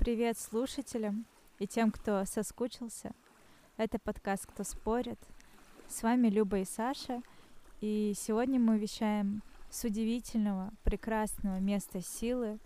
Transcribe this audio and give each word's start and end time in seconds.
Привет 0.00 0.38
слушателям 0.38 1.26
и 1.58 1.66
тем, 1.66 1.90
кто 1.90 2.24
соскучился. 2.24 3.12
Это 3.76 3.98
подкаст 3.98 4.46
«Кто 4.46 4.64
спорит». 4.64 5.18
С 5.88 6.02
вами 6.02 6.28
Люба 6.28 6.60
и 6.60 6.64
Саша. 6.64 7.20
И 7.82 8.14
сегодня 8.16 8.58
мы 8.58 8.78
вещаем 8.78 9.42
с 9.68 9.84
удивительного, 9.84 10.72
прекрасного 10.84 11.58
места 11.58 12.00
силы, 12.00 12.58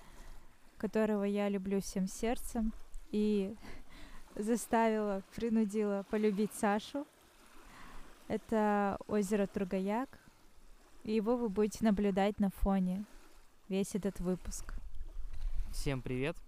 которого 0.78 1.24
я 1.24 1.48
люблю 1.48 1.80
всем 1.80 2.06
сердцем 2.06 2.72
и 3.10 3.56
заставила, 4.36 5.24
принудила 5.34 6.06
полюбить 6.08 6.52
Сашу. 6.52 7.04
Это 8.28 8.96
озеро 9.08 9.48
Тургаяк, 9.48 10.20
и 11.02 11.16
его 11.16 11.36
вы 11.36 11.48
будете 11.48 11.84
наблюдать 11.84 12.38
на 12.38 12.50
фоне 12.50 13.04
весь 13.68 13.96
этот 13.96 14.20
выпуск. 14.20 14.74
Всем 15.72 16.00
привет! 16.00 16.43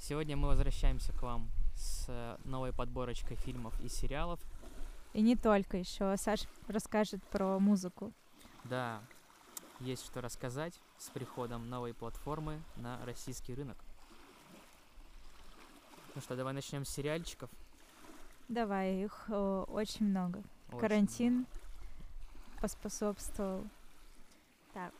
Сегодня 0.00 0.34
мы 0.34 0.48
возвращаемся 0.48 1.12
к 1.12 1.20
вам 1.20 1.50
с 1.76 2.06
э, 2.08 2.38
новой 2.44 2.72
подборочкой 2.72 3.36
фильмов 3.36 3.78
и 3.82 3.88
сериалов. 3.88 4.40
И 5.12 5.20
не 5.20 5.36
только 5.36 5.76
еще. 5.76 6.16
Саш 6.16 6.44
расскажет 6.68 7.22
про 7.24 7.58
музыку. 7.58 8.10
Да, 8.64 9.02
есть 9.78 10.06
что 10.06 10.22
рассказать 10.22 10.80
с 10.96 11.10
приходом 11.10 11.68
новой 11.68 11.92
платформы 11.92 12.62
на 12.76 12.98
российский 13.04 13.54
рынок. 13.54 13.76
Ну 16.14 16.22
что, 16.22 16.34
давай 16.34 16.54
начнем 16.54 16.86
с 16.86 16.88
сериальчиков. 16.88 17.50
Давай, 18.48 19.04
их 19.04 19.26
о, 19.28 19.64
очень 19.64 20.06
много. 20.06 20.42
Очень 20.68 20.80
Карантин 20.80 21.34
много. 21.34 21.50
поспособствовал. 22.62 23.66
Так. 24.72 24.94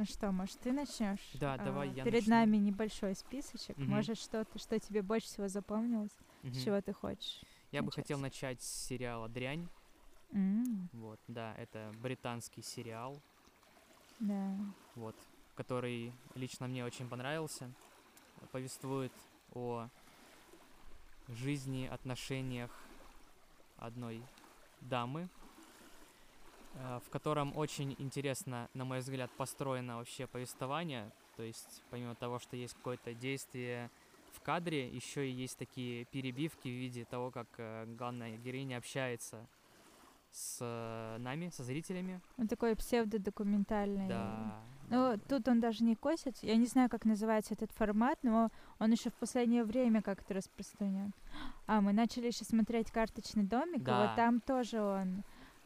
Ну 0.00 0.06
что, 0.06 0.32
может, 0.32 0.58
ты 0.60 0.72
начнешь? 0.72 1.20
Да, 1.34 1.58
давай 1.58 1.90
я 1.90 2.04
Перед 2.04 2.20
начну. 2.20 2.30
нами 2.30 2.56
небольшой 2.56 3.14
списочек. 3.14 3.76
Мгм. 3.76 3.90
Может, 3.90 4.16
что-то, 4.16 4.58
что 4.58 4.80
тебе 4.80 5.02
больше 5.02 5.26
всего 5.26 5.46
запомнилось? 5.48 6.16
С 6.42 6.64
чего 6.64 6.80
ты 6.80 6.94
хочешь? 6.94 7.42
Я 7.70 7.82
бы 7.82 7.88
начать? 7.88 8.04
хотел 8.04 8.18
начать 8.18 8.62
с 8.62 8.86
сериала 8.86 9.28
«Дрянь». 9.28 9.68
М, 10.32 10.88
Вот, 10.94 11.20
да, 11.28 11.54
это 11.58 11.92
британский 12.00 12.62
сериал, 12.62 13.20
да. 14.20 14.56
вот, 14.94 15.14
который 15.54 16.14
лично 16.34 16.66
мне 16.66 16.82
очень 16.82 17.06
понравился. 17.06 17.70
Повествует 18.52 19.12
о 19.52 19.86
жизни, 21.28 21.86
отношениях 21.92 22.70
одной 23.76 24.22
дамы, 24.80 25.28
в 26.74 27.10
котором 27.10 27.56
очень 27.56 27.94
интересно, 27.98 28.68
на 28.74 28.84
мой 28.84 29.00
взгляд, 29.00 29.30
построено 29.36 29.96
вообще 29.98 30.26
повествование. 30.26 31.10
То 31.36 31.42
есть, 31.42 31.82
помимо 31.90 32.14
того, 32.14 32.38
что 32.38 32.56
есть 32.56 32.74
какое-то 32.74 33.14
действие 33.14 33.90
в 34.32 34.40
кадре, 34.40 34.88
еще 34.88 35.28
и 35.28 35.32
есть 35.32 35.58
такие 35.58 36.04
перебивки 36.06 36.68
в 36.68 36.72
виде 36.72 37.04
того, 37.04 37.30
как 37.30 37.48
э, 37.58 37.86
главная 37.98 38.36
героиня 38.36 38.76
общается 38.78 39.46
с 40.30 40.58
э, 40.60 41.16
нами, 41.18 41.50
со 41.50 41.64
зрителями. 41.64 42.20
Он 42.38 42.46
такой 42.46 42.76
псевдодокументальный. 42.76 44.08
Да. 44.08 44.60
Ну, 44.88 45.18
тут 45.28 45.46
он 45.48 45.60
даже 45.60 45.84
не 45.84 45.94
косит. 45.96 46.36
Я 46.42 46.56
не 46.56 46.66
знаю, 46.66 46.88
как 46.88 47.04
называется 47.04 47.54
этот 47.54 47.70
формат, 47.72 48.18
но 48.22 48.50
он 48.78 48.90
еще 48.90 49.10
в 49.10 49.14
последнее 49.14 49.64
время 49.64 50.02
как-то 50.02 50.34
распространен. 50.34 51.12
А, 51.66 51.80
мы 51.80 51.92
начали 51.92 52.26
еще 52.26 52.44
смотреть 52.44 52.90
карточный 52.90 53.44
домик, 53.44 53.82
и 53.82 53.84
Да. 53.84 54.06
вот 54.06 54.16
там 54.16 54.40
тоже 54.40 54.80
он 54.80 55.22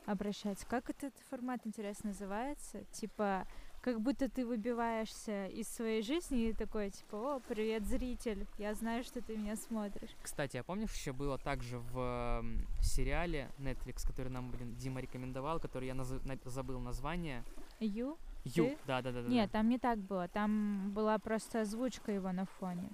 обращается. 0.06 0.66
Как 0.66 0.90
этот 0.90 1.14
формат, 1.30 1.60
интересно, 1.64 2.08
называется? 2.10 2.84
Типа, 2.92 3.46
как 3.80 4.00
будто 4.00 4.28
ты 4.30 4.46
выбиваешься 4.46 5.46
из 5.46 5.68
своей 5.68 6.02
жизни 6.02 6.48
и 6.48 6.52
такой, 6.54 6.90
типа, 6.90 7.36
о, 7.36 7.40
привет, 7.40 7.84
зритель, 7.86 8.46
я 8.58 8.74
знаю, 8.74 9.04
что 9.04 9.20
ты 9.20 9.36
меня 9.36 9.56
смотришь. 9.56 10.10
Кстати, 10.22 10.56
а 10.56 10.62
помнишь, 10.62 10.92
еще 10.94 11.12
было 11.12 11.36
также 11.38 11.78
в 11.78 12.42
сериале 12.80 13.50
Netflix, 13.58 14.06
который 14.06 14.28
нам, 14.30 14.50
блин, 14.50 14.74
Дима 14.76 15.00
рекомендовал, 15.00 15.60
который 15.60 15.86
я 15.88 15.94
наз- 15.94 16.24
на- 16.26 16.38
забыл 16.50 16.80
название. 16.80 17.44
Ю? 17.80 18.16
Ю. 18.44 18.76
Да, 18.86 19.02
да, 19.02 19.10
да. 19.12 19.22
Нет, 19.22 19.50
там 19.50 19.68
не 19.68 19.78
так 19.78 19.98
было. 19.98 20.28
Там 20.28 20.92
была 20.92 21.18
просто 21.18 21.62
озвучка 21.62 22.12
его 22.12 22.30
на 22.32 22.44
фоне. 22.46 22.90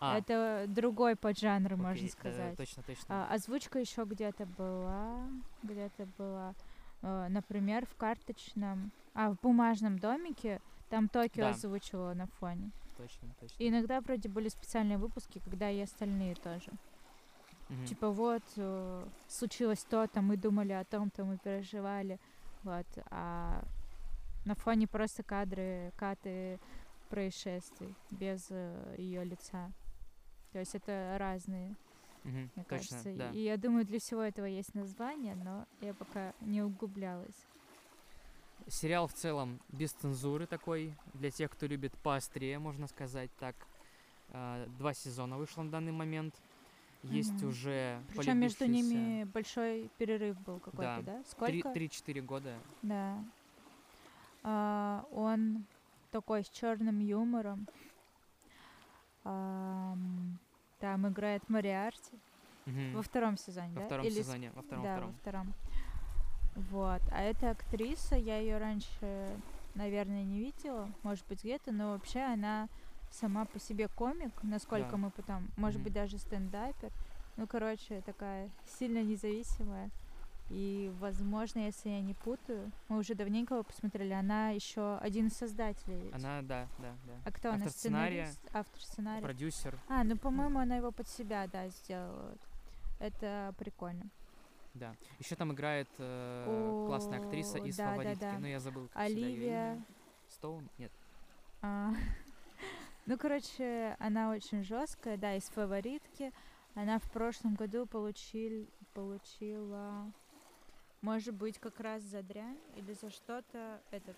А, 0.00 0.18
Это 0.18 0.66
другой 0.68 1.16
поджанр, 1.16 1.72
окей, 1.72 1.82
можно 1.84 2.06
да, 2.06 2.12
сказать. 2.12 2.56
точно, 2.56 2.82
точно. 2.84 3.04
А, 3.08 3.34
озвучка 3.34 3.78
еще 3.80 4.04
где-то 4.04 4.46
была, 4.46 5.28
где-то 5.62 6.06
была, 6.16 6.54
э, 7.02 7.26
например, 7.28 7.84
в 7.86 7.96
карточном, 7.96 8.92
а 9.14 9.30
в 9.30 9.40
бумажном 9.40 9.98
домике 9.98 10.60
там 10.88 11.08
Токио 11.08 11.44
Да. 11.44 11.50
озвучивала 11.50 12.14
на 12.14 12.26
фоне. 12.26 12.70
Точно, 12.96 13.28
точно. 13.40 13.62
И 13.62 13.68
иногда 13.68 14.00
вроде 14.00 14.28
были 14.28 14.48
специальные 14.48 14.98
выпуски, 14.98 15.40
когда 15.44 15.68
и 15.70 15.80
остальные 15.80 16.36
тоже. 16.36 16.70
Мгм. 17.68 17.84
Типа 17.86 18.10
вот 18.10 18.42
э, 18.56 19.04
случилось 19.26 19.84
то-то, 19.84 20.22
мы 20.22 20.36
думали 20.36 20.72
о 20.72 20.84
том-то, 20.84 21.24
мы 21.24 21.38
переживали, 21.38 22.20
вот. 22.62 22.86
А 23.10 23.62
на 24.44 24.54
фоне 24.54 24.86
просто 24.86 25.22
кадры, 25.24 25.92
каты 25.96 26.58
происшествий 27.10 27.94
без 28.10 28.48
ее 28.96 29.24
лица. 29.24 29.70
То 30.52 30.58
есть 30.58 30.74
это 30.74 31.16
разные 31.18 31.74
Мгм, 32.24 32.50
мне 32.56 32.64
точно, 32.68 32.96
кажется. 32.96 33.14
да. 33.14 33.30
И 33.30 33.38
я 33.42 33.56
думаю, 33.56 33.84
для 33.84 33.98
всего 33.98 34.22
этого 34.22 34.46
есть 34.46 34.74
название, 34.74 35.34
но 35.34 35.66
я 35.80 35.94
пока 35.94 36.32
не 36.40 36.62
углублялась. 36.62 37.36
Сериал 38.66 39.06
в 39.06 39.14
целом 39.14 39.60
без 39.70 39.92
цензуры 39.92 40.46
такой, 40.46 40.94
для 41.14 41.30
тех, 41.30 41.50
кто 41.50 41.66
любит 41.66 41.92
поострее, 42.02 42.58
можно 42.58 42.86
сказать 42.86 43.30
так. 43.38 43.54
А, 44.30 44.66
Два 44.78 44.92
сезона 44.92 45.38
вышло 45.38 45.62
на 45.62 45.70
данный 45.70 45.92
момент. 45.92 46.34
Есть 47.04 47.32
Мгм. 47.34 47.48
уже 47.48 48.02
Причем 48.14 48.38
между 48.38 48.66
ними 48.66 49.24
большой 49.24 49.88
перерыв 49.98 50.38
был 50.40 50.58
какой-то, 50.58 51.02
да? 51.02 51.22
три- 51.46 51.60
Сколько? 51.60 51.68
3-4 51.72 52.20
года. 52.20 52.58
Да. 52.82 53.24
А, 54.42 55.06
он 55.12 55.64
такой 56.10 56.42
с 56.44 56.48
черным 56.50 56.98
юмором. 56.98 57.66
Ам, 59.24 60.38
там 60.78 61.08
играет 61.08 61.48
Мариарти. 61.48 62.18
Мгм. 62.66 62.94
Во 62.96 63.02
втором 63.02 63.36
сезоне, 63.36 63.74
Во 63.74 63.80
да? 63.80 63.86
втором 63.86 64.06
Или 64.06 64.22
сезоне, 64.22 64.50
во 64.52 64.62
втором, 64.62 64.84
да, 64.84 64.92
втором. 64.92 65.10
во 65.10 65.18
втором. 65.18 65.54
Вот. 66.70 67.02
А 67.12 67.22
эта 67.22 67.50
актриса, 67.50 68.16
я 68.16 68.38
ее 68.38 68.58
раньше, 68.58 69.36
наверное, 69.74 70.24
не 70.24 70.38
видела, 70.40 70.90
может 71.02 71.26
быть, 71.28 71.42
где-то, 71.44 71.72
но 71.72 71.92
вообще 71.92 72.20
она 72.20 72.68
сама 73.10 73.44
по 73.46 73.58
себе 73.58 73.88
комик, 73.88 74.32
насколько 74.42 74.92
Да. 74.92 74.96
мы 74.96 75.10
потом, 75.10 75.48
может 75.56 75.76
Мгм. 75.76 75.84
быть, 75.84 75.92
даже 75.94 76.18
стендапер. 76.18 76.90
Ну, 77.36 77.46
короче, 77.46 78.00
такая 78.02 78.50
сильно 78.66 79.02
независимая. 79.02 79.90
И, 80.50 80.90
возможно, 80.98 81.58
если 81.66 81.90
я 81.90 82.00
не 82.00 82.14
путаю, 82.14 82.72
мы 82.88 82.98
уже 82.98 83.14
давненько 83.14 83.54
его 83.54 83.64
посмотрели, 83.64 84.12
она 84.14 84.50
еще 84.50 84.96
один 84.98 85.26
из 85.26 85.34
создателей. 85.34 86.00
ведь. 86.00 86.14
Она, 86.14 86.40
да, 86.42 86.66
да, 86.78 86.94
да. 87.06 87.12
А 87.24 87.32
кто 87.32 87.48
она? 87.48 87.58
автор 87.58 87.72
сценария, 87.72 88.26
Сценарист? 88.26 88.56
Автор 88.56 88.80
сценария. 88.82 89.22
Продюсер. 89.22 89.78
А, 89.88 90.04
ну, 90.04 90.16
по-моему, 90.16 90.58
она 90.58 90.76
его 90.76 90.90
под 90.90 91.06
себя, 91.08 91.46
да, 91.48 91.68
сделала. 91.68 92.34
Это 92.98 93.54
прикольно. 93.58 94.08
Да. 94.74 94.94
Еще 95.18 95.34
там 95.34 95.52
играет 95.52 95.88
э, 95.98 96.44
О, 96.48 96.86
классная 96.86 97.20
актриса 97.20 97.58
из 97.58 97.76
да, 97.76 97.84
да, 97.84 97.90
фаворитки. 97.92 98.20
да. 98.20 98.38
Ну, 98.38 98.46
я 98.46 98.60
забыл, 98.60 98.88
как 98.88 99.02
Оливия. 99.02 99.82
Стоун? 100.28 100.68
Нет. 100.78 100.92
А, 101.60 101.92
ну, 103.06 103.18
короче, 103.18 103.96
она 103.98 104.30
очень 104.30 104.62
жесткая, 104.62 105.16
да, 105.18 105.34
из 105.34 105.44
фаворитки. 105.44 106.32
Она 106.74 106.98
в 106.98 107.10
прошлом 107.10 107.54
году 107.54 107.86
получил, 107.86 108.66
получила, 108.94 110.12
может 111.00 111.34
быть, 111.34 111.58
как 111.58 111.80
раз 111.80 112.02
за 112.02 112.22
дрянь 112.22 112.58
или 112.74 112.92
за 112.92 113.10
что-то 113.10 113.80
этот 113.90 114.16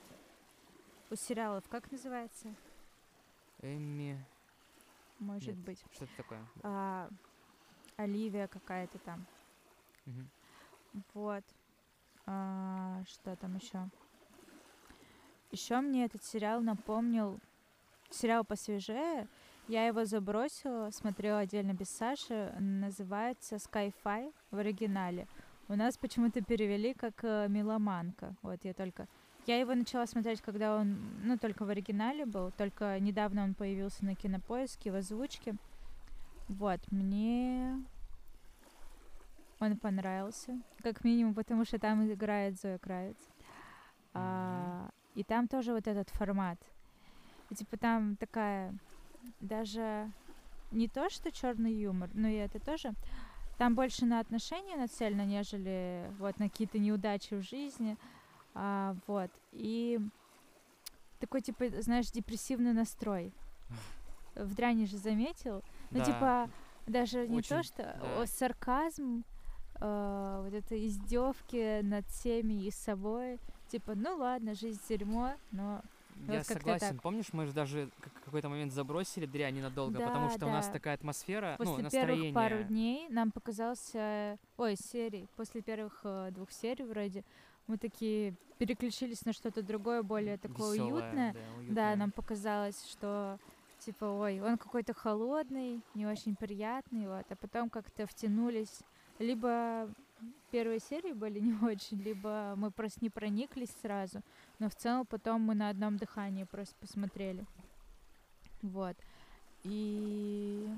у 1.10 1.16
сериалов, 1.16 1.68
как 1.68 1.90
называется? 1.90 2.54
Эмми. 3.60 4.24
Может 5.18 5.56
Нет. 5.56 5.64
быть. 5.64 5.84
Что 5.92 6.04
это 6.04 6.16
такое? 6.16 6.46
А, 6.62 7.08
Оливия 7.96 8.46
какая-то 8.46 8.98
там. 9.00 9.26
Мгм. 10.06 10.30
Вот. 11.14 11.44
А, 12.26 13.02
что 13.06 13.36
там 13.36 13.56
еще? 13.56 13.88
Еще 15.50 15.80
мне 15.80 16.04
этот 16.04 16.22
сериал 16.24 16.60
напомнил 16.62 17.40
сериал 18.08 18.44
посвежее. 18.44 19.26
Я 19.68 19.86
его 19.86 20.04
забросила, 20.04 20.90
смотрела 20.90 21.40
отдельно 21.40 21.72
без 21.72 21.90
Саши. 21.90 22.54
Называется 22.58 23.56
Sky-Fi 23.56 24.32
в 24.50 24.58
оригинале. 24.58 25.26
У 25.70 25.76
нас 25.76 25.96
почему-то 25.96 26.42
перевели 26.42 26.94
как 26.94 27.22
э, 27.22 27.46
Меломанка. 27.48 28.34
Вот 28.42 28.58
я 28.64 28.74
только... 28.74 29.06
Я 29.46 29.60
его 29.60 29.72
начала 29.72 30.04
смотреть, 30.04 30.40
когда 30.42 30.74
он, 30.74 30.98
ну, 31.22 31.38
только 31.38 31.64
в 31.64 31.68
оригинале 31.68 32.26
был. 32.26 32.50
Только 32.50 32.98
недавно 32.98 33.44
он 33.44 33.54
появился 33.54 34.04
на 34.04 34.16
кинопоиске 34.16 34.90
в 34.90 34.96
озвучке. 34.96 35.54
Вот, 36.48 36.80
мне 36.90 37.80
он 39.60 39.76
понравился. 39.76 40.60
Как 40.82 41.04
минимум, 41.04 41.34
потому 41.34 41.64
что 41.64 41.78
там 41.78 42.04
играет 42.12 42.60
Зоя 42.60 42.78
Кравец. 42.78 43.18
А, 44.12 44.90
и 45.14 45.22
там 45.22 45.46
тоже 45.46 45.72
вот 45.72 45.86
этот 45.86 46.10
формат. 46.10 46.58
И 47.48 47.54
типа 47.54 47.76
там 47.76 48.16
такая 48.16 48.74
даже 49.38 50.10
не 50.72 50.88
то, 50.88 51.08
что 51.10 51.30
черный 51.30 51.74
юмор, 51.74 52.10
но 52.12 52.26
и 52.26 52.34
это 52.34 52.58
тоже. 52.58 52.92
Там 53.60 53.74
больше 53.74 54.06
на 54.06 54.20
отношения 54.20 54.74
нацелено, 54.74 55.22
нежели 55.22 56.10
вот 56.18 56.38
на 56.38 56.48
какие-то 56.48 56.78
неудачи 56.78 57.34
в 57.34 57.42
жизни. 57.42 57.98
А, 58.54 58.96
вот. 59.06 59.30
И 59.52 60.00
такой, 61.18 61.42
типа, 61.42 61.66
знаешь, 61.82 62.10
депрессивный 62.10 62.72
настрой. 62.72 63.34
В 64.34 64.54
дряни 64.54 64.86
же 64.86 64.96
заметил. 64.96 65.62
Ну, 65.90 65.98
Да. 65.98 66.04
типа, 66.06 66.50
даже 66.86 67.28
не 67.28 67.42
то, 67.42 67.56
Очень, 67.58 67.62
что 67.68 67.82
да. 67.82 68.22
о, 68.22 68.26
сарказм, 68.26 69.24
э, 69.78 70.40
вот 70.42 70.54
это 70.54 70.86
издевки 70.86 71.82
над 71.82 72.06
всеми 72.06 72.64
и 72.64 72.70
собой. 72.70 73.38
Типа, 73.68 73.92
ну 73.94 74.16
ладно, 74.16 74.54
жизнь 74.54 74.80
дерьмо, 74.88 75.34
но 75.52 75.82
Я 76.28 76.38
вот 76.38 76.46
согласен. 76.46 76.94
так. 76.94 77.02
Помнишь, 77.02 77.34
мы 77.34 77.44
же 77.44 77.52
даже 77.52 77.90
как- 78.00 78.19
какой-то 78.30 78.48
момент 78.48 78.72
забросили 78.72 79.26
дрянь 79.26 79.56
ненадолго, 79.56 79.98
потому 80.00 80.28
Да, 80.28 80.34
что 80.36 80.46
у 80.46 80.50
нас 80.50 80.66
да. 80.66 80.72
такая 80.72 80.94
атмосфера, 80.94 81.56
ну, 81.58 81.64
после 81.64 81.82
настроение. 81.84 82.32
первых 82.32 82.34
пару 82.34 82.62
дней 82.64 83.08
нам 83.08 83.30
показался... 83.30 84.38
Ой, 84.56 84.76
серий. 84.76 85.28
После 85.36 85.60
первых 85.62 86.00
э, 86.04 86.30
двух 86.32 86.50
серий 86.50 86.84
вроде 86.84 87.24
мы 87.66 87.76
такие 87.78 88.34
переключились 88.58 89.24
на 89.24 89.32
что-то 89.32 89.62
другое, 89.62 90.02
более 90.02 90.36
такое 90.38 90.74
весёлое, 90.74 90.92
уютное. 90.92 91.32
Да, 91.32 91.38
Да, 91.40 91.58
уютное. 91.58 91.96
нам 91.96 92.10
показалось, 92.10 92.86
что 92.90 93.38
типа, 93.78 94.04
ой, 94.04 94.40
он 94.40 94.58
какой-то 94.58 94.92
холодный, 94.92 95.80
не 95.94 96.06
очень 96.06 96.36
приятный, 96.36 97.08
вот, 97.08 97.24
а 97.30 97.36
потом 97.36 97.70
как-то 97.70 98.06
втянулись. 98.06 98.80
Либо 99.18 99.88
первые 100.50 100.80
серии 100.80 101.12
были 101.12 101.38
не 101.40 101.54
очень, 101.64 101.98
либо 102.02 102.54
мы 102.56 102.70
просто 102.70 103.00
не 103.02 103.10
прониклись 103.10 103.70
сразу, 103.82 104.20
но 104.58 104.68
в 104.68 104.74
целом 104.74 105.06
потом 105.06 105.42
мы 105.42 105.54
на 105.54 105.70
одном 105.70 105.96
дыхании 105.96 106.44
просто 106.44 106.74
посмотрели. 106.80 107.44
Вот. 108.62 108.96
И 109.64 110.68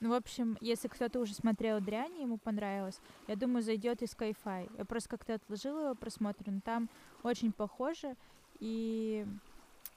ну, 0.00 0.10
в 0.10 0.12
общем, 0.12 0.58
если 0.60 0.88
кто-то 0.88 1.20
уже 1.20 1.34
смотрел 1.34 1.80
дрянь, 1.80 2.20
ему 2.20 2.36
понравилось, 2.36 3.00
я 3.28 3.36
думаю, 3.36 3.62
зайдет 3.62 4.02
и 4.02 4.04
Skyfi. 4.04 4.70
Я 4.76 4.84
просто 4.84 5.08
как-то 5.08 5.34
отложила 5.34 5.86
его 5.86 5.94
просмотр, 5.94 6.50
но 6.50 6.60
там 6.60 6.90
очень 7.22 7.50
похоже. 7.50 8.14
И 8.60 9.26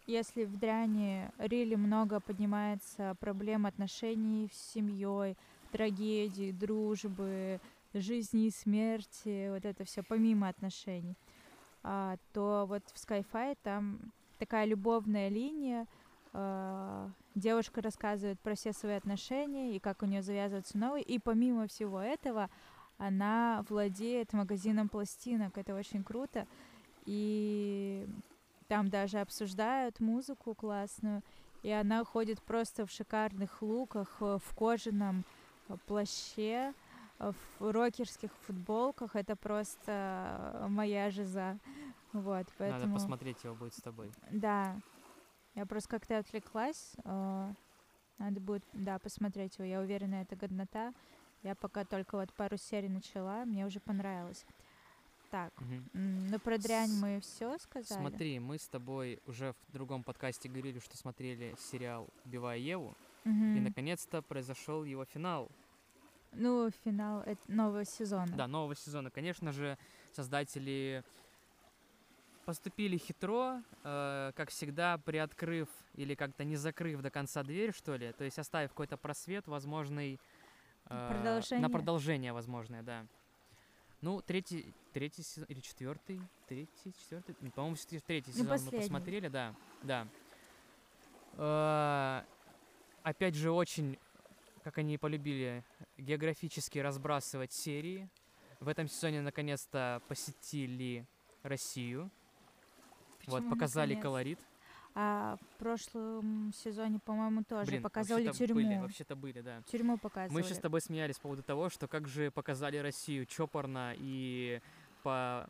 если 0.07 0.46
в 0.46 0.57
дряни 0.57 1.30
Рили 1.38 1.75
много 1.75 2.22
поднимается 2.22 3.16
проблем 3.19 3.66
отношений 3.66 4.50
с 4.54 4.72
семьей, 4.72 5.36
трагедий, 5.72 6.54
дружбы, 6.54 7.60
жизни 7.94 8.48
и 8.48 8.51
смерти, 8.51 9.50
вот 9.50 9.66
это 9.66 9.84
все 9.84 10.01
помимо 10.01 10.48
отношений, 10.48 11.16
а, 11.84 12.16
то 12.34 12.66
вот 12.68 12.84
в 12.94 12.96
Skyfi 12.96 13.57
там 13.63 14.00
такая 14.38 14.66
любовная 14.66 15.28
линия, 15.28 15.88
а, 16.34 17.10
девушка 17.36 17.81
рассказывает 17.81 18.40
про 18.40 18.56
все 18.56 18.74
свои 18.74 18.94
отношения 18.94 19.76
и 19.76 19.80
как 19.80 20.04
у 20.04 20.06
нее 20.06 20.22
завязываются 20.22 20.78
новые, 20.78 21.04
и 21.04 21.20
помимо 21.20 21.68
всего 21.68 22.00
этого 22.00 22.50
она 22.98 23.66
владеет 23.70 24.34
магазином 24.34 24.90
пластинок, 24.90 25.58
это 25.58 25.74
очень 25.74 26.04
круто, 26.04 26.46
и 27.06 28.08
там 28.68 28.90
даже 28.90 29.20
обсуждают 29.20 30.00
музыку 30.00 30.54
классную, 30.54 31.24
и 31.64 31.72
она 31.72 32.04
ходит 32.04 32.42
просто 32.42 32.86
в 32.86 32.92
шикарных 32.92 33.62
луках, 33.62 34.18
э, 34.22 34.38
в 34.44 34.56
кожаном 34.56 35.25
э, 35.68 35.75
плаще, 35.88 36.74
э, 37.20 37.32
в 37.32 37.72
рокерских 37.72 38.32
футболках. 38.46 39.16
Это 39.16 39.36
просто 39.36 39.92
э, 40.62 40.68
моя 40.70 41.10
жиза. 41.10 41.58
Вот, 42.14 42.48
поэтому... 42.58 42.82
Надо 42.82 42.94
посмотреть 42.94 43.44
его 43.44 43.56
будет 43.56 43.74
с 43.74 43.82
тобой. 43.82 44.12
Да. 44.32 44.75
Я 45.60 45.66
просто 45.66 45.90
как-то 45.90 46.18
отвлеклась. 46.20 46.94
э, 47.04 47.54
Надо 48.18 48.40
будет, 48.40 48.64
да, 48.72 48.98
посмотреть 48.98 49.58
его. 49.58 49.66
Я 49.68 49.82
уверена, 49.82 50.16
это 50.22 50.38
годнота. 50.38 50.94
Я 51.44 51.54
пока 51.54 51.84
только 51.84 52.16
вот 52.16 52.32
пару 52.34 52.56
серий 52.58 52.88
начала, 52.88 53.44
мне 53.44 53.66
уже 53.66 53.82
понравилось. 53.82 54.46
Так, 55.32 55.52
м, 55.94 56.30
ну 56.30 56.40
про 56.40 56.58
дрянь 56.58 56.88
С- 56.90 57.02
мы 57.02 57.20
все 57.20 57.58
сказали. 57.60 58.00
Смотри, 58.00 58.40
мы 58.40 58.58
с 58.58 58.68
тобой 58.70 59.20
уже 59.26 59.54
в 59.68 59.72
другом 59.74 60.04
подкасте 60.04 60.48
говорили, 60.48 60.80
что 60.80 60.96
смотрели 60.98 61.54
сериал 61.60 62.08
«Убивая 62.26 62.58
Еву», 62.58 62.96
и 63.26 63.30
Мгм. 63.30 63.64
наконец-то 63.66 64.22
произошел 64.22 64.86
его 64.86 65.04
финал. 65.04 65.50
Ну, 66.32 66.70
финал 66.86 67.22
эт- 67.24 67.38
нового 67.48 67.84
сезона. 67.84 68.32
Да, 68.38 68.48
нового 68.48 68.76
сезона. 68.76 69.12
Конечно 69.12 69.52
же, 69.52 69.78
создатели 70.14 71.04
поступили 72.50 72.98
хитро, 72.98 73.62
э, 73.84 74.31
как 74.36 74.50
всегда, 74.50 74.98
приоткрыв 74.98 75.69
или 75.94 76.16
как-то 76.16 76.44
не 76.44 76.56
закрыв 76.56 77.00
до 77.04 77.12
конца 77.12 77.44
дверь, 77.44 77.72
что 77.75 77.96
ли, 77.96 78.12
то 78.12 78.24
есть 78.24 78.40
оставив 78.40 78.72
какой-то 78.72 78.98
просвет 78.98 79.46
возможный 79.46 80.19
э, 80.86 81.10
Продолжение. 81.12 81.62
на 81.62 81.69
продолжение 81.72 82.34
возможное, 82.34 82.81
да. 82.81 83.06
Ну, 84.01 84.24
третий, 84.24 84.74
третий 84.94 85.22
сезон 85.22 85.46
или 85.48 85.60
четвертый, 85.60 86.19
третий, 86.48 86.92
четвертый, 87.00 87.36
по-моему, 87.51 87.75
третий 88.07 88.31
Ну, 88.31 88.34
сезон 88.34 88.48
мы 88.48 88.54
последний. 88.54 88.80
посмотрели, 88.80 89.28
да, 89.28 89.56
да. 89.84 90.07
Э, 91.34 92.24
опять 93.04 93.36
же, 93.36 93.51
очень, 93.51 94.00
как 94.63 94.80
они 94.80 94.98
полюбили, 94.98 95.63
географически 96.00 96.80
разбрасывать 96.80 97.54
серии. 97.54 98.10
В 98.60 98.68
этом 98.69 98.88
сезоне 98.88 99.22
наконец-то 99.22 100.01
посетили 100.07 101.06
Россию. 101.44 102.10
Вот, 103.30 103.50
показали 103.50 103.90
наконец? 103.96 104.04
колорит. 104.04 104.40
А 104.96 105.38
в 105.38 105.60
прошлом 105.60 106.52
сезоне, 106.54 107.00
по-моему, 107.00 107.44
тоже 107.44 107.72
Блин, 107.72 107.84
показывали 107.84 108.31
тюрьму. 108.31 108.56
Были, 108.56 108.78
вообще-то 108.80 109.16
были, 109.16 109.42
да. 109.42 109.62
Тюрьму 109.72 109.98
показывали. 109.98 110.42
Мы 110.42 110.48
сейчас 110.48 110.58
с 110.58 110.62
тобой 110.62 110.81
смеялись 110.81 111.16
по 111.16 111.24
поводу 111.24 111.44
того, 111.44 111.70
что 111.70 111.88
как 111.88 112.08
же 112.08 112.31
показали 112.31 112.78
Россию 112.78 113.26
чопорно 113.26 113.94
и 113.98 114.62
по 115.04 115.48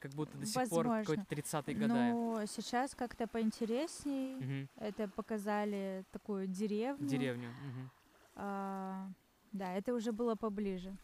как 0.00 0.12
будто 0.12 0.36
до 0.38 0.46
сих 0.46 0.68
пор 0.68 0.86
Возможно. 0.86 1.04
какой-то 1.04 1.34
30-е 1.34 1.74
годы. 1.74 1.88
Но 1.88 2.44
сейчас 2.46 2.94
как-то 2.94 3.26
поинтересней. 3.26 4.36
Мгм. 4.36 4.68
Это 4.76 5.08
показали 5.08 6.04
такую 6.10 6.46
деревню. 6.46 7.06
Деревню. 7.06 7.48
мгм. 7.48 7.90
А, 8.36 9.08
да, 9.52 9.74
это 9.74 9.92
уже 9.94 10.12
было 10.12 10.34
поближе. 10.34 10.96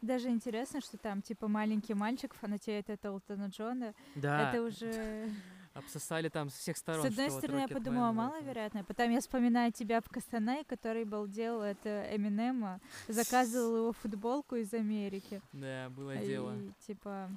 Даже 0.00 0.28
интересно, 0.28 0.80
что 0.80 0.98
там 0.98 1.22
типа 1.22 1.48
маленький 1.48 1.94
мальчик 1.94 2.34
фанатеет 2.34 2.90
от 2.90 3.04
Элтона 3.04 3.46
Джона. 3.46 3.94
Да, 4.14 4.50
Это 4.50 4.62
уже... 4.62 5.30
обсосали 5.74 6.28
там 6.28 6.50
со 6.50 6.58
всех 6.58 6.76
сторон. 6.76 7.02
С 7.02 7.06
одной 7.06 7.30
стороны, 7.30 7.60
я 7.60 7.68
подумала, 7.68 8.12
маловероятно. 8.12 8.84
Потом 8.84 9.10
я 9.10 9.20
вспоминаю 9.20 9.72
тебя 9.72 10.00
в 10.00 10.08
Кастанай, 10.08 10.64
который 10.64 11.04
был 11.04 11.26
делал 11.26 11.62
это 11.62 12.06
Эминема, 12.14 12.80
заказывал 13.08 13.76
его 13.76 13.92
футболку 13.92 14.54
из 14.54 14.72
Америки. 14.72 15.42
Да, 15.52 15.90
было 15.90 16.16
дело. 16.16 16.56
И 16.56 16.70
типа 16.86 17.30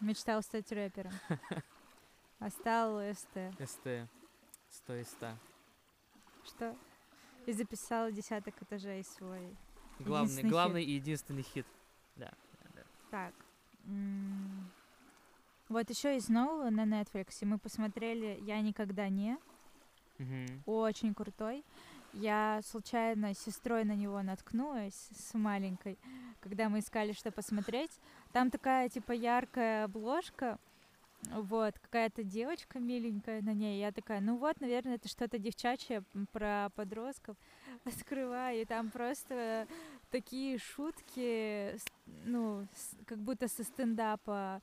мечтал 0.00 0.42
стать 0.42 0.70
рэпером. 0.70 1.12
А 2.40 2.50
стал 2.50 3.00
СТ. 3.14 3.38
СТ. 3.64 3.88
100 4.68 4.94
из 4.96 5.08
100. 5.08 5.28
Что? 6.44 6.76
И 7.46 7.52
записал 7.52 8.10
десяток 8.10 8.60
этажей 8.60 9.02
свой. 9.04 9.56
Главный, 10.00 10.42
главный 10.42 10.84
и 10.84 10.90
единственный 10.90 11.42
хит. 11.42 11.64
Да. 12.16 12.30
да. 12.74 12.82
Так. 13.10 13.34
м, 13.86 14.70
Вот 15.68 15.88
еще 15.90 16.16
из 16.16 16.28
нового 16.28 16.70
на 16.70 16.84
Netflix 16.84 17.44
мы 17.44 17.58
посмотрели 17.58 18.38
«Я 18.42 18.60
никогда 18.60 19.08
не». 19.08 19.38
Мгм. 20.18 20.62
Очень 20.66 21.14
крутой. 21.14 21.64
Я 22.12 22.60
случайно 22.62 23.34
с 23.34 23.38
сестрой 23.38 23.84
на 23.84 23.96
него 23.96 24.22
наткнулась, 24.22 25.08
с 25.16 25.34
маленькой, 25.34 25.98
когда 26.40 26.68
мы 26.68 26.78
искали, 26.78 27.12
что 27.12 27.32
посмотреть. 27.32 27.90
Там 28.32 28.50
такая, 28.50 28.88
типа, 28.88 29.10
яркая 29.12 29.84
обложка, 29.84 30.58
вот, 31.32 31.76
какая-то 31.80 32.22
девочка 32.22 32.78
миленькая 32.78 33.42
на 33.42 33.52
ней. 33.52 33.80
Я 33.80 33.90
такая, 33.90 34.20
ну 34.20 34.36
вот, 34.36 34.60
наверное, 34.60 34.94
это 34.96 35.08
что-то 35.08 35.38
девчачье 35.38 36.04
про 36.30 36.70
подростков. 36.76 37.36
Открываю, 37.84 38.60
и 38.62 38.64
там 38.64 38.90
просто 38.90 39.66
такие 40.14 40.58
шутки, 40.58 41.76
ну, 42.24 42.68
как 43.04 43.18
будто 43.18 43.48
со 43.48 43.64
стендапа. 43.64 44.62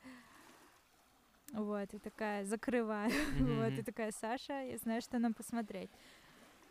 Вот, 1.51 1.93
и 1.93 1.99
такая, 1.99 2.45
закрываю. 2.45 3.11
Вот, 3.39 3.73
и 3.73 3.81
такая, 3.83 4.11
Саша, 4.11 4.63
я 4.63 4.77
знаю, 4.77 5.01
что 5.01 5.19
нам 5.19 5.33
посмотреть. 5.33 5.89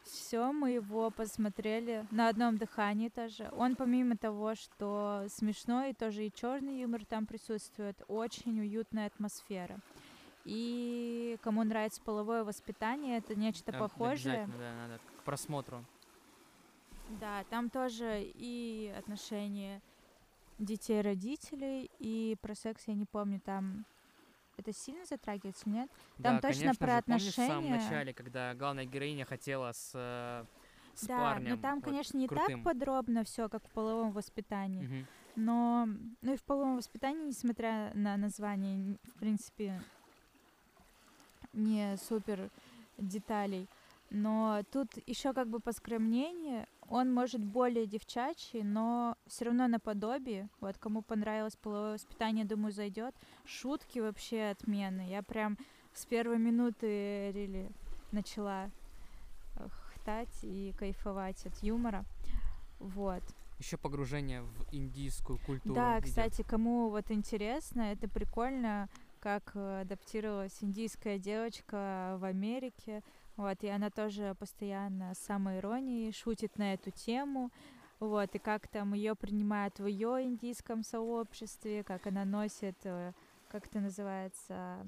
Все, 0.02 0.50
мы 0.50 0.70
его 0.70 1.10
посмотрели 1.10 2.06
на 2.10 2.28
одном 2.28 2.56
дыхании 2.56 3.10
тоже. 3.10 3.50
Он 3.52 3.76
помимо 3.76 4.16
того, 4.16 4.54
что 4.54 5.26
смешной, 5.28 5.92
тоже 5.92 6.24
и 6.24 6.32
черный 6.32 6.80
юмор 6.80 7.04
там 7.04 7.26
присутствует, 7.26 8.02
очень 8.08 8.60
уютная 8.60 9.08
атмосфера. 9.08 9.78
И 10.46 11.36
кому 11.42 11.64
нравится 11.64 12.00
половое 12.00 12.44
воспитание, 12.44 13.18
это 13.18 13.34
нечто 13.34 13.72
А, 13.76 13.78
похожее. 13.78 14.48
Да, 14.58 14.72
надо 14.74 14.98
к 15.18 15.22
просмотру. 15.24 15.84
Да, 17.18 17.44
там 17.50 17.70
тоже 17.70 18.22
и 18.22 18.92
отношения 18.96 19.80
детей 20.58 21.00
родителей, 21.00 21.90
и 21.98 22.36
про 22.40 22.54
секс 22.54 22.84
я 22.86 22.94
не 22.94 23.06
помню, 23.06 23.40
там 23.40 23.84
это 24.56 24.72
сильно 24.72 25.04
затрагивается, 25.06 25.68
нет? 25.68 25.88
Там 26.22 26.36
Да, 26.36 26.40
точно 26.42 26.72
конечно 26.72 26.86
про 26.86 26.96
же, 26.96 27.02
помнишь 27.02 27.22
в 27.22 27.34
самом 27.36 27.64
отношения. 27.64 27.78
начале, 27.78 28.14
когда 28.14 28.54
главная 28.54 28.84
героиня 28.84 29.24
хотела 29.24 29.72
с, 29.72 29.92
э, 29.94 30.44
с 30.94 31.06
Да, 31.08 31.16
парнем. 31.16 31.56
но 31.56 31.62
там, 31.62 31.76
вот, 31.76 31.84
конечно, 31.86 32.18
не 32.18 32.28
крутым. 32.28 32.62
так 32.64 32.74
подробно 32.74 33.24
все, 33.24 33.48
как 33.48 33.66
в 33.66 33.70
половом 33.70 34.12
воспитании. 34.12 34.82
Мгм. 34.82 35.06
Но, 35.36 35.88
ну 36.20 36.32
и 36.34 36.36
в 36.36 36.42
половом 36.44 36.76
воспитании, 36.76 37.28
несмотря 37.28 37.92
на 37.94 38.16
название, 38.16 38.98
в 39.02 39.18
принципе, 39.20 39.80
не 41.54 41.96
супер 41.96 42.50
деталей. 42.98 43.66
Но 44.10 44.62
тут 44.72 44.88
еще 45.06 45.32
как 45.32 45.48
бы 45.48 45.60
поскромнее, 45.60 46.66
он 46.90 47.14
может 47.14 47.42
более 47.42 47.86
девчачий, 47.86 48.64
но 48.64 49.16
все 49.28 49.46
равно 49.46 49.68
наподобие. 49.68 50.48
Вот 50.60 50.76
кому 50.76 51.02
понравилось 51.02 51.56
половое 51.56 51.92
воспитание, 51.94 52.44
думаю, 52.44 52.72
зайдет. 52.72 53.14
Шутки 53.44 54.00
вообще 54.00 54.50
отмены. 54.50 55.08
Я 55.08 55.22
прям 55.22 55.56
с 55.94 56.04
первой 56.04 56.38
минуты 56.38 57.30
рели 57.30 57.70
начала 58.10 58.70
э, 59.56 59.68
хтать 59.68 60.36
и 60.42 60.74
кайфовать 60.76 61.46
от 61.46 61.56
юмора. 61.62 62.04
Вот. 62.80 63.22
Еще 63.60 63.76
погружение 63.76 64.42
в 64.42 64.74
индийскую 64.74 65.38
культуру. 65.38 65.74
Да, 65.76 66.00
идет. 66.00 66.08
кстати, 66.08 66.42
кому 66.42 66.90
вот 66.90 67.08
интересно, 67.12 67.82
это 67.92 68.08
прикольно, 68.08 68.88
как 69.20 69.52
э, 69.54 69.82
адаптировалась 69.82 70.56
индийская 70.60 71.20
девочка 71.20 72.16
в 72.18 72.24
Америке. 72.24 73.04
Вот, 73.36 73.62
и 73.64 73.68
она 73.68 73.90
тоже 73.90 74.34
постоянно 74.38 75.14
с 75.14 75.18
самоиронией 75.18 76.12
шутит 76.12 76.58
на 76.58 76.74
эту 76.74 76.90
тему. 76.90 77.50
Вот, 77.98 78.34
и 78.34 78.38
как 78.38 78.68
там 78.68 78.94
ее 78.94 79.14
принимают 79.14 79.78
в 79.78 79.86
ее 79.86 80.24
индийском 80.24 80.82
сообществе, 80.82 81.84
как 81.84 82.06
она 82.06 82.24
носит, 82.24 82.76
э, 82.84 83.12
как 83.48 83.66
это 83.66 83.80
называется? 83.80 84.86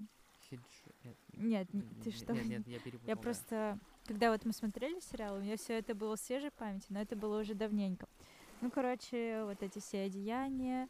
Хидж- 0.51 1.15
Нет, 1.35 1.69
ты 2.03 2.11
что? 2.11 2.33
Нет, 2.33 2.49
нет, 2.49 2.67
я 2.67 2.79
перепутал. 2.79 3.09
Я 3.09 3.15
да. 3.17 3.21
просто, 3.21 3.79
когда 4.07 4.31
вот 4.33 4.45
мы 4.45 4.53
смотрели 4.53 4.99
сериал, 5.01 5.37
у 5.37 5.41
меня 5.41 5.57
все 5.57 5.79
это 5.79 5.95
было 5.95 6.17
в 6.17 6.21
свежей 6.21 6.51
памяти, 6.51 6.87
но 6.89 7.01
это 7.01 7.17
было 7.17 7.41
уже 7.41 7.55
давненько. 7.55 8.07
Ну, 8.61 8.71
короче, 8.71 9.43
вот 9.45 9.63
эти 9.63 9.79
все 9.81 10.05
одеяния, 10.05 10.89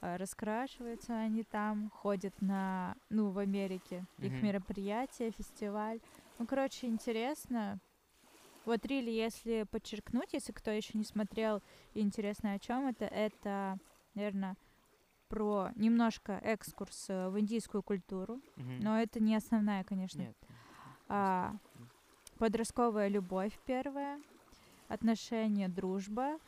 а, 0.00 0.18
раскрашиваются 0.18 1.14
они 1.14 1.44
там, 1.44 1.90
ходят 1.90 2.34
на, 2.42 2.96
ну, 3.10 3.30
в 3.30 3.38
Америке, 3.38 4.04
их 4.18 4.32
Мгм. 4.32 4.46
мероприятия, 4.46 5.30
фестиваль. 5.30 6.00
Ну, 6.42 6.46
короче, 6.48 6.88
интересно. 6.88 7.78
Вот 8.64 8.84
Рили, 8.84 9.12
если 9.12 9.62
подчеркнуть, 9.62 10.32
если 10.32 10.50
кто 10.50 10.72
еще 10.72 10.98
не 10.98 11.04
смотрел 11.04 11.62
и 11.94 12.00
интересно 12.00 12.54
о 12.54 12.58
чем 12.58 12.88
это, 12.88 13.04
это, 13.04 13.78
наверное, 14.14 14.56
про 15.28 15.70
немножко 15.76 16.40
экскурс 16.42 17.06
э, 17.10 17.28
в 17.28 17.38
индийскую 17.38 17.84
культуру, 17.84 18.40
Мгм. 18.56 18.80
но 18.80 19.00
это 19.00 19.22
не 19.22 19.36
основная, 19.36 19.84
конечно. 19.84 20.22
Нет. 20.22 20.36
А, 21.06 21.54
подростковая 22.38 23.06
любовь 23.06 23.56
первая, 23.64 24.20
отношения, 24.88 25.68
дружба, 25.68 26.40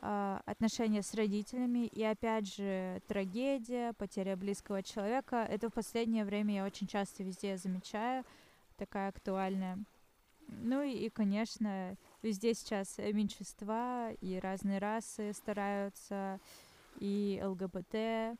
а, 0.00 0.42
отношения 0.46 1.02
с 1.02 1.14
родителями 1.14 1.86
и 1.86 2.02
опять 2.02 2.52
же 2.52 3.00
трагедия, 3.06 3.92
потеря 3.92 4.36
близкого 4.36 4.82
человека. 4.82 5.46
Это 5.48 5.70
в 5.70 5.74
последнее 5.74 6.24
время 6.24 6.56
я 6.56 6.64
очень 6.64 6.88
часто 6.88 7.22
везде 7.22 7.56
замечаю, 7.56 8.24
такая 8.78 9.08
актуальная. 9.08 9.78
Ну 10.48 10.82
и, 10.82 10.92
и, 10.92 11.10
конечно, 11.10 11.96
везде 12.22 12.54
сейчас 12.54 12.96
меньшинства 12.98 14.12
и 14.12 14.38
разные 14.38 14.78
расы 14.78 15.32
стараются, 15.34 16.40
и 16.98 17.40
ЛГБТ. 17.44 18.38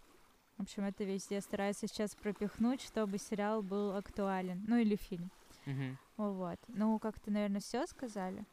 В 0.57 0.63
общем, 0.63 0.85
это 0.85 1.05
везде 1.05 1.41
стараются 1.41 1.87
сейчас 1.87 2.15
пропихнуть, 2.15 2.81
чтобы 2.81 3.19
сериал 3.19 3.63
был 3.63 3.95
актуален. 3.95 4.65
Ну 4.67 4.77
или 4.77 4.97
фильм. 4.97 5.31
Мгм. 5.67 5.99
Вот. 6.17 6.59
Ну, 6.69 6.99
как-то, 6.99 7.31
наверное, 7.31 7.61
все 7.61 7.87
сказали. 7.87 8.45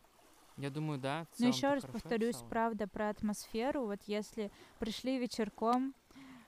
Я 0.58 0.70
думаю, 0.70 1.00
да. 1.00 1.26
целом 1.32 1.52
еще 1.52 1.74
раз 1.74 1.84
повторюсь, 1.84 2.38
правда, 2.50 2.88
про 2.88 3.10
атмосферу. 3.10 3.86
Вот 3.86 4.02
если 4.04 4.52
пришли 4.80 5.18
вечерком, 5.18 5.94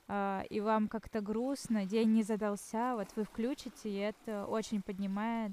и 0.08 0.60
вам 0.60 0.88
как-то 0.88 1.20
грустно, 1.20 1.84
день 1.84 2.12
не 2.12 2.22
задался, 2.22 2.94
вот 2.96 3.08
вы 3.16 3.24
включите, 3.24 3.90
и 3.90 3.96
это 3.96 4.46
очень 4.46 4.80
поднимает. 4.82 5.52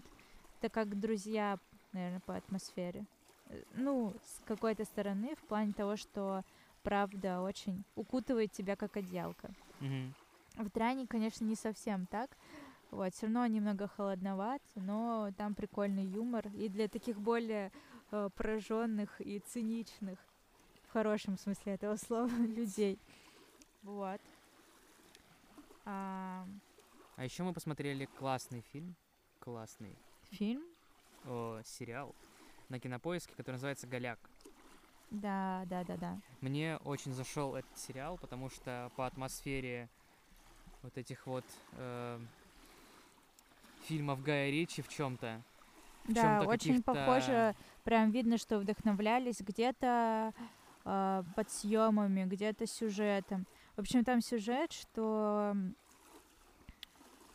Это 0.59 0.69
как 0.69 0.99
друзья, 0.99 1.59
наверное, 1.91 2.21
по 2.21 2.35
атмосфере. 2.35 3.05
Э, 3.49 3.61
Ну, 3.75 4.13
с 4.23 4.41
какой-то 4.45 4.85
стороны, 4.85 5.35
в 5.35 5.43
плане 5.47 5.73
того, 5.73 5.97
что 5.97 6.43
правда 6.83 7.41
очень 7.41 7.83
укутывает 7.95 8.51
тебя 8.51 8.75
как 8.75 8.95
одеялко. 8.97 9.49
Мгм. 9.79 10.13
В 10.57 10.71
Дране, 10.71 11.05
конечно, 11.05 11.43
не 11.43 11.55
совсем 11.55 12.05
так. 12.05 12.29
Вот, 12.91 13.13
все 13.13 13.25
равно 13.25 13.45
немного 13.47 13.87
холодноват, 13.87 14.61
но 14.75 15.31
там 15.37 15.53
прикольный 15.53 16.05
юмор. 16.05 16.47
И 16.55 16.69
для 16.69 16.87
таких 16.87 17.19
более 17.19 17.71
э, 18.11 18.29
пораженных 18.35 19.19
и 19.19 19.39
циничных, 19.39 20.17
в 20.87 20.93
хорошем 20.93 21.37
смысле 21.37 21.73
этого 21.73 21.97
слова, 21.97 22.29
людей. 22.57 22.97
Вот. 23.83 24.21
А, 25.85 26.45
А 27.15 27.23
еще 27.23 27.43
мы 27.43 27.53
посмотрели 27.53 28.05
классный 28.17 28.61
фильм, 28.61 28.95
классный 29.39 29.95
фильм? 30.31 30.63
о, 31.25 31.61
сериал 31.63 32.15
на 32.69 32.79
кинопоиске, 32.79 33.33
который 33.35 33.55
называется 33.55 33.87
Голяк. 33.87 34.19
Да, 35.11 35.63
да, 35.67 35.83
да, 35.83 35.97
да. 35.97 36.21
Мне 36.41 36.77
очень 36.77 37.13
зашел 37.13 37.55
этот 37.55 37.77
сериал, 37.77 38.17
потому 38.17 38.49
что 38.49 38.91
по 38.95 39.05
атмосфере 39.05 39.89
вот 40.81 40.97
этих 40.97 41.25
вот 41.27 41.45
э, 41.73 42.19
фильмов 43.83 44.21
Гая 44.23 44.49
Ричи 44.49 44.81
в 44.81 44.89
чем-то. 44.89 45.43
Да, 46.07 46.21
чём-то 46.21 46.47
очень 46.49 46.83
похоже. 46.83 47.55
Прям 47.83 48.11
видно, 48.11 48.37
что 48.37 48.59
вдохновлялись 48.59 49.39
где-то 49.39 50.33
э, 50.85 51.23
под 51.35 51.49
съемами, 51.49 52.25
где-то 52.25 52.67
сюжетом. 52.67 53.45
В 53.75 53.79
общем, 53.79 54.03
там 54.03 54.21
сюжет, 54.21 54.71
что 54.71 55.55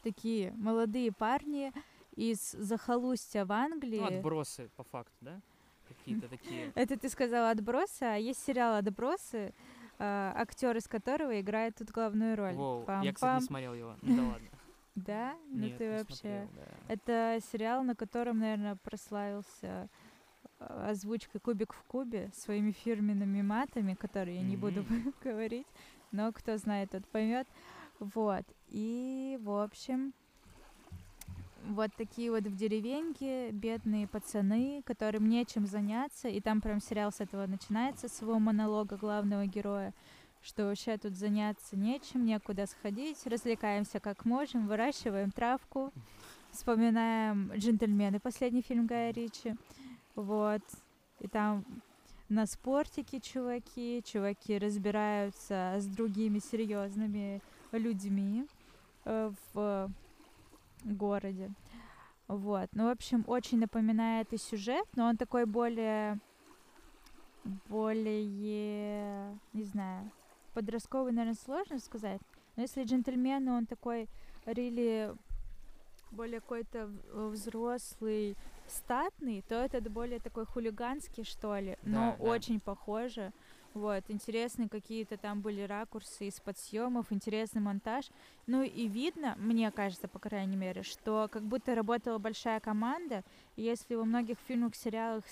такие 0.02 0.52
молодые 0.56 1.12
парни 1.12 1.73
из 2.16 2.52
захолустья 2.52 3.44
в 3.44 3.52
Англии. 3.52 4.00
Ну, 4.00 4.06
отбросы, 4.06 4.70
по 4.76 4.82
факту, 4.85 5.14
да? 5.20 5.40
Какие-то 5.88 6.28
такие. 6.28 6.73
Это 6.75 6.99
ты 6.99 7.09
сказала 7.09 7.50
отбросы, 7.50 8.04
а 8.04 8.16
есть 8.16 8.42
сериал 8.44 8.76
Отбросы, 8.76 9.52
э, 9.99 10.32
актер 10.35 10.76
из 10.76 10.87
которого 10.88 11.40
играет 11.40 11.76
тут 11.76 11.90
главную 11.90 12.37
роль. 12.37 12.54
Воу, 12.54 12.80
я, 12.80 12.87
Пам-пам. 12.87 13.12
кстати, 13.12 13.40
не 13.42 13.47
смотрел 13.47 13.75
его. 13.75 13.97
Ну 14.02 14.16
да 14.16 14.23
ладно. 14.23 14.49
Да? 14.97 15.35
Ну 15.49 15.66
Нет, 15.66 15.78
ты 15.78 15.90
вообще. 15.99 16.14
смотрел, 16.14 16.49
да. 16.56 16.92
Это 16.92 17.38
сериал, 17.52 17.85
на 17.85 17.94
котором, 17.94 18.38
наверное, 18.40 18.76
прославился 18.76 19.88
э, 20.59 20.88
озвучкой 20.90 21.40
«Кубик 21.40 21.73
в 21.73 21.82
кубе» 21.85 22.30
своими 22.35 22.73
фирменными 22.73 23.40
матами, 23.40 23.94
которые 23.94 24.38
я 24.38 24.42
не 24.42 24.56
буду 24.56 24.85
говорить, 25.25 25.66
но 26.12 26.33
кто 26.33 26.57
знает, 26.57 26.90
тот 26.90 27.07
поймет. 27.09 27.47
Вот. 27.99 28.45
И, 28.69 29.38
в 29.43 29.62
общем, 29.62 30.12
вот 31.64 31.90
такие 31.97 32.31
вот 32.31 32.45
в 32.45 32.57
деревеньке 32.57 33.50
бедные 33.50 34.07
пацаны, 34.07 34.83
которым 34.85 35.29
нечем 35.29 35.67
заняться, 35.67 36.29
и 36.29 36.40
там 36.40 36.61
прям 36.61 36.81
сериал 36.81 37.12
с 37.12 37.21
этого 37.21 37.47
начинается, 37.47 38.09
с 38.09 38.23
его 38.23 38.38
монолога 38.38 38.97
главного 38.97 39.47
героя, 39.47 39.93
что 40.43 40.64
вообще 40.64 40.97
тут 40.97 41.17
заняться 41.17 41.76
нечем, 41.76 42.25
некуда 42.25 42.67
сходить, 42.67 43.26
развлекаемся 43.26 44.00
как 44.00 44.25
можем, 44.25 44.67
выращиваем 44.67 45.31
травку, 45.31 45.93
вспоминаем 46.50 47.52
«Джентльмены», 47.55 48.21
последний 48.21 48.62
фильм 48.62 48.87
Гая 48.87 49.12
Ричи, 49.12 49.55
вот, 50.14 50.62
и 51.21 51.29
там 51.29 51.64
на 52.31 52.47
спортике 52.47 53.21
чуваки, 53.21 54.03
чуваки 54.07 54.57
разбираются 54.59 55.77
с 55.79 55.87
другими 55.87 56.39
серьезными 56.39 57.43
людьми 57.73 58.47
э, 59.05 59.33
в 59.53 59.91
городе. 60.85 61.51
Вот. 62.29 62.69
Ну, 62.73 62.87
в 62.87 62.91
общем, 62.91 63.25
очень 63.27 63.59
напоминает 63.59 64.33
и 64.33 64.39
сюжет, 64.39 64.87
но 64.95 65.09
он 65.09 65.17
такой 65.17 65.45
более 65.45 66.19
более, 67.69 69.39
не 69.53 69.65
знаю, 69.65 70.11
подростковый, 70.55 71.13
наверное, 71.13 71.39
сложно 71.43 71.79
сказать. 71.79 72.21
Но 72.55 72.63
если 72.63 72.85
джентльмены, 72.85 73.51
он 73.51 73.67
такой 73.67 74.09
рили 74.47 75.13
более 76.11 76.41
какой-то 76.41 76.91
взрослый, 77.13 78.37
статный, 78.71 79.43
то 79.49 79.55
этот 79.55 79.91
более 79.91 80.21
такой 80.21 80.47
хулиганский, 80.47 81.25
что 81.25 81.59
ли, 81.59 81.77
но 81.83 82.12
Да, 82.12 82.17
да. 82.19 82.31
очень 82.31 82.61
похоже. 82.61 83.33
Вот, 83.73 84.03
интересные 84.09 84.69
какие-то 84.69 85.17
там 85.17 85.41
были 85.43 85.61
ракурсы 85.62 86.27
из-под 86.27 86.59
съемов, 86.59 87.12
интересный 87.12 87.61
монтаж. 87.61 88.11
Ну 88.49 88.62
и 88.65 88.89
видно, 88.89 89.37
мне 89.39 89.71
кажется, 89.71 90.09
по 90.09 90.19
крайней 90.19 90.57
мере, 90.57 90.83
что 90.83 91.29
как 91.31 91.43
будто 91.45 91.77
работала 91.77 92.19
большая 92.19 92.59
команда. 92.59 93.23
И 93.55 93.62
если 93.62 93.95
во 93.95 94.05
многих 94.05 94.39
фильмах, 94.49 94.75
сериалах, 94.75 95.23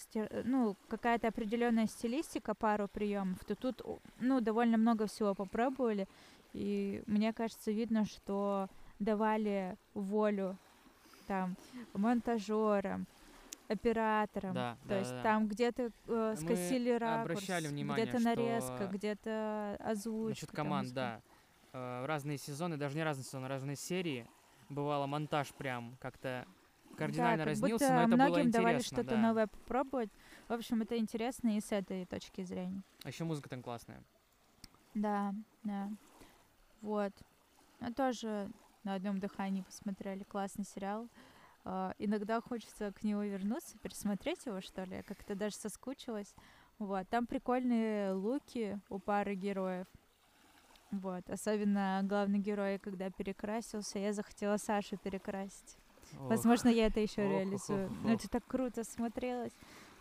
ну, 0.45 0.76
какая-то 0.88 1.26
определенная 1.28 1.87
стилистика, 1.87 2.54
пару 2.54 2.87
приемов, 2.87 3.45
то 3.45 3.57
тут, 3.57 3.83
ну, 4.21 4.40
довольно 4.40 4.76
много 4.76 5.09
всего 5.09 5.35
попробовали. 5.35 6.07
И 6.52 7.02
мне 7.07 7.33
кажется, 7.33 7.73
видно, 7.73 8.04
что 8.04 8.68
давали 9.00 9.76
волю 9.95 10.57
там 11.26 11.57
монтажерам, 11.92 13.07
операторам. 13.68 14.54
Да, 14.54 14.76
То 14.82 14.88
да, 14.88 14.98
есть 14.98 15.10
да. 15.10 15.22
там 15.22 15.48
где-то 15.48 15.90
э, 16.06 16.34
скосили 16.37 16.90
ракурс, 16.90 17.38
обращали 17.38 17.68
внимание, 17.68 18.06
где-то 18.06 18.25
нарезка, 18.25 18.87
где-то 18.87 19.76
озвучка. 19.80 20.30
Насчет 20.30 20.50
команд, 20.50 20.92
да. 20.92 21.20
Э, 21.72 22.06
разные 22.06 22.38
сезоны, 22.38 22.76
даже 22.76 22.96
не 22.96 23.04
разные 23.04 23.25
сезоны, 23.25 23.48
разные 23.48 23.76
серии. 23.76 24.26
Бывало 24.68 25.06
монтаж 25.06 25.52
прям 25.54 25.96
как-то 26.00 26.46
кардинально 26.96 27.38
да, 27.38 27.44
как 27.44 27.48
разнился, 27.48 27.84
будто 27.84 27.94
но 27.94 28.00
это 28.00 28.08
многим 28.08 28.32
было 28.32 28.40
интересно. 28.40 28.60
давали 28.60 28.82
что-то 28.82 29.10
да. 29.10 29.16
новое 29.16 29.46
попробовать. 29.46 30.10
В 30.48 30.52
общем, 30.52 30.82
это 30.82 30.98
интересно 30.98 31.56
и 31.56 31.60
с 31.60 31.72
этой 31.72 32.06
точки 32.06 32.42
зрения. 32.42 32.82
А 33.04 33.08
еще 33.08 33.25
музыка 33.25 33.48
там 33.48 33.62
классная. 33.62 34.02
Да, 34.94 35.34
да. 35.62 35.90
Вот. 36.80 37.12
Ну, 37.80 37.92
тоже 37.92 38.50
на 38.82 38.94
одном 38.94 39.20
дыхании 39.20 39.62
посмотрели. 39.62 40.25
Классный 40.25 40.64
сериал. 40.64 41.08
А, 41.70 41.92
иногда 41.98 42.40
хочется 42.40 42.92
к 42.92 43.02
нему 43.02 43.20
вернуться, 43.20 43.76
пересмотреть 43.82 44.46
его, 44.46 44.62
что 44.62 44.84
ли. 44.84 44.96
Я 44.96 45.02
как-то 45.02 45.34
даже 45.34 45.54
соскучилась. 45.56 46.34
Вот. 46.78 47.06
Там 47.10 47.26
прикольные 47.26 48.14
луки 48.14 48.80
у 48.88 48.98
пары 48.98 49.34
героев. 49.34 49.87
Вот. 50.90 51.28
Особенно 51.28 52.00
главный 52.04 52.38
герой, 52.38 52.78
когда 52.78 53.10
перекрасился, 53.10 53.98
я 53.98 54.14
захотела 54.14 54.56
Сашу 54.56 54.96
перекрасить. 54.96 55.76
Ох, 56.14 56.30
Возможно, 56.30 56.68
я 56.70 56.87
это 56.87 57.00
еще 57.00 57.20
Ох, 57.20 57.26
ох, 57.28 57.32
реализую. 57.38 57.87
ох, 57.88 57.92
Но 58.02 58.14
ох. 58.14 58.18
это 58.18 58.30
так 58.30 58.46
круто 58.46 58.82
смотрелось. 58.82 59.52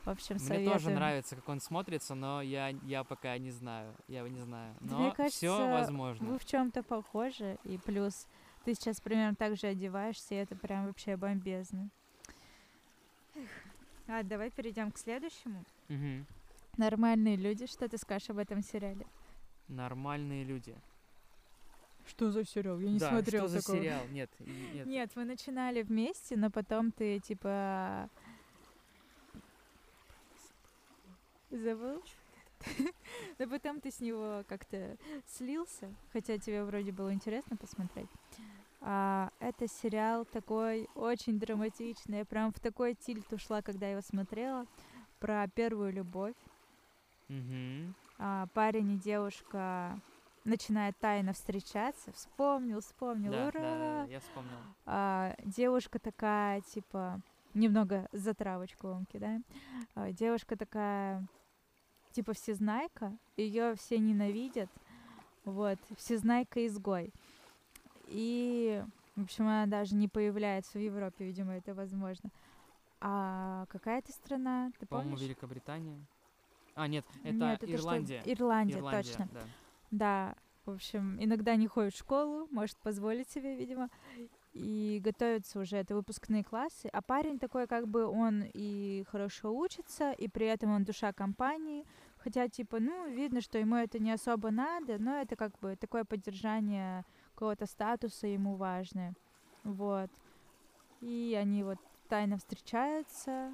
В 0.05 0.09
общем, 0.09 0.36
Мне 0.38 0.45
советую. 0.45 0.71
тоже 0.71 0.89
нравится, 0.91 1.36
как 1.36 1.50
он 1.50 1.59
смотрится, 1.59 2.15
но 2.15 2.41
я, 2.41 2.69
я 2.69 3.03
пока 3.03 3.38
не 3.38 3.51
знаю. 3.51 3.93
Я 4.07 4.21
не 4.21 4.39
знаю. 4.39 4.74
Но 4.79 5.00
мне 5.00 5.07
все 5.09 5.15
кажется, 5.17 5.65
возможно. 5.69 6.27
Вы 6.27 6.39
в 6.39 6.45
чем-то 6.45 6.81
похожи, 6.81 7.57
и 7.65 7.77
плюс 7.77 8.25
ты 8.67 8.74
сейчас 8.74 9.00
примерно 9.00 9.33
так 9.33 9.55
же 9.55 9.67
одеваешься, 9.67 10.36
и 10.36 10.39
это 10.39 10.53
прям 10.53 10.88
вообще 10.88 11.15
бомбезно. 11.15 11.89
Эх. 13.33 13.47
А, 14.07 14.24
давай 14.24 14.51
перейдем 14.51 14.91
к 14.91 14.97
следующему. 14.97 15.63
Мгм. 15.88 16.25
Нормальные 16.75 17.38
люди, 17.38 17.65
что 17.65 17.88
ты 17.88 17.97
скажешь 17.97 18.29
об 18.29 18.39
этом 18.39 18.62
сериале? 18.62 19.07
Нормальные 19.69 20.43
люди. 20.43 20.75
Что 22.07 22.29
за 22.29 22.43
сериал? 22.43 22.77
Я 22.79 23.00
да, 23.00 23.24
что 23.24 23.47
за 23.47 23.62
сериал? 23.62 24.01
Нет, 24.09 24.29
нет. 24.74 24.86
Нет, 24.86 25.12
мы 25.15 25.24
начинали 25.24 25.81
вместе, 25.81 26.36
но 26.36 26.51
потом 26.51 26.91
ты 26.91 27.19
типа 27.19 28.09
забыл. 31.51 32.03
Но 33.39 33.47
потом 33.47 33.81
ты 33.81 33.91
с 33.91 34.00
него 34.00 34.43
как-то 34.47 34.97
слился, 35.25 35.93
хотя 36.13 36.38
тебе 36.38 36.63
вроде 36.63 36.91
было 36.91 37.13
интересно 37.13 37.57
посмотреть. 37.57 38.09
А, 38.81 39.31
это 39.39 39.67
сериал 39.67 40.25
такой 40.25 40.88
очень 40.95 41.39
драматичный. 41.39 42.19
Я 42.19 42.25
прям 42.25 42.51
в 42.51 42.59
такой 42.59 42.93
тильт 42.93 43.31
ушла, 43.33 43.62
когда 43.62 43.88
его 43.89 44.01
смотрела. 44.01 44.65
Про 45.19 45.47
первую 45.47 45.91
любовь. 45.93 46.36
Мгм. 47.27 47.95
А, 48.19 48.47
парень 48.53 48.93
и 48.93 48.97
девушка 48.97 50.00
начинают 50.45 50.97
тайно 50.97 51.33
встречаться. 51.33 52.12
Вспомнил, 52.13 52.81
вспомнил. 52.81 53.31
Да, 53.31 53.47
Ура! 53.47 53.59
да, 53.59 53.77
да, 53.77 54.03
я 54.05 54.19
вспомнил. 54.19 54.57
А, 54.86 55.36
девушка 55.43 56.00
такая, 56.00 56.62
типа, 56.62 57.19
немного 57.53 58.07
затравочку 58.12 58.88
вам 58.88 59.05
кидаем. 59.05 59.43
А, 59.95 60.12
девушка 60.12 60.55
такая, 60.55 61.27
типа, 62.17 62.33
всезнайка, 62.33 63.15
ее 63.36 63.75
все 63.75 64.00
ненавидят. 64.00 64.69
Вот, 65.45 65.77
всезнайка 65.97 66.65
изгой. 66.65 67.13
И, 68.07 68.83
в 69.15 69.21
общем, 69.24 69.45
она 69.45 69.67
даже 69.67 69.93
не 69.93 70.07
появляется 70.07 70.79
в 70.79 70.81
Европе, 70.81 71.25
видимо, 71.25 71.53
это 71.53 71.75
возможно. 71.75 72.31
А 73.00 73.67
какая 73.69 74.00
это 74.00 74.12
страна, 74.12 74.71
ты 74.79 74.88
По-моему, 74.88 75.12
помнишь? 75.12 75.27
Великобритания. 75.27 76.00
А, 76.74 76.88
нет, 76.88 77.05
это 77.24 77.33
Нет, 77.33 77.63
это 77.63 77.67
что- 77.67 77.75
Ирландия. 77.75 78.21
Ирландия, 78.25 78.77
Ирландия, 78.79 79.03
точно. 79.03 79.29
да. 79.31 79.42
Да, 79.92 80.35
в 80.65 80.72
общем, 80.72 81.24
иногда 81.24 81.55
не 81.55 81.68
ходит 81.68 81.94
в 81.94 82.00
школу, 82.00 82.48
может 82.50 82.77
позволить 82.77 83.29
себе, 83.29 83.55
видимо, 83.55 83.89
и 84.53 85.00
готовятся 85.03 85.59
уже, 85.59 85.77
это 85.77 85.94
выпускные 85.94 86.44
классы. 86.44 86.87
А 86.92 87.03
парень 87.03 87.37
такой, 87.37 87.68
как 87.68 87.87
бы 87.87 88.05
он 88.07 88.44
и 88.55 89.05
хорошо 89.11 89.55
учится, 89.55 90.11
и 90.13 90.27
при 90.27 90.48
этом 90.48 90.72
он 90.72 90.83
душа 90.83 91.13
компании. 91.13 91.85
Хотя, 92.20 92.48
типа, 92.48 92.80
ну, 92.80 93.10
видно, 93.10 93.42
что 93.42 93.58
ему 93.58 93.75
это 93.75 94.00
не 94.00 94.12
особо 94.12 94.51
надо, 94.51 94.98
но 94.98 95.16
это 95.22 95.36
как 95.36 95.58
бы 95.60 95.75
такое 95.75 96.03
поддержание 96.03 97.06
какого-то 97.34 97.66
статуса 97.66 98.27
ему 98.27 98.56
важное. 98.56 99.14
Вот. 99.64 100.10
И 101.01 101.38
они 101.40 101.64
вот 101.64 101.77
тайно 102.10 102.38
встречаются, 102.38 103.51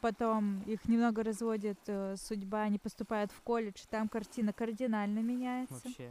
потом 0.00 0.62
их 0.62 0.86
немного 0.88 1.22
разводит 1.22 1.78
э, 1.86 2.16
судьба, 2.16 2.62
они 2.62 2.78
поступают 2.78 3.30
в 3.30 3.40
колледж, 3.42 3.84
там 3.88 4.08
картина 4.08 4.52
кардинально 4.52 5.20
меняется. 5.20 5.80
Вообще. 5.84 6.10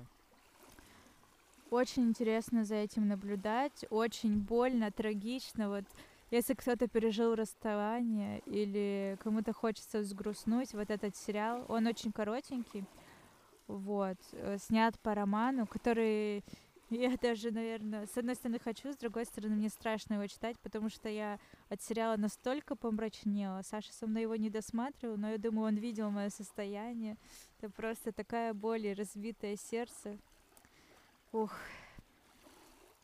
Очень 1.70 2.10
интересно 2.10 2.64
за 2.64 2.76
этим 2.76 3.08
наблюдать, 3.08 3.86
очень 3.90 4.40
больно, 4.40 4.92
трагично. 4.92 5.70
Вот 5.70 5.86
если 6.32 6.54
кто-то 6.54 6.88
пережил 6.88 7.36
расставание 7.36 8.40
или 8.46 9.18
кому-то 9.24 9.54
хочется 9.54 10.00
взгрустнуть, 10.00 10.74
вот 10.74 10.90
этот 10.90 11.16
сериал, 11.16 11.66
он 11.68 11.88
очень 11.88 12.12
коротенький, 12.12 12.86
вот, 13.68 14.18
э, 14.34 14.58
снят 14.60 15.00
по 15.00 15.14
роману, 15.16 15.68
который 15.68 16.44
я 16.90 17.16
даже, 17.18 17.52
наверное, 17.52 18.08
с 18.08 18.18
одной 18.18 18.36
стороны 18.36 18.60
хочу, 18.60 18.92
с 18.92 18.98
другой 18.98 19.26
стороны 19.26 19.56
мне 19.56 19.70
страшно 19.70 20.16
его 20.16 20.28
читать, 20.28 20.58
потому 20.60 20.90
что 20.90 21.08
я 21.08 21.40
от 21.70 21.82
сериала 21.82 22.18
настолько 22.18 22.76
помрачнела. 22.76 23.62
Саша 23.62 23.94
со 23.94 24.08
мной 24.08 24.24
его 24.24 24.36
не 24.36 24.50
досматривал, 24.50 25.18
но 25.18 25.30
я 25.30 25.38
думаю, 25.38 25.68
он 25.68 25.76
видел 25.76 26.10
мое 26.10 26.30
состояние. 26.30 27.18
Это 27.60 27.72
просто 27.72 28.12
такая 28.12 28.54
боль 28.54 28.88
и 28.88 28.94
разбитое 28.94 29.56
сердце. 29.56 30.18
Ух. 31.32 31.54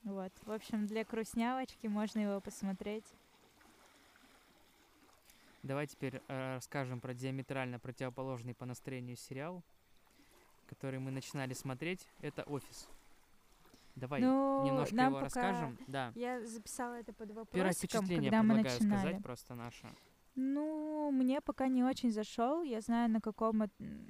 Вот. 0.05 0.31
В 0.45 0.51
общем, 0.51 0.85
для 0.85 1.03
грустнявочки 1.03 1.87
можно 1.87 2.19
его 2.19 2.39
посмотреть. 2.39 3.03
Давай 5.63 5.87
теперь 5.87 6.21
э, 6.27 6.55
расскажем 6.55 7.01
про 7.01 7.15
диаметрально 7.15 7.79
противоположный 7.79 8.53
по 8.53 8.65
настроению 8.67 9.17
сериал, 9.17 9.63
который 10.67 10.99
мы 10.99 11.09
начинали 11.09 11.53
смотреть. 11.53 12.07
Это 12.21 12.43
«Офис». 12.43 12.87
Давай 13.95 14.21
ну, 14.21 14.63
немножко 14.63 14.95
нам 14.95 15.07
его 15.07 15.21
пока- 15.21 15.25
расскажем. 15.25 15.77
Да. 15.87 16.11
Я 16.15 16.45
записала 16.45 16.93
это 16.93 17.11
под 17.11 17.29
Первое 17.29 17.45
вопросиком, 17.45 18.01
впечатление 18.01 18.29
когда 18.29 18.43
мы 18.43 18.55
предлагаю 18.55 18.79
начинали. 18.79 18.99
сказать 18.99 19.23
просто 19.23 19.55
наше. 19.55 19.95
Ну, 20.35 21.09
мне 21.11 21.41
пока 21.41 21.67
не 21.67 21.83
очень 21.83 22.11
зашел. 22.11 22.61
Я 22.61 22.81
знаю, 22.81 23.09
на 23.09 23.21
каком, 23.21 23.63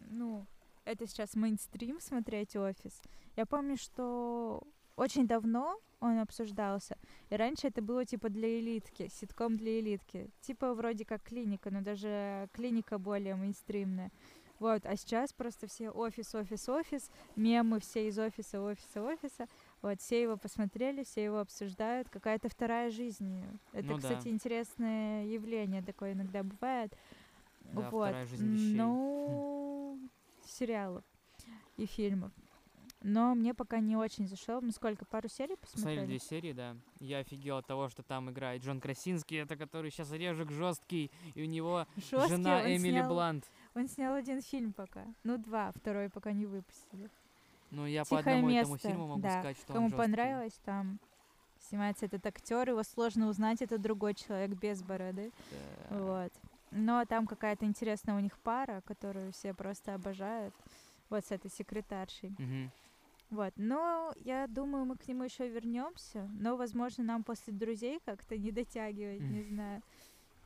ну, 0.09 0.45
это 0.83 1.07
сейчас 1.07 1.35
мейнстрим 1.35 2.01
смотреть 2.01 2.55
офис. 2.57 3.01
Я 3.37 3.45
помню, 3.45 3.77
что 3.77 4.61
очень 4.95 5.27
давно 5.27 5.79
он 5.99 6.19
обсуждался. 6.19 6.97
И 7.29 7.35
раньше 7.35 7.67
это 7.67 7.81
было 7.81 8.05
типа 8.05 8.29
для 8.29 8.59
элитки, 8.59 9.09
ситком 9.11 9.57
для 9.57 9.79
элитки. 9.79 10.29
Типа 10.41 10.73
вроде 10.73 11.05
как 11.05 11.23
клиника, 11.23 11.71
но 11.71 11.81
даже 11.81 12.47
клиника 12.53 12.97
более 12.97 13.35
мейнстримная. 13.35 14.11
Вот, 14.59 14.85
а 14.85 14.95
сейчас 14.95 15.33
просто 15.33 15.67
все 15.67 15.89
офис, 15.89 16.33
офис, 16.33 16.69
офис, 16.69 17.11
мемы 17.35 17.81
все 17.81 18.07
из 18.07 18.17
офиса, 18.17 18.61
офиса, 18.61 19.03
офиса. 19.03 19.47
Вот, 19.81 19.99
все 19.99 20.21
его 20.21 20.37
посмотрели, 20.37 21.03
все 21.03 21.25
его 21.25 21.39
обсуждают. 21.39 22.09
Какая-то 22.09 22.47
вторая 22.47 22.89
жизнь. 22.89 23.43
Это, 23.73 23.87
Ну 23.87 23.95
да. 23.95 24.01
кстати, 24.01 24.29
интересное 24.29 25.25
явление 25.25 25.81
такое 25.81 26.13
иногда 26.13 26.43
бывает. 26.43 26.95
Да, 27.73 27.89
вот. 27.89 28.07
вторая 28.07 28.25
жизнь 28.25 28.47
вещей. 28.47 28.75
Ну, 28.75 29.99
сериалов 30.45 31.03
и 31.75 31.85
фильмов. 31.85 32.31
Но 33.07 33.35
мне 33.35 33.53
пока 33.53 33.79
не 33.79 33.95
очень 33.95 34.27
зашел. 34.27 34.61
Мы 34.61 34.71
сколько, 34.71 35.05
пару 35.05 35.29
серий 35.29 35.55
Посмотрели 35.57 35.99
посмотрели? 35.99 36.05
две 36.07 36.19
серии, 36.19 36.53
да. 36.53 36.75
Я 36.99 37.19
офигел 37.19 37.57
от 37.57 37.67
того, 37.67 37.87
что 37.87 38.01
там 38.01 38.31
играет 38.31 38.63
Джон 38.63 38.81
Красинский, 38.81 39.37
это 39.37 39.55
который 39.55 39.91
сейчас 39.91 40.11
режек 40.11 40.49
жесткий, 40.49 41.11
и 41.35 41.43
у 41.43 41.45
него 41.45 41.85
Жёсткий, 41.97 42.29
жена 42.29 42.57
он 42.57 42.65
Эмили 42.65 42.93
снял- 42.93 43.09
Блант. 43.09 43.45
Он 43.75 43.87
снял 43.87 44.15
один 44.15 44.41
фильм 44.41 44.73
пока. 44.73 45.05
Ну, 45.23 45.37
два, 45.37 45.71
второй 45.75 46.09
пока 46.09 46.31
не 46.31 46.47
выпустили. 46.47 47.11
Ну, 47.69 47.85
я 47.85 48.05
по 48.05 48.17
«Тихое 48.17 48.37
одному 48.37 48.49
этому 48.55 48.73
место», 48.73 48.87
фильму 48.89 49.07
могу 49.07 49.21
да. 49.21 49.29
сказать, 49.29 49.57
что 49.57 49.73
он 49.73 49.75
Кому 49.75 49.89
жёсткий. 49.89 50.03
понравилось, 50.03 50.59
там 50.65 50.99
снимается 51.59 52.07
этот 52.07 52.25
актер, 52.25 52.69
его 52.69 52.81
сложно 52.81 53.27
узнать, 53.27 53.61
это 53.61 53.77
другой 53.77 54.15
человек 54.15 54.57
без 54.59 54.81
бороды. 54.81 55.31
Да. 55.91 55.97
Вот. 55.99 56.33
Но 56.71 57.05
там 57.05 57.27
какая-то 57.27 57.65
интересная 57.65 58.15
у 58.15 58.19
них 58.19 58.35
пара, 58.39 58.81
которую 58.81 59.31
все 59.31 59.53
просто 59.53 59.93
обожают. 59.93 60.55
Вот 61.11 61.23
с 61.23 61.29
этой 61.31 61.51
секретаршей. 61.51 62.33
Мгм. 62.39 62.71
Вот. 63.29 63.53
Но 63.57 64.13
я 64.17 64.47
думаю, 64.47 64.85
мы 64.85 64.97
к 64.97 65.07
нему 65.07 65.23
еще 65.23 65.49
вернемся. 65.49 66.29
Но, 66.39 66.55
возможно, 66.57 67.03
нам 67.03 67.23
после 67.23 67.53
друзей 67.53 67.99
как-то 68.05 68.37
не 68.37 68.51
дотягивать, 68.51 69.21
не 69.21 69.43
знаю. 69.43 69.81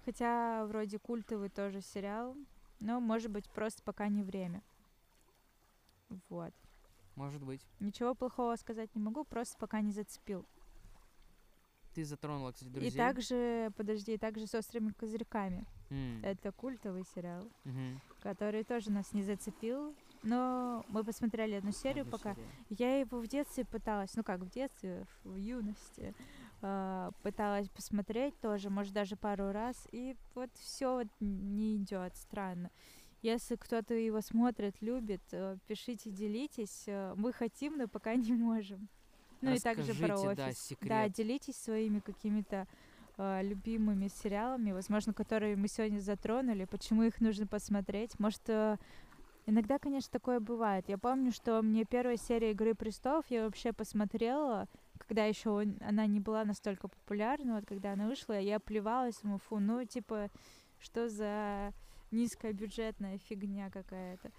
Хотя 0.05 0.65
вроде 0.65 0.97
культовый 0.97 1.49
тоже 1.49 1.81
сериал. 1.81 2.35
Но, 2.79 2.99
может 2.99 3.29
быть, 3.31 3.49
просто 3.49 3.83
пока 3.83 4.07
не 4.07 4.23
время. 4.23 4.63
Вот. 6.29 6.53
Может 7.15 7.43
быть. 7.43 7.61
Ничего 7.79 8.15
плохого 8.15 8.55
сказать 8.55 8.95
не 8.95 9.01
могу, 9.01 9.25
просто 9.25 9.57
пока 9.57 9.81
не 9.81 9.91
зацепил. 9.91 10.45
ты 11.93 12.05
затронула, 12.05 12.51
кстати, 12.53 12.69
друзей. 12.69 12.91
И 12.91 12.95
также, 12.95 13.71
подожди, 13.75 14.13
и 14.13 14.17
также 14.17 14.47
с 14.47 14.55
острыми 14.55 14.91
козырьками. 14.91 15.65
М, 15.89 16.23
Это 16.23 16.51
культовый 16.53 17.03
сериал, 17.13 17.43
мгм. 17.65 17.99
который 18.21 18.63
тоже 18.63 18.89
нас 18.91 19.11
не 19.11 19.21
зацепил. 19.23 19.93
Но 20.23 20.84
мы 20.89 21.03
посмотрели 21.03 21.55
одну 21.55 21.71
серию 21.71 22.01
Одну 22.03 22.12
пока. 22.12 22.34
серию. 22.36 22.49
Я 22.69 22.99
его 22.99 23.19
в 23.19 23.27
детстве 23.27 23.65
пыталась, 23.65 24.15
ну 24.15 24.23
как 24.23 24.41
в 24.41 24.49
детстве, 24.49 25.05
в 25.23 25.36
юности, 25.36 26.13
а, 26.62 27.12
пыталась 27.23 27.69
посмотреть 27.69 28.38
тоже, 28.41 28.69
может 28.69 28.93
даже 28.93 29.15
пару 29.15 29.51
раз, 29.51 29.88
и 29.91 30.15
вот 30.36 30.49
все 30.55 30.95
вот 30.97 31.08
не 31.21 31.77
идет, 31.77 32.15
странно. 32.17 32.69
Если 33.21 33.55
кто-то 33.55 33.93
его 33.93 34.21
смотрит, 34.21 34.82
любит, 34.82 35.21
э, 35.34 35.58
пишите, 35.67 36.10
делитесь. 36.10 36.84
Э, 36.88 37.13
Мы 37.17 37.34
хотим, 37.34 37.77
но 37.77 37.88
пока 37.89 38.15
не 38.15 38.32
можем. 38.32 38.88
Ну 39.41 39.53
и 39.53 39.60
также 39.60 39.93
про 39.93 40.08
Расскажите, 40.08 40.27
офис. 40.27 40.38
да, 40.38 40.45
Да, 40.47 40.53
секрет. 40.53 41.12
делитесь 41.13 41.55
своими 41.58 41.99
какими-то 41.99 42.65
э, 43.17 43.41
любимыми 43.43 44.08
сериалами, 44.08 44.71
возможно, 44.71 45.13
которые 45.13 45.58
мы 45.58 45.67
сегодня 45.67 45.99
затронули, 45.99 46.63
почему 46.63 47.03
их 47.03 47.19
нужно 47.19 47.45
посмотреть. 47.45 48.17
Может, 48.19 48.41
э, 48.47 48.77
иногда, 49.49 49.79
конечно, 49.79 50.12
такое 50.12 50.39
бывает. 50.39 50.88
Я 50.88 50.97
помню, 50.97 51.31
что 51.31 51.62
мне 51.62 51.85
первая 51.85 52.17
серия 52.17 52.51
Игры 52.51 52.73
престолов 52.75 53.25
я 53.29 53.45
вообще 53.45 53.73
посмотрела, 53.73 54.67
когда 54.97 55.25
еще 55.25 55.62
она 55.81 56.05
не 56.05 56.19
была 56.19 56.45
настолько 56.45 56.88
популярна, 56.88 57.55
вот 57.55 57.65
когда 57.65 57.93
она 57.93 58.07
вышла, 58.07 58.39
я 58.39 58.59
плевалась, 58.59 59.19
думаю, 59.21 59.39
фу, 59.39 59.59
ну, 59.59 59.83
типа, 59.85 60.29
что 60.79 61.09
за 61.09 61.73
низкобюджетная 62.12 63.17
фигня 63.17 63.69
какая-то. 63.69 64.31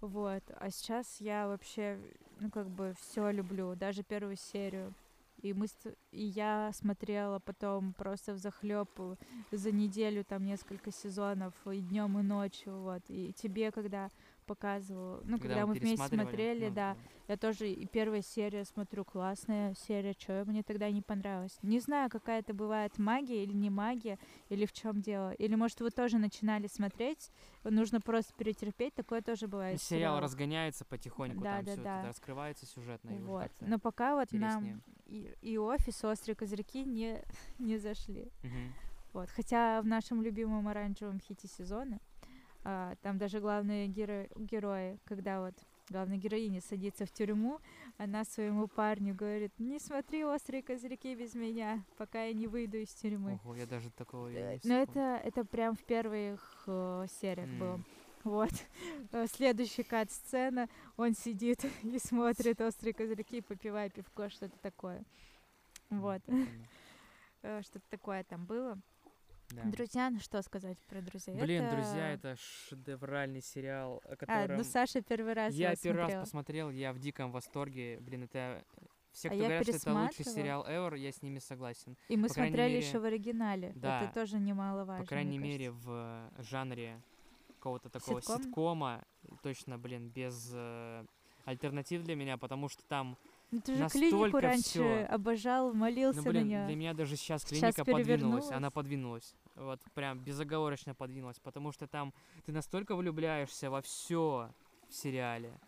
Вот. 0.00 0.42
А 0.56 0.70
сейчас 0.70 1.20
я 1.20 1.48
вообще, 1.48 1.98
ну, 2.40 2.50
как 2.50 2.68
бы 2.68 2.94
все 3.00 3.30
люблю, 3.30 3.74
даже 3.74 4.02
первую 4.02 4.36
серию. 4.36 4.94
И 5.42 5.52
мы 5.52 5.66
и 6.10 6.24
я 6.24 6.72
смотрела 6.74 7.38
потом 7.38 7.92
просто 7.92 8.32
в 8.32 8.38
захлеб 8.38 8.88
за 9.52 9.70
неделю 9.70 10.24
там 10.24 10.44
несколько 10.44 10.90
сезонов 10.90 11.54
и 11.70 11.80
днем 11.80 12.18
и 12.18 12.22
ночью 12.22 12.76
вот 12.80 13.02
и 13.08 13.32
тебе 13.32 13.70
когда 13.70 14.10
показывала 14.48 15.20
ну 15.24 15.38
когда, 15.38 15.66
мы 15.66 15.74
вместе 15.74 16.06
смотрели 16.08 16.68
ну, 16.68 16.74
да 16.74 16.96
я 17.28 17.36
тоже 17.36 17.70
и 17.70 17.86
первая 17.86 18.22
серия 18.22 18.64
смотрю 18.64 19.04
классная 19.04 19.74
серия 19.74 20.14
что 20.18 20.44
мне 20.46 20.62
тогда 20.62 20.90
не 20.90 21.02
понравилось 21.02 21.58
не 21.62 21.78
знаю 21.80 22.08
какая 22.10 22.40
это 22.40 22.54
бывает 22.54 22.98
магия 22.98 23.44
или 23.44 23.52
не 23.52 23.68
магия 23.70 24.18
или 24.48 24.64
в 24.64 24.72
чем 24.72 25.00
дело 25.02 25.32
или 25.32 25.54
может 25.54 25.80
вы 25.80 25.90
тоже 25.90 26.18
начинали 26.18 26.66
смотреть 26.66 27.30
нужно 27.62 28.00
просто 28.00 28.32
перетерпеть 28.34 28.94
такое 28.94 29.20
тоже 29.20 29.46
бывает 29.46 29.80
Сериал 29.80 29.98
сериалах. 30.00 30.22
разгоняется 30.22 30.84
потихоньку, 30.86 31.42
Да, 31.42 31.56
там 31.56 31.64
да, 31.64 31.72
все 31.72 31.82
да. 31.82 31.98
это 32.00 32.08
раскрывается 32.08 32.66
сюжетно. 32.66 33.10
вот 33.26 33.50
но 33.60 33.78
пока 33.78 34.14
вот 34.14 34.32
интереснее. 34.32 34.72
нам 34.74 34.82
и, 35.06 35.34
и 35.42 35.58
офис 35.58 36.02
острые 36.04 36.34
козырьки 36.36 36.84
не 36.84 37.22
не 37.58 37.76
зашли 37.78 38.32
Мгм. 38.42 38.72
Вот. 39.14 39.30
Хотя 39.30 39.80
в 39.82 39.86
нашем 39.86 40.22
любимом 40.22 40.68
оранжевом 40.68 41.18
хите 41.18 41.48
сезона 41.48 41.98
а, 42.70 42.96
там 43.00 43.16
даже 43.16 43.40
главные 43.40 43.88
геро- 43.88 44.30
герои, 44.36 44.98
когда 45.06 45.40
вот 45.40 45.54
главная 45.88 46.18
героиня 46.18 46.60
садится 46.60 47.06
в 47.06 47.10
тюрьму, 47.10 47.60
она 47.96 48.24
своему 48.26 48.68
парню 48.68 49.14
говорит, 49.14 49.58
не 49.58 49.78
смотри 49.78 50.22
острые 50.22 50.62
козырьки 50.62 51.14
без 51.14 51.34
меня, 51.34 51.82
пока 51.96 52.24
я 52.24 52.34
не 52.34 52.46
выйду 52.46 52.76
из 52.76 52.90
тюрьмы. 52.90 53.40
Ого, 53.42 53.54
я 53.54 53.64
даже 53.66 53.88
такого 53.90 54.28
я 54.28 54.52
не 54.52 54.60
Но 54.64 54.74
это, 54.74 55.18
это 55.24 55.46
прям 55.46 55.76
в 55.76 55.82
первых 55.82 56.64
э, 56.66 57.06
сериях 57.22 57.48
было. 57.58 57.74
М. 57.76 57.84
Вот. 58.24 58.52
Э, 59.12 59.26
Следующий 59.32 59.82
кат-сцена, 59.82 60.68
он 60.98 61.14
сидит 61.14 61.64
и 61.82 61.98
смотрит 61.98 62.60
острые 62.60 62.92
козырьки, 62.92 63.40
попивая 63.40 63.88
пивко, 63.88 64.28
что-то 64.28 64.58
такое. 64.58 65.02
Вот. 65.88 66.20
Э, 67.40 67.62
Что-то 67.62 67.88
такое 67.88 68.24
там 68.24 68.44
было. 68.44 68.78
Да. 69.50 69.62
Друзья, 69.64 70.10
ну 70.10 70.20
что 70.20 70.42
сказать 70.42 70.78
про 70.88 71.00
друзей? 71.00 71.34
Блин, 71.34 71.70
друзья, 71.70 72.12
это 72.12 72.36
шедевральный 72.36 73.40
сериал, 73.40 74.02
о 74.04 74.16
А, 74.26 74.46
ну 74.48 74.62
Саша 74.62 75.00
первый 75.00 75.32
раз 75.32 75.54
я 75.54 75.74
первый 75.74 75.98
раз 76.00 76.06
смотрела. 76.08 76.20
посмотрел, 76.20 76.70
я 76.70 76.92
в 76.92 76.98
диком 76.98 77.32
восторге. 77.32 77.98
Блин, 78.00 78.24
это 78.24 78.62
все, 79.10 79.28
А 79.28 79.30
кто 79.30 79.40
я 79.40 79.48
говорят, 79.48 79.62
что 79.66 79.76
это 79.76 79.94
лучший 79.94 80.24
сериал 80.26 80.66
ever, 80.68 80.98
я 80.98 81.10
с 81.10 81.22
ними 81.22 81.38
согласен. 81.38 81.96
И 82.08 82.16
мы 82.18 82.28
по 82.28 82.34
смотрели 82.34 82.74
мере, 82.74 82.78
еще 82.78 82.98
в 82.98 83.04
оригинале. 83.04 83.72
да, 83.74 84.02
Это 84.02 84.14
тоже 84.14 84.38
немаловажно. 84.38 85.02
По 85.02 85.08
крайней 85.08 85.38
мере, 85.38 85.70
в 85.70 86.30
жанре 86.38 87.00
какого-то 87.54 87.88
такого 87.88 88.20
Ситком? 88.20 88.42
ситкома, 88.42 89.04
точно, 89.42 89.78
блин, 89.78 90.10
без 90.10 90.50
э, 90.54 91.04
альтернатив 91.46 92.02
для 92.02 92.14
меня, 92.16 92.36
потому 92.36 92.68
что 92.68 92.84
там, 92.84 93.16
Ну, 93.50 93.60
ты 93.60 93.74
же 93.74 93.80
настолько 93.80 94.10
клинику 94.10 94.38
раньше 94.40 94.68
всё. 94.68 95.06
обожал, 95.08 95.68
ну, 95.72 95.78
молился 95.80 96.22
на 96.22 96.30
блин, 96.30 96.46
нее. 96.48 96.66
для 96.66 96.76
меня 96.76 96.94
даже 96.94 97.16
сейчас 97.16 97.44
клиника 97.44 97.84
подвинулась, 97.84 98.06
перевернулась. 98.06 98.50
она 98.50 98.70
подвинулась, 98.70 99.34
вот 99.56 99.80
прям 99.94 100.18
безоговорочно 100.18 100.94
подвинулась, 100.94 101.38
потому 101.38 101.72
что 101.72 101.86
там 101.86 102.12
ты 102.44 102.52
настолько 102.52 102.94
влюбляешься 102.94 103.70
во 103.70 103.80
все 103.80 104.50
в 104.88 104.94
сериале, 104.94 105.58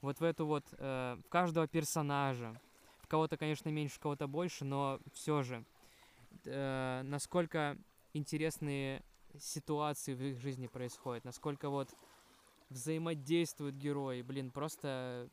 вот 0.00 0.18
в 0.20 0.24
эту 0.24 0.46
вот, 0.46 0.64
э, 0.78 1.16
в 1.24 1.28
каждого 1.28 1.66
персонажа. 1.68 2.60
В 3.00 3.08
кого-то, 3.08 3.36
конечно, 3.36 3.68
меньше, 3.68 3.96
в 3.96 4.00
кого-то 4.00 4.26
больше, 4.26 4.64
но 4.64 4.98
все 5.12 5.42
же. 5.42 5.64
э, 6.44 7.02
насколько 7.04 7.76
интересные 8.14 9.02
ситуации 9.38 10.14
в 10.14 10.22
их 10.22 10.40
жизни 10.40 10.66
происходят, 10.66 11.24
насколько 11.24 11.68
вот 11.68 11.88
взаимодействуют 12.70 13.74
герои. 13.76 14.22
Блин, 14.22 14.50
просто 14.50 15.28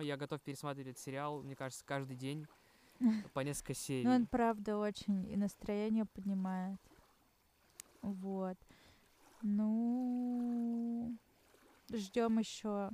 я 0.00 0.16
готов 0.16 0.40
пересматривать 0.40 0.98
сериал, 0.98 1.42
мне 1.42 1.54
кажется, 1.56 1.84
каждый 1.84 2.16
день 2.16 2.46
по 3.34 3.40
несколько 3.40 3.74
серий. 3.74 4.04
Ну, 4.04 4.14
он 4.14 4.26
правда 4.26 4.78
очень 4.78 5.30
и 5.30 5.36
настроение 5.36 6.04
поднимает. 6.06 6.80
Вот. 8.02 8.56
Ну, 9.42 11.16
ждем 11.92 12.38
еще 12.38 12.90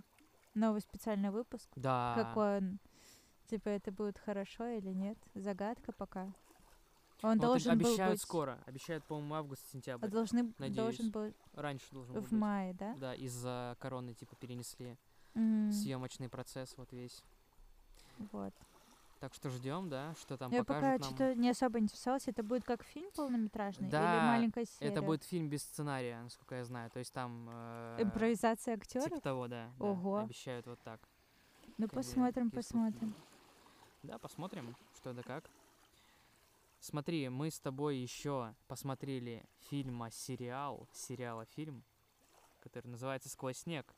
новый 0.54 0.80
специальный 0.80 1.30
выпуск. 1.30 1.68
да. 1.76 2.14
Какой 2.16 2.58
он? 2.58 2.78
Типа, 3.46 3.68
это 3.68 3.90
будет 3.90 4.18
хорошо 4.18 4.66
или 4.68 4.90
нет? 4.90 5.18
Загадка 5.34 5.92
пока. 5.92 6.32
Он 7.22 7.36
Вот 7.36 7.40
должен 7.40 7.78
был 7.78 7.86
обещают 7.88 8.14
быть... 8.14 8.22
скоро. 8.22 8.58
Обещают, 8.66 9.04
по-моему, 9.04 9.34
август-сентябрь. 9.34 10.08
должны, 10.08 10.54
надеюсь. 10.58 10.76
должен 10.76 11.10
был 11.10 11.34
Раньше 11.54 11.86
должен 11.90 12.14
был 12.14 12.20
в 12.22 12.30
быть. 12.30 12.32
мае, 12.40 12.74
да? 12.74 12.94
Да, 12.94 13.14
из-за 13.14 13.76
короны, 13.80 14.14
типа, 14.14 14.36
перенесли 14.36 14.96
М, 15.34 15.70
съемочный 15.72 16.28
процесс 16.28 16.74
вот 16.76 16.92
весь. 16.92 17.22
Вот. 18.32 18.52
Так 19.20 19.34
что 19.34 19.50
ждем, 19.50 19.90
да, 19.90 20.14
что 20.18 20.38
там 20.38 20.50
Я 20.50 20.64
пока 20.64 20.74
покажут 20.80 21.00
нам. 21.02 21.10
что-то 21.10 21.34
не 21.34 21.50
особо 21.50 21.78
интересовалась. 21.78 22.26
Это 22.26 22.42
будет 22.42 22.64
как 22.64 22.82
фильм 22.82 23.10
полнометражный 23.14 23.84
или 23.84 23.90
Да, 23.92 24.22
маленькая 24.28 24.64
серия? 24.64 24.90
Это 24.90 25.02
будет 25.02 25.22
фильм 25.24 25.50
без 25.50 25.62
сценария, 25.62 26.22
насколько 26.22 26.54
я 26.54 26.64
знаю. 26.64 26.90
То 26.90 26.98
есть 27.00 27.12
там... 27.12 27.46
э, 27.50 27.96
Импровизация 28.02 28.74
актеров? 28.76 29.04
Типа 29.04 29.20
того, 29.20 29.46
да. 29.46 29.70
да, 29.78 29.84
Ого. 29.84 30.16
Обещают 30.20 30.66
вот 30.66 30.80
так. 30.80 31.00
ну, 31.76 31.86
как 31.86 31.90
бы 31.90 31.96
посмотрим, 31.96 32.44
слухи. 32.50 32.56
посмотрим. 32.56 33.14
Да, 34.02 34.18
посмотрим, 34.18 34.74
что 34.96 35.12
да 35.12 35.22
как. 35.22 35.50
Смотри, 36.80 37.28
мы 37.28 37.50
с 37.50 37.60
тобой 37.60 37.98
еще 37.98 38.54
посмотрели 38.68 39.44
фильма 39.68 40.10
сериал, 40.10 40.88
сериала 40.94 41.44
фильм, 41.44 41.82
который 42.62 42.86
называется 42.88 43.28
Сквозь 43.28 43.58
снег, 43.58 43.94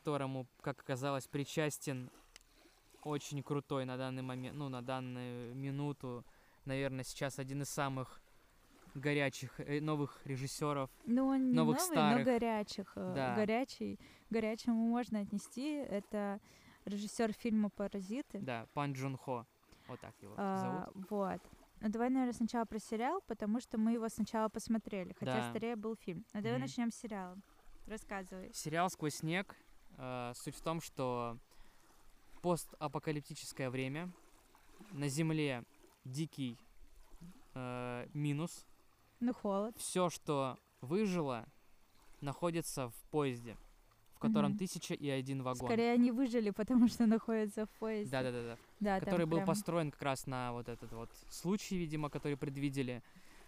которому, 0.00 0.46
как 0.60 0.78
оказалось, 0.80 1.26
причастен 1.26 2.10
очень 3.02 3.42
крутой 3.42 3.86
на 3.86 3.96
данный 3.96 4.22
момент, 4.22 4.54
ну, 4.54 4.68
на 4.68 4.82
данную 4.82 5.54
минуту, 5.54 6.22
наверное, 6.66 7.02
сейчас 7.02 7.38
один 7.38 7.62
из 7.62 7.70
самых 7.70 8.20
горячих 8.94 9.58
э, 9.60 9.80
новых 9.80 10.20
режиссеров. 10.26 10.90
Ну, 11.06 11.28
он 11.28 11.48
не 11.50 11.54
Новых 11.56 11.78
новый, 11.78 11.92
старых. 11.96 12.18
но 12.18 12.24
горячих. 12.32 12.92
э, 12.96 13.12
Да. 13.14 13.34
Горячий. 13.36 13.98
Горячему 14.28 14.86
можно 14.88 15.20
отнести. 15.20 15.76
Это 15.76 16.40
режиссер 16.84 17.32
фильма 17.32 17.70
«Паразиты». 17.70 18.38
Да, 18.40 18.66
Пан 18.74 18.92
Джун 18.92 19.16
Хо. 19.16 19.46
Вот 19.88 19.98
так 20.00 20.14
его 20.20 20.34
А, 20.36 20.90
зовут. 20.90 21.06
вот. 21.10 21.40
Ну, 21.80 21.88
давай, 21.88 22.10
наверное, 22.10 22.32
сначала 22.34 22.64
про 22.66 22.78
сериал, 22.78 23.22
потому 23.26 23.60
что 23.60 23.78
мы 23.78 23.92
его 23.92 24.08
сначала 24.10 24.48
посмотрели, 24.50 25.14
хотя 25.18 25.40
Да. 25.40 25.50
скорее 25.50 25.76
был 25.76 25.94
фильм. 25.96 26.24
Ну, 26.34 26.40
давай 26.42 26.58
Мгм. 26.58 26.62
начнем 26.66 26.90
с 26.90 26.96
сериала. 26.96 27.36
Рассказывай. 27.86 28.50
Сериал 28.52 28.90
«Сквозь 28.90 29.14
снег». 29.16 29.54
Э, 29.98 30.32
суть 30.34 30.54
в 30.56 30.60
том, 30.62 30.80
что 30.80 31.38
постапокалиптическое 32.42 33.70
время. 33.70 34.10
На 34.92 35.08
Земле 35.08 35.64
дикий 36.04 36.56
э, 37.54 38.06
минус. 38.12 38.66
Ну, 39.20 39.32
холод. 39.32 39.74
Все, 39.78 40.10
что 40.10 40.58
выжило, 40.80 41.46
находится 42.20 42.88
в 42.90 42.94
поезде, 43.10 43.56
в 44.14 44.18
котором 44.18 44.50
Мгм. 44.50 44.58
тысяча 44.58 44.94
и 44.94 45.08
один 45.08 45.42
вагон. 45.42 45.66
Скорее 45.68 45.92
они 45.92 46.10
выжили, 46.12 46.50
потому 46.50 46.88
что 46.88 47.06
находятся 47.06 47.66
в 47.66 47.70
поезде. 47.78 48.10
Да-да-да. 48.10 48.56
Да, 48.80 49.00
который 49.00 49.26
был 49.26 49.38
прям- 49.38 49.46
построен 49.46 49.90
как 49.90 50.02
раз 50.02 50.26
на 50.26 50.52
вот 50.52 50.68
этот 50.68 50.92
вот 50.92 51.10
случай, 51.30 51.76
видимо, 51.78 52.10
который 52.10 52.36
предвидели. 52.36 53.02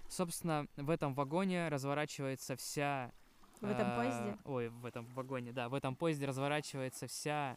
Собственно, 0.08 0.66
в 0.76 0.88
этом 0.90 1.14
вагоне 1.14 1.68
разворачивается 1.68 2.56
вся... 2.56 3.12
В 3.60 3.70
этом 3.70 3.88
э, 3.88 3.96
поезде? 3.96 4.38
Ой, 4.44 4.68
в 4.68 4.86
этом 4.86 5.06
вагоне, 5.14 5.52
да. 5.52 5.68
В 5.68 5.74
этом 5.74 5.94
поезде 5.96 6.26
разворачивается 6.26 7.06
вся 7.06 7.56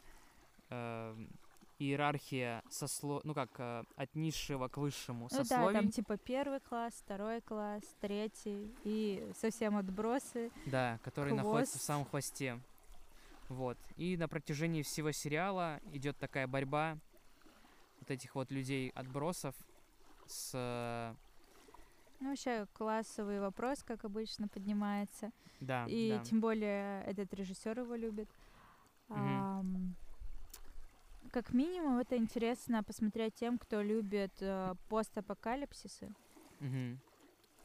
э, 0.69 1.15
иерархия 1.79 2.63
сосло... 2.69 3.21
ну 3.23 3.33
как, 3.33 3.49
э, 3.57 3.83
от 3.95 4.15
низшего 4.15 4.67
к 4.67 4.77
высшему 4.77 5.27
Ну 5.31 5.37
да, 5.37 5.43
сословий. 5.43 5.73
там 5.79 5.89
типа 5.89 6.17
первый 6.17 6.59
класс, 6.59 6.93
второй 7.03 7.41
класс, 7.41 7.83
третий 7.99 8.73
и 8.83 9.31
совсем 9.35 9.77
отбросы. 9.77 10.51
Да, 10.65 10.99
который 11.03 11.33
находится 11.33 11.73
в 11.73 11.77
Хвост. 11.77 11.85
самом 11.85 12.05
хвосте. 12.05 12.59
Вот. 13.49 13.77
И 13.97 14.15
на 14.17 14.27
протяжении 14.27 14.81
всего 14.81 15.11
сериала 15.11 15.79
идет 15.91 16.17
такая 16.17 16.47
борьба 16.47 16.97
вот 17.99 18.09
этих 18.09 18.35
вот 18.35 18.49
людей 18.51 18.89
отбросов 18.95 19.55
с 20.25 21.15
Ну, 22.21 22.29
вообще 22.29 22.67
классовый 22.73 23.39
вопрос, 23.39 23.81
как 23.83 24.05
обычно, 24.05 24.47
поднимается. 24.47 25.31
да, 25.59 25.85
И 25.89 26.17
да. 26.19 26.23
тем 26.23 26.39
более 26.39 27.03
этот 27.05 27.33
режиссер 27.33 27.79
его 27.79 27.95
любит. 27.95 28.29
Мгм. 29.09 29.17
Ам, 29.17 29.95
как 31.31 31.51
минимум, 31.53 31.97
это 31.97 32.15
интересно 32.17 32.83
посмотреть 32.83 33.33
тем, 33.33 33.57
кто 33.57 33.81
любит 33.81 34.31
э, 34.39 34.75
постапокалипсисы, 34.87 36.13
Мгм. 36.59 36.99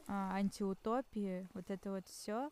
а, 0.08 0.36
антиутопии, 0.36 1.46
вот 1.52 1.70
это 1.70 1.90
вот 1.90 2.06
все, 2.06 2.50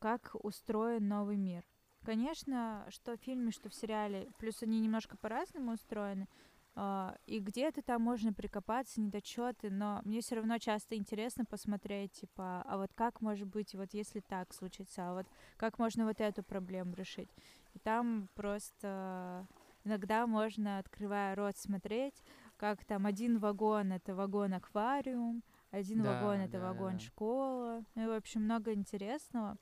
как 0.00 0.34
устроен 0.42 1.06
новый 1.06 1.36
мир. 1.36 1.62
Конечно, 2.04 2.86
что 2.88 3.16
в 3.16 3.20
фильме, 3.20 3.52
что 3.52 3.68
в 3.68 3.74
сериале, 3.74 4.28
плюс 4.38 4.62
они 4.62 4.80
немножко 4.80 5.16
по-разному 5.16 5.72
устроены, 5.74 6.26
а, 6.26 6.47
и 7.26 7.40
где-то 7.40 7.82
там 7.82 8.02
можно 8.02 8.32
прикопаться, 8.32 9.00
недочеты, 9.00 9.70
но 9.70 10.00
мне 10.04 10.20
все 10.20 10.36
равно 10.36 10.58
часто 10.58 10.96
интересно 10.96 11.44
посмотреть, 11.44 12.12
типа, 12.12 12.62
а 12.66 12.76
вот 12.76 12.92
как 12.94 13.20
может 13.20 13.48
быть, 13.48 13.74
вот 13.74 13.94
если 13.94 14.20
так 14.20 14.52
случится, 14.54 15.10
а 15.10 15.14
вот 15.14 15.26
как 15.56 15.78
можно 15.78 16.06
вот 16.06 16.20
эту 16.20 16.42
проблему 16.42 16.94
решить. 16.94 17.28
И 17.74 17.78
там 17.78 18.28
просто 18.34 19.46
иногда 19.84 20.26
можно, 20.26 20.78
открывая 20.78 21.34
рот, 21.34 21.56
смотреть, 21.56 22.22
как 22.56 22.84
там 22.84 23.06
один 23.06 23.38
вагон— 23.38 23.92
это 23.94 24.14
вагон-аквариум, 24.14 25.42
один 25.70 26.02
Да, 26.02 26.14
вагон— 26.14 26.40
это 26.40 26.52
да, 26.52 26.60
да, 26.60 26.72
вагон 26.72 26.92
да. 26.94 26.98
школа. 26.98 27.84
Ну 27.94 28.04
и, 28.04 28.06
в 28.06 28.16
общем, 28.16 28.44
много 28.44 28.72
интересного. 28.72 29.56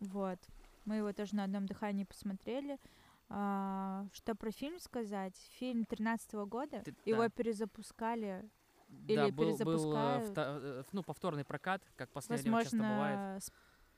Вот. 0.00 0.38
Мы 0.84 0.96
его 0.96 1.12
тоже 1.12 1.34
на 1.36 1.44
одном 1.44 1.66
дыхании 1.66 2.04
посмотрели. 2.04 2.78
А, 3.28 4.06
что 4.12 4.34
про 4.34 4.50
фильм 4.50 4.78
сказать? 4.78 5.34
Фильм 5.58 5.84
13 5.84 6.34
года. 6.46 6.82
Ты- 6.84 6.94
Его 7.04 7.22
да. 7.22 7.28
перезапускали. 7.30 8.48
Да, 8.88 9.12
или 9.24 9.30
был, 9.30 9.46
был, 9.46 9.54
э, 9.54 9.56
перезапускают. 9.56 10.28
вто- 10.30 10.58
э, 10.62 10.82
ну, 10.92 11.02
повторный 11.02 11.44
прокат, 11.44 11.82
как 11.96 12.10
в 12.10 12.12
последнее 12.12 12.44
время 12.52 12.62
часто 12.62 12.76
бывает. 12.76 13.18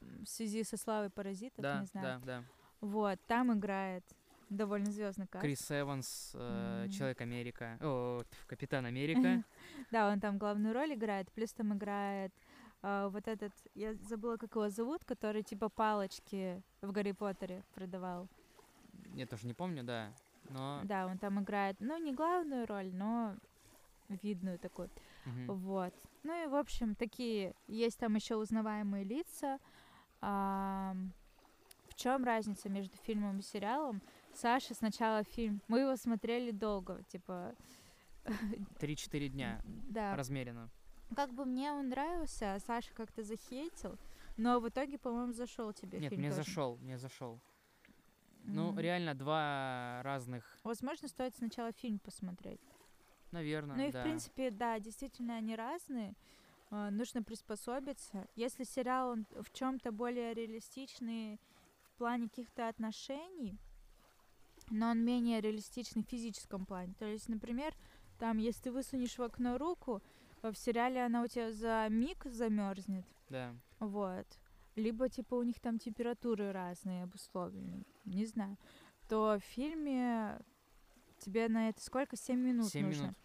Возможно, 0.00 0.24
в 0.24 0.28
связи 0.28 0.64
со 0.64 0.76
славой 0.76 1.10
паразитов, 1.10 1.62
Да, 1.62 1.80
не 1.80 1.86
знаю. 1.86 2.20
да, 2.20 2.40
да. 2.40 2.44
Вот, 2.80 3.18
там 3.26 3.52
играет 3.52 4.04
довольно 4.48 4.86
звездный 4.92 5.26
каст. 5.26 5.42
Крис 5.42 5.70
Эванс, 5.70 6.32
э, 6.34 6.84
М. 6.84 6.90
Человек 6.90 7.20
Америка, 7.20 7.78
о, 7.82 8.22
Капитан 8.46 8.86
Америка. 8.86 9.44
Да, 9.90 10.10
он 10.10 10.20
там 10.20 10.38
главную 10.38 10.72
роль 10.74 10.94
играет, 10.94 11.30
плюс 11.32 11.52
там 11.52 11.74
играет 11.74 12.32
а, 12.82 13.08
вот 13.08 13.26
этот, 13.26 13.52
я 13.74 13.94
забыла, 13.94 14.36
как 14.36 14.54
его 14.54 14.68
зовут, 14.68 15.04
который 15.04 15.42
типа 15.42 15.68
палочки 15.68 16.62
в 16.82 16.92
Гарри 16.92 17.12
Поттере 17.12 17.64
продавал. 17.74 18.28
Я 19.16 19.26
тоже 19.26 19.46
не 19.46 19.54
помню, 19.54 19.82
да. 19.82 20.12
Но 20.50 20.82
Да, 20.84 21.06
он 21.06 21.18
там 21.18 21.40
играет, 21.42 21.76
ну, 21.80 21.96
не 21.98 22.12
главную 22.14 22.66
роль, 22.66 22.90
но 22.92 23.34
видную 24.08 24.58
такую. 24.58 24.90
мгм. 25.24 25.52
Вот. 25.54 25.94
Ну 26.22 26.44
и, 26.44 26.46
в 26.46 26.54
общем, 26.54 26.94
такие, 26.94 27.54
есть 27.66 27.98
там 27.98 28.14
еще 28.14 28.36
узнаваемые 28.36 29.04
лица. 29.04 29.58
Ам, 30.20 31.12
в 31.88 31.94
чем 31.94 32.24
разница 32.24 32.68
между 32.68 32.96
фильмом 32.98 33.38
и 33.38 33.42
сериалом? 33.42 34.00
Саша 34.34 34.74
сначала 34.74 35.24
фильм, 35.24 35.60
мы 35.66 35.80
его 35.80 35.96
смотрели 35.96 36.50
долго, 36.50 37.02
типа, 37.08 37.54
3-4 38.78 39.28
дня 39.28 39.62
да, 39.88 40.14
размеренно. 40.14 40.68
как 41.14 41.32
бы 41.32 41.44
мне 41.44 41.72
он 41.72 41.88
нравился, 41.88 42.54
а 42.54 42.60
Саша 42.60 42.92
как-то 42.94 43.22
захейтил, 43.22 43.96
но 44.36 44.60
в 44.60 44.68
итоге, 44.68 44.98
по-моему, 44.98 45.32
зашел 45.32 45.72
тебе 45.72 45.98
Нет, 46.00 46.10
фильм 46.10 46.20
мне 46.22 46.30
тоже. 46.30 46.42
зашел, 46.44 46.76
мне 46.78 46.98
зашел. 46.98 47.40
Реально 48.82 49.14
два 49.14 50.00
разных, 50.02 50.44
Возможно, 50.64 51.08
стоит 51.08 51.36
сначала 51.36 51.72
фильм 51.72 51.98
посмотреть. 51.98 52.60
наверное, 53.32 53.76
Ну 53.76 53.88
и, 53.88 53.92
да. 53.92 54.00
в 54.00 54.02
принципе, 54.02 54.50
да, 54.50 54.78
действительно, 54.78 55.36
они 55.36 55.56
разные. 55.56 56.14
А, 56.70 56.90
Нужно 56.90 57.22
приспособиться. 57.22 58.26
Если 58.34 58.64
сериал 58.64 59.10
он 59.10 59.26
в 59.30 59.52
чем-то 59.52 59.92
более 59.92 60.34
реалистичный 60.34 61.40
в 61.82 61.92
плане 61.98 62.28
каких-то 62.28 62.68
отношений, 62.68 63.58
но 64.70 64.90
он 64.90 65.04
менее 65.04 65.40
реалистичный 65.40 66.02
в 66.02 66.08
физическом 66.08 66.66
плане. 66.66 66.94
То 66.98 67.06
есть, 67.06 67.28
например, 67.28 67.74
там, 68.18 68.38
если 68.38 68.62
ты 68.62 68.72
высунешь 68.72 69.16
в 69.18 69.22
окно 69.22 69.58
руку, 69.58 70.02
э, 70.42 70.50
в 70.50 70.56
сериале 70.58 71.04
она 71.04 71.22
у 71.22 71.26
тебя 71.26 71.52
за 71.52 71.86
миг 71.88 72.24
замерзнет. 72.24 73.04
Да. 73.28 73.54
Вот. 73.78 74.26
Либо, 74.76 75.08
типа, 75.08 75.34
у 75.34 75.42
них 75.42 75.58
там 75.60 75.78
температуры 75.78 76.52
разные 76.52 77.04
обусловлены. 77.04 77.82
Не 78.04 78.26
знаю. 78.26 78.56
То 79.08 79.38
в 79.40 79.44
фильме 79.44 80.38
тебе 81.18 81.48
на 81.48 81.68
это 81.70 81.82
сколько? 81.82 82.16
7 82.16 82.38
минут 82.38 82.68
7 82.68 82.86
нужно. 82.86 83.02
минут. 83.02 83.16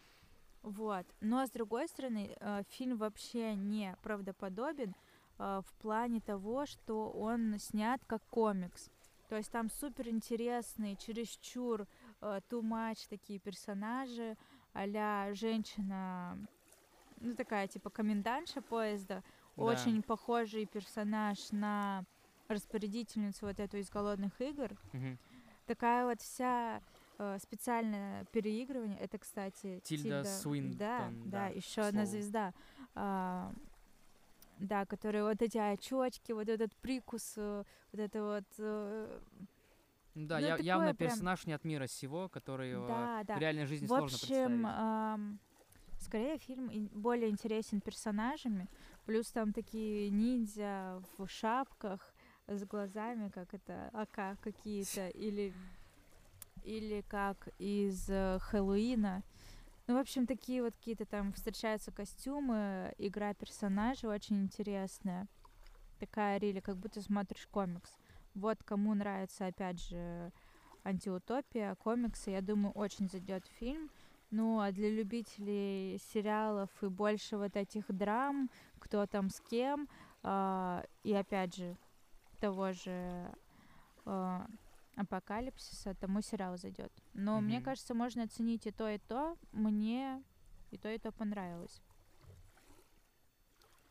Вот. 0.64 1.06
Но, 1.20 1.46
с 1.46 1.52
другой 1.52 1.88
стороны, 1.88 2.36
э, 2.40 2.64
фильм 2.70 2.98
вообще 2.98 3.56
не 3.56 3.96
правдоподобен 4.04 4.96
э, 5.38 5.62
в 5.66 5.74
плане 5.82 6.22
того, 6.22 6.66
что 6.66 7.10
он 7.10 7.58
снят 7.58 8.02
как 8.06 8.24
комикс. 8.30 8.90
То 9.28 9.38
есть 9.38 9.52
там 9.52 9.70
супер 9.70 10.10
интересные, 10.10 10.96
чересчур 10.96 11.88
э, 12.22 12.40
too 12.50 12.62
much 12.62 13.08
такие 13.10 13.40
персонажи, 13.40 14.38
а 14.74 15.34
женщина, 15.34 16.38
ну 17.20 17.36
такая 17.36 17.68
типа 17.68 17.90
комендантша 17.90 18.62
поезда, 18.62 19.24
Да. 19.58 19.64
очень 19.64 20.02
похожий 20.02 20.66
персонаж 20.66 21.52
на 21.52 22.04
распорядительницу 22.48 23.46
вот 23.46 23.60
эту 23.60 23.78
из 23.78 23.90
голодных 23.90 24.40
игр. 24.42 24.70
Мгм. 24.94 25.18
Такая 25.66 26.06
вот 26.06 26.22
вся 26.22 26.82
э, 27.18 27.38
специальное 27.40 28.26
переигрывание. 28.26 28.98
Это, 28.98 29.18
кстати, 29.20 29.80
Тильда 29.84 30.24
Да, 30.24 30.26
Суинтон, 30.26 30.78
да, 30.78 31.12
да, 31.26 31.48
еще 31.48 31.82
к 31.84 31.86
одна 31.86 32.06
звезда. 32.06 32.54
А, 32.96 33.54
да, 34.58 34.86
которые 34.86 35.24
вот 35.24 35.42
эти 35.42 35.58
очечки, 35.58 36.32
вот 36.32 36.50
этот 36.50 36.76
прикус, 36.78 37.34
э, 37.38 37.64
вот 37.92 38.00
это 38.02 38.24
вот. 38.24 38.46
э, 38.58 39.20
Да, 40.16 40.40
Ну, 40.40 40.46
я- 40.48 40.58
явно 40.58 40.94
прям- 40.96 41.10
персонаж 41.10 41.46
не 41.46 41.54
от 41.54 41.64
мира 41.64 41.88
сего, 41.88 42.28
который 42.28 42.72
э, 42.72 42.88
да, 42.88 43.24
да. 43.24 43.36
в 43.36 43.40
реальной 43.40 43.66
жизни 43.66 43.86
В 43.86 43.90
сложно 43.90 44.06
общем, 44.08 44.28
представить. 44.28 44.66
ам, 44.78 45.40
скорее 46.00 46.38
фильм 46.38 46.90
более 46.94 47.30
интересен 47.30 47.80
персонажами, 47.82 48.68
плюс 49.12 49.30
там 49.30 49.52
такие 49.52 50.10
ниндзя 50.10 51.04
в 51.18 51.28
шапках 51.28 52.14
с 52.48 52.64
глазами, 52.64 53.28
как 53.28 53.54
это, 53.54 53.90
ака 53.92 54.38
какие-то, 54.42 55.10
или, 55.10 55.54
или 56.64 57.04
как 57.10 57.50
из 57.58 58.10
э, 58.10 58.40
Хэллоуина. 58.40 59.22
Ну, 59.88 59.98
в 59.98 60.00
общем, 60.00 60.26
такие 60.26 60.64
вот 60.64 60.78
какие-то 60.78 61.06
там 61.06 61.34
встречаются 61.34 61.92
костюмы, 61.92 62.94
игра 62.98 63.34
персонажей 63.34 64.10
очень 64.10 64.44
интересная. 64.44 65.28
Такая 66.00 66.38
рили, 66.38 66.62
как 66.62 66.78
будто 66.78 67.02
смотришь 67.02 67.50
комикс. 67.52 67.92
Вот 68.34 68.64
кому 68.64 68.94
нравится, 68.94 69.48
опять 69.48 69.86
же, 69.90 70.32
антиутопия, 70.86 71.76
комиксы, 71.76 72.32
я 72.32 72.40
думаю, 72.40 72.72
очень 72.76 73.10
зайдет 73.10 73.46
фильм. 73.60 73.90
Ну, 74.32 74.62
а 74.62 74.72
для 74.72 74.90
любителей 74.90 76.00
сериалов 76.14 76.70
и 76.82 76.88
больше 76.88 77.38
вот 77.38 77.56
этих 77.58 77.86
драм, 77.90 78.50
кто 78.80 79.06
там 79.06 79.30
с 79.30 79.42
кем, 79.42 79.90
а, 80.24 80.86
и 81.04 81.14
опять 81.14 81.56
же, 81.56 81.78
того 82.40 82.72
же 82.72 83.30
а, 84.06 84.48
апокалипсиса, 84.96 85.96
тому 85.96 86.22
сериал 86.22 86.58
зайдет. 86.58 86.92
Но 87.14 87.42
мне 87.42 87.58
Мгм. 87.58 87.66
кажется, 87.66 87.94
можно 87.94 88.24
оценить 88.24 88.66
и 88.66 88.72
то, 88.72 88.90
и 88.90 88.98
то. 89.00 89.38
Мне 89.52 90.24
и 90.72 90.78
то, 90.78 90.90
и 90.90 90.98
то 90.98 91.12
понравилось. 91.12 91.82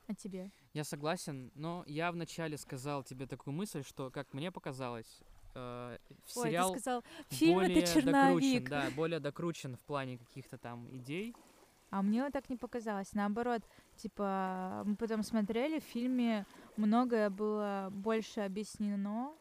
А 0.07 0.15
тебе? 0.15 0.51
Я 0.73 0.85
согласен, 0.85 1.53
но 1.55 1.85
я 1.87 2.11
вначале 2.11 2.57
сказал 2.57 3.05
тебе 3.05 3.27
такую 3.27 3.55
мысль, 3.55 3.85
что, 3.85 4.11
как 4.11 4.33
мне 4.33 4.51
показалось, 4.51 5.23
э, 5.55 5.99
Ой, 6.37 6.49
сериал 6.49 6.73
ты 6.75 6.81
сказал, 6.81 7.05
фильм 7.29 7.55
более 7.55 7.83
это 7.83 7.93
черновик. 7.95 8.65
докручен, 8.65 8.65
да, 8.65 8.85
более 8.97 9.21
докручен 9.21 9.77
в 9.77 9.81
плане 9.81 10.19
каких-то 10.19 10.59
там 10.59 10.89
идей. 10.95 11.35
А 11.91 12.03
мне 12.03 12.31
так 12.31 12.49
не 12.49 12.57
показалось. 12.57 13.13
Наоборот, 13.15 13.63
типа, 13.97 14.83
мы 14.87 14.95
потом 14.97 15.23
смотрели, 15.25 15.81
в 15.81 15.85
фильме 15.85 16.47
многое 16.77 17.31
было 17.31 17.89
больше 17.91 18.41
объяснено. 18.41 19.33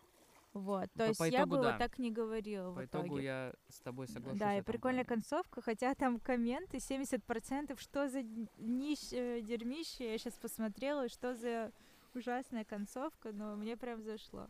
Вот. 0.53 0.91
То 0.93 1.03
По- 1.03 1.03
есть 1.03 1.19
по 1.19 1.23
я 1.25 1.41
итогу, 1.41 1.49
бы 1.51 1.57
вот 1.57 1.65
да. 1.65 1.77
так 1.77 1.99
не 1.99 2.09
говорила 2.11 2.73
По 2.73 2.81
в 2.81 2.85
итогу 2.85 3.05
итоге. 3.07 3.23
я 3.23 3.53
с 3.69 3.79
тобой 3.81 4.07
соглашусь. 4.07 4.39
Да, 4.39 4.57
и 4.57 4.63
прикольная 4.63 5.05
плане. 5.05 5.21
концовка, 5.21 5.61
хотя 5.61 5.93
там 5.93 6.19
комменты 6.19 6.77
70%, 6.77 7.79
что 7.79 8.09
за 8.09 8.23
днищ, 8.23 9.13
э, 9.13 9.41
дерьмище, 9.41 10.11
я 10.11 10.17
сейчас 10.17 10.33
посмотрела, 10.33 11.07
что 11.07 11.35
за 11.35 11.71
ужасная 12.15 12.65
концовка, 12.65 13.31
но 13.31 13.55
мне 13.55 13.77
прям 13.77 14.01
зашло. 14.01 14.47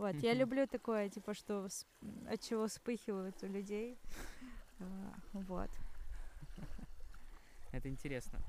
Вот, 0.00 0.14
я 0.22 0.32
люблю 0.32 0.66
такое, 0.66 1.10
типа, 1.10 1.34
что 1.34 1.68
от 2.26 2.40
чего 2.40 2.66
вспыхивают 2.68 3.36
у 3.42 3.46
людей. 3.46 3.98
А, 4.78 5.14
Вот. 5.34 5.70
Это 7.70 7.86
интересно. 7.90 8.40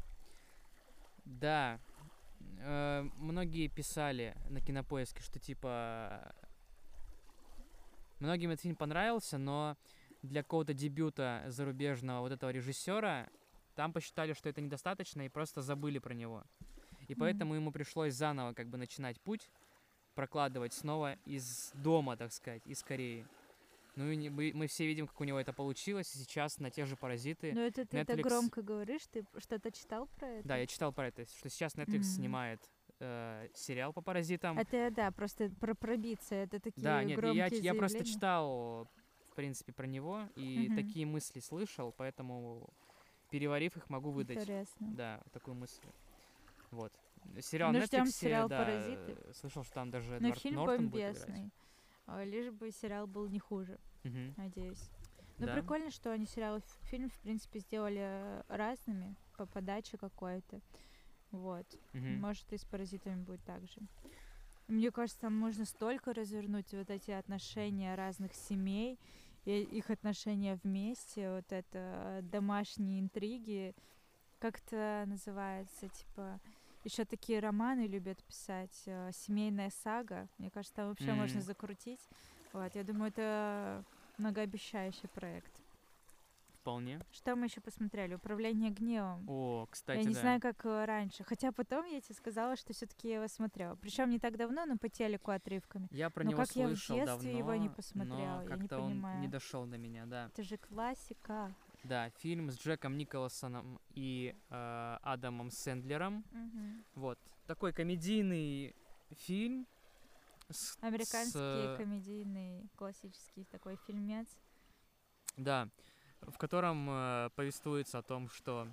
Да. 1.25 1.77
э, 2.59 3.01
многие 3.17 3.67
писали 3.67 4.33
на 4.49 4.61
кинопоиске, 4.61 5.21
что 5.21 5.39
типа 5.39 6.33
многим 8.19 8.51
этот 8.51 8.61
фильм 8.61 8.77
понравился, 8.77 9.37
но 9.37 9.75
для 10.21 10.43
какого-то 10.43 10.73
дебюта 10.73 11.43
зарубежного 11.47 12.21
вот 12.21 12.31
этого 12.31 12.49
режиссера 12.49 13.27
там 13.75 13.91
посчитали, 13.91 14.31
что 14.31 14.47
это 14.47 14.61
недостаточно 14.61 15.23
и 15.23 15.27
просто 15.29 15.61
забыли 15.61 15.99
про 15.99 16.13
него. 16.13 16.45
И 17.09 17.13
Мгм. 17.13 17.19
поэтому 17.19 17.55
ему 17.55 17.73
пришлось 17.73 18.13
заново 18.13 18.53
как 18.53 18.69
бы 18.69 18.77
начинать 18.77 19.19
путь, 19.19 19.49
прокладывать 20.15 20.73
снова 20.73 21.13
из 21.25 21.71
дома, 21.75 22.17
так 22.17 22.31
сказать, 22.31 22.65
из 22.65 22.83
Кореи. 22.83 23.25
Ну 23.95 24.09
и 24.09 24.29
мы, 24.29 24.51
мы 24.53 24.67
все 24.67 24.85
видим, 24.87 25.05
как 25.07 25.19
у 25.19 25.23
него 25.25 25.39
это 25.39 25.51
получилось, 25.51 26.13
и 26.15 26.17
сейчас 26.19 26.59
на 26.59 26.69
те 26.71 26.85
же 26.85 26.95
паразиты. 26.95 27.53
Но 27.53 27.61
это 27.61 27.85
ты 27.85 28.05
так 28.05 28.17
Netflix- 28.17 28.21
громко 28.23 28.61
говоришь, 28.61 29.01
ты 29.11 29.25
что-то 29.37 29.71
читал 29.71 30.07
про 30.17 30.27
это? 30.27 30.47
Да, 30.47 30.57
я 30.57 30.65
читал 30.65 30.93
про 30.93 31.07
это, 31.07 31.25
что 31.25 31.49
сейчас 31.49 31.75
Netflix 31.75 31.95
Мгм. 31.97 32.03
снимает 32.03 32.59
э, 32.99 33.47
сериал 33.53 33.93
по 33.93 34.01
паразитам. 34.01 34.57
Это, 34.59 34.91
да, 34.91 35.11
просто 35.11 35.49
про 35.59 35.73
пробиться, 35.73 36.35
это 36.35 36.59
такие 36.59 36.83
да, 36.83 37.03
нет, 37.03 37.17
я, 37.17 37.21
громкие 37.21 37.49
ч- 37.49 37.65
я 37.65 37.73
просто 37.73 38.05
читал, 38.05 38.87
в 39.31 39.35
принципе, 39.35 39.73
про 39.73 39.87
него 39.87 40.29
и 40.35 40.67
Мгм. 40.67 40.75
такие 40.75 41.05
мысли 41.05 41.39
слышал, 41.39 41.93
поэтому, 41.97 42.69
переварив 43.29 43.75
их, 43.75 43.89
могу 43.89 44.11
выдать. 44.11 44.37
Интересно. 44.37 44.87
Да, 44.93 45.21
такую 45.33 45.55
мысль. 45.55 45.81
Вот. 46.69 46.93
Сериал 47.41 47.71
Ну, 47.73 47.79
на 47.79 47.85
ждём 47.85 48.07
Netflix, 48.07 48.11
сериал 48.11 48.49
да, 48.49 48.57
«Паразиты». 48.57 49.33
слышал, 49.33 49.63
что 49.63 49.73
там 49.75 49.91
даже 49.91 50.11
Но 50.13 50.17
Эдвард 50.17 50.39
фильм 50.39 50.55
Нортон 50.57 50.89
бомбесный. 50.89 51.51
А, 52.07 52.23
Лишь 52.23 52.51
бы 52.51 52.71
сериал 52.71 53.07
был 53.07 53.27
не 53.27 53.39
хуже, 53.39 53.77
Мгм. 54.03 54.33
надеюсь. 54.37 54.89
Ну, 55.39 55.45
Да. 55.45 55.53
прикольно, 55.55 55.91
что 55.91 56.11
они 56.11 56.25
сериал 56.25 56.57
и 56.57 56.61
фильм, 56.87 57.09
в 57.09 57.19
принципе, 57.21 57.59
сделали 57.59 58.43
разными 58.49 59.15
по 59.37 59.45
подаче 59.45 59.97
какой-то. 59.97 60.59
Вот. 61.31 61.65
Мгм. 61.93 62.19
Может, 62.19 62.51
и 62.51 62.57
с 62.57 62.65
паразитами 62.65 63.23
будет 63.23 63.41
так 63.45 63.61
же. 63.67 63.79
Мне 64.67 64.91
кажется, 64.91 65.21
там 65.21 65.35
можно 65.37 65.65
столько 65.65 66.13
развернуть 66.13 66.73
вот 66.73 66.89
эти 66.89 67.11
отношения 67.11 67.95
разных 67.95 68.33
семей 68.33 68.99
и 69.45 69.61
их 69.63 69.89
отношения 69.89 70.59
вместе, 70.63 71.29
вот 71.31 71.51
это 71.51 72.19
домашние 72.23 72.99
интриги, 73.01 73.73
как 74.39 74.59
это 74.59 75.03
называется, 75.07 75.87
типа, 75.89 76.39
еще 76.85 77.05
такие 77.05 77.39
романы 77.39 77.87
любят 77.87 78.23
писать, 78.23 78.83
э, 78.85 79.11
семейная 79.13 79.69
сага. 79.83 80.27
Мне 80.37 80.49
кажется, 80.49 80.75
там 80.75 80.89
вообще 80.89 81.13
можно 81.13 81.37
М. 81.37 81.43
закрутить. 81.43 82.01
Вот, 82.53 82.75
я 82.75 82.83
думаю, 82.83 83.09
это 83.09 83.83
многообещающий 84.17 85.09
проект. 85.09 85.51
Вполне. 86.61 86.99
Что 87.11 87.35
мы 87.35 87.47
еще 87.47 87.59
посмотрели? 87.59 88.13
Управление 88.13 88.69
гневом. 88.69 89.25
О, 89.27 89.65
кстати, 89.71 89.97
Я 89.97 90.03
не 90.03 90.13
да. 90.13 90.19
знаю, 90.19 90.39
как 90.41 90.63
э, 90.63 90.85
раньше. 90.85 91.23
Хотя 91.23 91.51
потом 91.51 91.85
я 91.85 91.99
тебе 92.01 92.13
сказала, 92.13 92.55
что 92.55 92.71
все-таки 92.73 93.07
я 93.09 93.15
его 93.15 93.27
смотрела. 93.27 93.75
Причем 93.77 94.11
не 94.11 94.19
так 94.19 94.37
давно, 94.37 94.65
но 94.67 94.77
по 94.77 94.87
телеку 94.87 95.31
отрывками. 95.31 95.87
Я 95.89 96.11
про 96.11 96.23
Ну, 96.23 96.29
него 96.31 96.41
как 96.43 96.55
я 96.55 96.65
в 96.65 96.69
слышал 96.69 96.97
детстве 96.97 97.31
давно, 97.31 97.37
его 97.39 97.55
не 97.55 97.67
но 97.69 97.73
посмотрела, 97.73 98.41
я 98.41 98.43
не 98.45 98.53
он 98.53 98.59
не 98.61 98.67
понимаю. 98.67 99.29
дошел 99.29 99.65
до 99.65 99.77
меня, 99.79 100.05
да. 100.05 100.27
Это 100.27 100.43
же 100.43 100.57
классика. 100.57 101.51
Да, 101.83 102.09
фильм 102.11 102.51
с 102.51 102.57
Джеком 102.59 102.97
Николасоном 102.97 103.79
и 103.95 104.35
э, 104.49 104.97
Адамом 105.01 105.49
Сэндлером. 105.49 106.23
Мгм. 106.31 106.85
Вот. 106.95 107.19
Такой 107.47 107.73
комедийный 107.73 108.75
фильм. 109.11 109.67
с- 110.49 110.77
Американский 110.81 111.39
с, 111.39 111.77
комедийный 111.77 112.69
классический 112.75 113.45
такой 113.45 113.77
фильмец. 113.87 114.27
Да, 115.37 115.69
в 116.21 116.37
котором 116.37 116.87
э, 116.89 117.29
повествуется 117.35 117.97
о 117.99 118.03
том, 118.03 118.29
что 118.29 118.67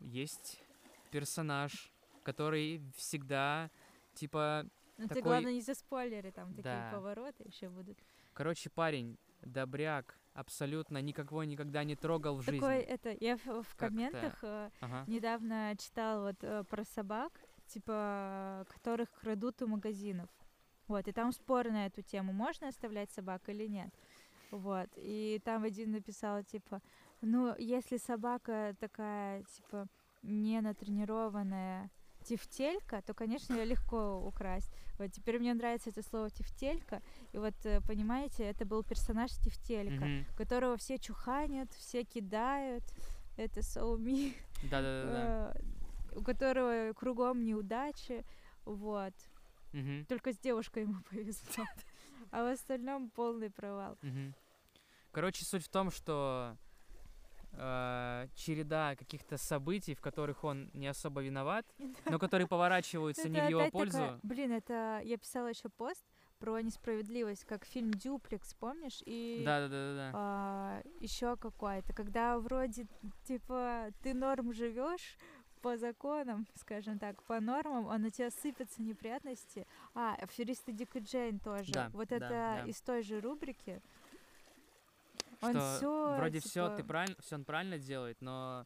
есть 0.00 0.62
персонаж, 1.10 1.92
который 2.22 2.80
всегда, 2.96 3.70
типа, 4.14 4.64
Ну 4.96 5.04
ты 5.08 5.14
Такой- 5.16 5.22
главное 5.22 5.52
не 5.54 5.60
заспойлери, 5.60 6.30
там 6.30 6.50
такие 6.54 6.62
Да. 6.62 6.90
повороты 6.92 7.42
еще 7.44 7.68
будут. 7.68 7.98
короче, 8.32 8.70
парень, 8.70 9.18
добряк, 9.42 10.18
абсолютно 10.34 11.00
никого 11.02 11.44
никогда 11.44 11.84
не 11.84 11.96
трогал 11.96 12.36
в 12.36 12.42
жизни. 12.42 12.60
Такой 12.60 12.78
это, 12.80 13.16
я 13.20 13.36
в, 13.36 13.62
в 13.62 13.76
комментах 13.76 14.38
э, 14.42 14.70
Ага. 14.80 15.04
недавно 15.06 15.74
читала 15.78 16.28
вот 16.28 16.36
э, 16.42 16.64
про 16.64 16.84
собак, 16.84 17.32
типа, 17.66 18.66
которых 18.68 19.12
крадут 19.12 19.62
у 19.62 19.66
магазинов. 19.66 20.28
Вот, 20.88 21.06
и 21.08 21.12
там 21.12 21.32
спор 21.32 21.70
на 21.70 21.86
эту 21.86 22.02
тему, 22.02 22.32
можно 22.32 22.68
оставлять 22.68 23.10
собак 23.10 23.48
или 23.48 23.66
нет. 23.66 23.90
Вот, 24.50 24.88
и 24.96 25.40
там 25.44 25.64
один 25.64 25.92
написал, 25.92 26.42
типа, 26.42 26.82
ну, 27.20 27.54
если 27.58 27.96
собака 27.96 28.76
такая, 28.78 29.44
типа, 29.44 29.86
не 30.22 30.60
натренированная 30.60 31.90
тефтелька, 32.22 33.02
то, 33.02 33.14
конечно, 33.14 33.54
ее 33.54 33.64
легко 33.64 34.18
украсть. 34.26 34.70
Вот 34.98 35.10
теперь 35.12 35.38
мне 35.38 35.54
нравится 35.54 35.90
это 35.90 36.02
слово 36.02 36.30
тефтелька. 36.30 37.02
И 37.32 37.38
вот, 37.38 37.54
э, 37.64 37.80
понимаете, 37.86 38.44
это 38.44 38.64
был 38.64 38.82
персонаж 38.82 39.30
тефтелька, 39.32 40.04
Мгм. 40.04 40.24
которого 40.36 40.76
все 40.76 40.98
чуханят, 40.98 41.72
все 41.72 42.04
кидают. 42.04 42.84
Это 43.36 43.60
me 43.60 44.34
Да-да-да. 44.70 45.54
э, 45.56 46.18
у 46.18 46.22
которого 46.22 46.92
кругом 46.94 47.44
неудачи, 47.44 48.24
вот. 48.64 49.14
Мгм. 49.72 50.04
Только 50.06 50.32
с 50.32 50.38
девушкой 50.38 50.82
ему 50.82 51.02
повезло. 51.10 51.64
А 52.30 52.42
в 52.44 52.52
остальном 52.52 53.10
полный 53.10 53.50
провал. 53.50 53.98
Мгм. 54.02 54.34
Короче, 55.10 55.44
суть 55.44 55.64
в 55.64 55.68
том, 55.68 55.90
что 55.90 56.56
э, 57.52 58.26
череда 58.34 58.96
каких-то 58.96 59.36
событий, 59.36 59.94
в 59.94 60.00
которых 60.00 60.44
он 60.44 60.70
не 60.72 60.86
особо 60.86 61.22
виноват, 61.22 61.66
но 62.06 62.18
которые 62.18 62.46
поворачиваются 62.48 63.28
не 63.28 63.40
в 63.40 63.48
его 63.48 63.70
пользу. 63.70 64.18
Блин, 64.22 64.52
это 64.52 65.00
я 65.04 65.16
писала 65.16 65.48
еще 65.48 65.68
пост 65.68 66.04
про 66.38 66.60
несправедливость, 66.60 67.44
как 67.44 67.64
фильм 67.64 67.92
Дюплекс, 67.92 68.54
помнишь? 68.54 69.00
И 69.06 69.42
Да, 69.46 69.60
да, 69.60 69.68
да, 69.68 70.10
да. 70.12 70.82
еще 70.98 71.36
какой-то, 71.36 71.92
когда 71.92 72.36
вроде 72.38 72.88
типа 73.24 73.90
ты 74.02 74.12
норм 74.12 74.52
живешь 74.52 75.16
по 75.62 75.76
законам, 75.76 76.46
скажем 76.56 76.98
так, 76.98 77.22
по 77.22 77.40
нормам, 77.40 77.88
а 77.88 77.96
на 77.98 78.10
тебя 78.10 78.30
сыпятся 78.30 78.82
неприятности. 78.82 79.66
А, 79.94 80.16
аферисты 80.16 80.72
Дик 80.72 80.96
и 80.96 80.98
Джейн 80.98 81.38
тоже. 81.38 81.72
Да, 81.72 81.90
вот 81.92 82.08
да, 82.08 82.16
это 82.16 82.28
да. 82.28 82.64
из 82.66 82.80
той 82.80 83.02
же 83.02 83.20
рубрики. 83.20 83.80
Он 85.42 85.50
Что 85.50 85.76
всё, 85.76 86.14
вроде 86.16 86.40
все 86.40 86.68
ты 86.70 86.76
типа, 86.76 86.88
правильно, 86.88 87.16
все 87.20 87.34
он 87.36 87.44
правильно 87.44 87.78
делает, 87.78 88.20
но 88.20 88.64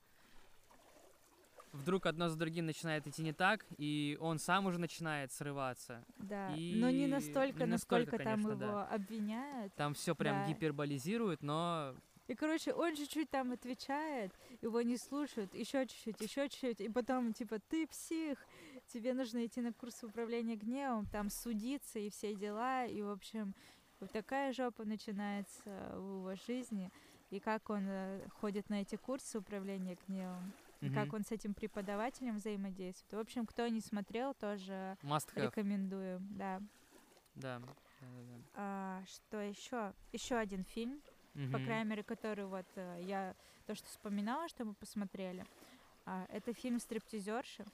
вдруг 1.72 2.06
одно 2.06 2.28
за 2.28 2.36
другим 2.36 2.66
начинает 2.66 3.06
идти 3.06 3.22
не 3.22 3.32
так, 3.32 3.64
и 3.78 4.16
он 4.20 4.38
сам 4.38 4.66
уже 4.66 4.78
начинает 4.78 5.32
срываться. 5.32 6.04
Да, 6.18 6.54
и 6.56 6.78
но 6.80 6.90
не 6.90 7.06
настолько, 7.06 7.60
не 7.60 7.66
настолько, 7.66 8.12
насколько 8.12 8.18
там 8.18 8.42
конечно, 8.42 8.50
его 8.52 8.72
да. 8.72 8.86
обвиняют. 8.88 9.74
Там 9.74 9.94
все 9.94 10.14
прям 10.14 10.36
Да. 10.36 10.48
гиперболизируют, 10.48 11.42
но 11.42 11.94
И, 12.28 12.34
короче, 12.34 12.72
он 12.74 12.94
чуть-чуть 12.96 13.30
там 13.30 13.52
отвечает, 13.52 14.32
его 14.60 14.82
не 14.82 14.96
слушают, 14.96 15.54
еще 15.54 15.86
чуть-чуть, 15.86 16.20
еще 16.20 16.48
чуть-чуть, 16.48 16.80
и 16.80 16.88
потом, 16.88 17.32
типа, 17.32 17.60
ты 17.70 17.86
псих, 17.86 18.38
тебе 18.88 19.14
нужно 19.14 19.46
идти 19.46 19.60
на 19.60 19.72
курс 19.72 20.02
управления 20.02 20.56
гневом, 20.56 21.06
там 21.06 21.30
судиться 21.30 22.00
и 22.00 22.10
все 22.10 22.34
дела, 22.34 22.84
и, 22.84 23.00
в 23.00 23.10
общем, 23.10 23.54
вот 24.00 24.10
такая 24.12 24.52
жопа 24.52 24.84
начинается 24.84 25.90
в 25.94 26.18
его 26.18 26.34
жизни, 26.46 26.90
и 27.30 27.40
как 27.40 27.70
он 27.70 27.86
э, 27.88 28.28
ходит 28.28 28.68
на 28.68 28.82
эти 28.82 28.96
курсы 28.96 29.38
управления 29.38 29.96
гневом, 30.06 30.52
и 30.80 30.90
как 30.90 31.12
он 31.12 31.24
с 31.24 31.32
этим 31.32 31.54
преподавателем 31.54 32.36
взаимодействует. 32.36 33.12
В 33.12 33.18
общем, 33.18 33.46
кто 33.46 33.66
не 33.68 33.80
смотрел, 33.80 34.34
тоже 34.34 34.96
must 35.02 35.34
have. 35.34 35.46
рекомендую, 35.46 36.20
да. 36.30 36.60
Да. 37.34 37.58
да-да-да. 37.58 38.42
А, 38.54 39.02
что 39.06 39.38
еще? 39.40 39.92
Еще 40.12 40.36
один 40.36 40.64
фильм, 40.64 41.00
по 41.32 41.40
Мгм. 41.58 41.64
крайней 41.64 41.90
мере, 41.90 42.02
который 42.02 42.46
вот 42.46 42.66
э, 42.76 43.00
я 43.02 43.34
то, 43.66 43.74
что 43.74 43.86
вспоминала, 43.88 44.48
что 44.48 44.64
мы 44.64 44.74
посмотрели. 44.74 45.44
А, 46.04 46.26
это 46.28 46.52
фильм 46.52 46.78
«Стриптизерши». 46.78 47.64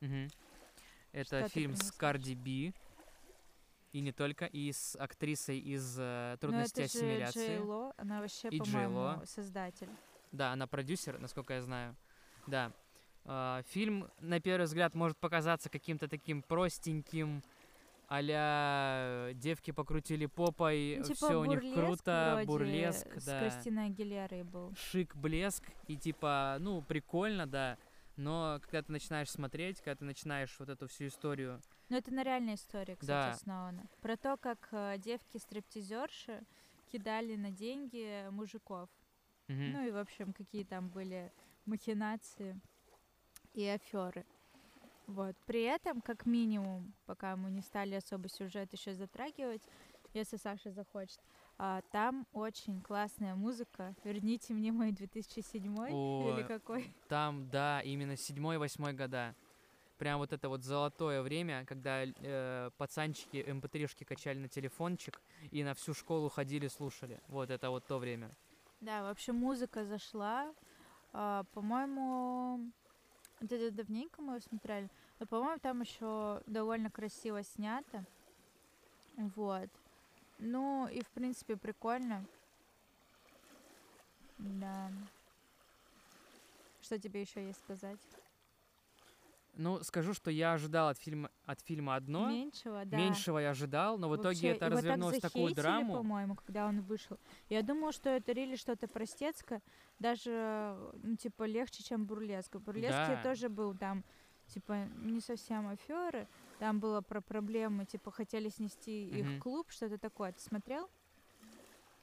Мгм. 0.00 0.28
Это 1.12 1.40
Что 1.40 1.48
фильм 1.48 1.74
с 1.74 1.90
Карди 1.92 2.34
Би. 2.34 2.72
И 3.92 4.00
не 4.00 4.12
только, 4.12 4.44
и 4.44 4.70
с 4.70 4.96
актрисой 4.96 5.58
из 5.58 5.96
э, 5.98 6.32
Но 6.32 6.36
«Трудности 6.36 6.80
Ну, 6.80 6.84
это 6.84 6.92
же 6.92 6.98
ассимиляции». 6.98 7.46
Джей 7.46 7.58
Ло, 7.58 7.94
она 7.96 8.20
вообще, 8.20 8.48
И 8.48 8.58
по-моему, 8.58 9.24
создатель. 9.24 9.88
Да, 10.30 10.52
она 10.52 10.66
продюсер, 10.66 11.18
насколько 11.18 11.54
я 11.54 11.62
знаю. 11.62 11.96
Да. 12.46 12.72
А, 13.24 13.62
фильм, 13.68 14.10
на 14.20 14.40
первый 14.40 14.64
взгляд, 14.64 14.94
может 14.94 15.16
показаться 15.18 15.70
каким-то 15.70 16.06
таким 16.08 16.42
простеньким, 16.42 17.42
а 18.08 19.32
девки 19.34 19.70
покрутили 19.70 20.26
попой, 20.26 20.96
Ну, 20.98 21.04
типа 21.04 21.26
все 21.26 21.40
у 21.40 21.44
них 21.44 21.60
круто, 21.74 22.30
вроде 22.34 22.46
бурлеск, 22.46 23.06
с 23.20 23.24
да. 23.24 23.40
Кристиной 23.40 23.86
Агилерой 23.86 24.44
был. 24.44 24.72
Шик, 24.76 25.14
блеск, 25.14 25.64
и 25.86 25.96
типа, 25.96 26.56
ну, 26.60 26.80
прикольно, 26.80 27.46
да. 27.46 27.76
Но 28.16 28.58
когда 28.62 28.82
ты 28.82 28.92
начинаешь 28.92 29.30
смотреть, 29.30 29.78
когда 29.80 29.96
ты 29.96 30.04
начинаешь 30.04 30.54
вот 30.58 30.70
эту 30.70 30.88
всю 30.88 31.06
историю 31.06 31.60
Но 31.88 31.96
это 31.96 32.12
на 32.12 32.22
реальной 32.22 32.54
истории, 32.54 32.94
кстати, 32.94 33.06
Да. 33.06 33.30
основано. 33.30 33.88
Про 34.00 34.16
то, 34.16 34.36
как 34.36 34.68
э, 34.72 34.98
девки-стриптизерши 34.98 36.42
кидали 36.92 37.36
на 37.36 37.50
деньги 37.50 38.28
мужиков. 38.30 38.88
Мгм. 39.48 39.72
Ну 39.72 39.86
и, 39.86 39.90
в 39.90 39.96
общем, 39.96 40.32
какие 40.32 40.64
там 40.64 40.88
были 40.88 41.32
махинации 41.64 42.60
и 43.54 43.64
аферы. 43.66 44.26
Вот. 45.06 45.34
При 45.46 45.62
этом, 45.62 46.02
как 46.02 46.26
минимум, 46.26 46.92
пока 47.06 47.34
мы 47.36 47.50
не 47.50 47.62
стали 47.62 47.94
особо 47.94 48.28
сюжет 48.28 48.72
еще 48.74 48.94
затрагивать, 48.94 49.62
если 50.12 50.36
Саша 50.36 50.70
захочет, 50.70 51.18
а, 51.56 51.80
там 51.92 52.26
очень 52.32 52.82
классная 52.82 53.34
музыка. 53.34 53.94
Верните 54.04 54.52
мне 54.52 54.70
мой 54.70 54.92
2007 54.92 55.92
О, 55.92 56.30
или 56.30 56.46
какой. 56.46 56.94
Там, 57.08 57.48
да, 57.50 57.80
именно 57.80 58.16
седьмой-восьмой 58.16 58.92
года. 58.92 59.34
Прям 59.98 60.18
вот 60.18 60.32
это 60.32 60.48
вот 60.48 60.62
золотое 60.62 61.22
время, 61.22 61.64
когда 61.66 62.04
э, 62.04 62.70
пацанчики 62.78 63.38
mp3-шки 63.38 64.04
качали 64.04 64.38
на 64.38 64.48
телефончик 64.48 65.20
и 65.50 65.64
на 65.64 65.74
всю 65.74 65.92
школу 65.92 66.28
ходили, 66.28 66.68
слушали. 66.68 67.20
Вот 67.26 67.50
это 67.50 67.70
вот 67.70 67.84
то 67.84 67.98
время. 67.98 68.30
Да, 68.80 69.02
вообще 69.02 69.32
музыка 69.32 69.84
зашла. 69.84 70.54
А, 71.12 71.42
по-моему, 71.52 72.70
это 73.40 73.72
давненько 73.72 74.22
мы 74.22 74.34
его 74.34 74.40
смотрели. 74.40 74.88
Но, 75.18 75.26
по-моему, 75.26 75.58
там 75.58 75.80
еще 75.80 76.42
довольно 76.46 76.90
красиво 76.90 77.42
снято. 77.42 78.04
Вот. 79.16 79.68
Ну, 80.38 80.86
и, 80.86 81.02
в 81.02 81.08
принципе, 81.08 81.56
прикольно. 81.56 82.24
Да. 84.38 84.92
Что 86.82 87.00
тебе 87.00 87.22
еще 87.22 87.44
есть 87.44 87.58
сказать? 87.58 87.98
Ну, 89.58 89.82
скажу, 89.82 90.14
что 90.14 90.30
я 90.30 90.52
ожидал 90.52 90.88
от 90.88 90.98
фильма, 90.98 91.30
от 91.44 91.60
фильма 91.60 91.96
одно. 91.96 92.30
Меньшего, 92.30 92.84
да. 92.84 92.96
Меньшего 92.96 93.38
я 93.38 93.50
ожидал, 93.50 93.98
но 93.98 94.08
в 94.08 94.14
итоге 94.14 94.28
Вообще, 94.28 94.48
это 94.50 94.66
его 94.66 94.76
так 94.76 94.84
развернулось 94.84 95.18
в 95.18 95.20
такую 95.20 95.42
захейтили, 95.48 95.62
драму. 95.62 95.94
по-моему, 95.94 96.36
когда 96.36 96.66
он 96.68 96.80
вышел. 96.82 97.18
Я 97.48 97.62
думала, 97.62 97.90
что 97.90 98.08
это 98.08 98.30
рили 98.30 98.54
что-то 98.54 98.86
простецкое, 98.86 99.60
даже, 99.98 100.78
ну, 101.02 101.16
типа, 101.16 101.42
легче, 101.42 101.82
чем 101.82 102.06
бурлеск. 102.06 102.54
В 102.54 102.60
бурлеске 102.60 103.16
Да. 103.16 103.22
тоже 103.24 103.48
был 103.48 103.76
там, 103.76 104.04
типа, 104.46 104.86
не 105.02 105.20
совсем 105.20 105.66
аферы. 105.68 106.28
Там 106.60 106.78
было 106.78 107.00
про 107.00 107.20
проблемы, 107.20 107.84
типа, 107.84 108.12
хотели 108.12 108.50
снести 108.50 109.08
их 109.08 109.26
Мгм. 109.26 109.40
клуб, 109.40 109.70
что-то 109.72 109.98
такое. 109.98 110.32
Ты 110.32 110.40
смотрел? 110.40 110.88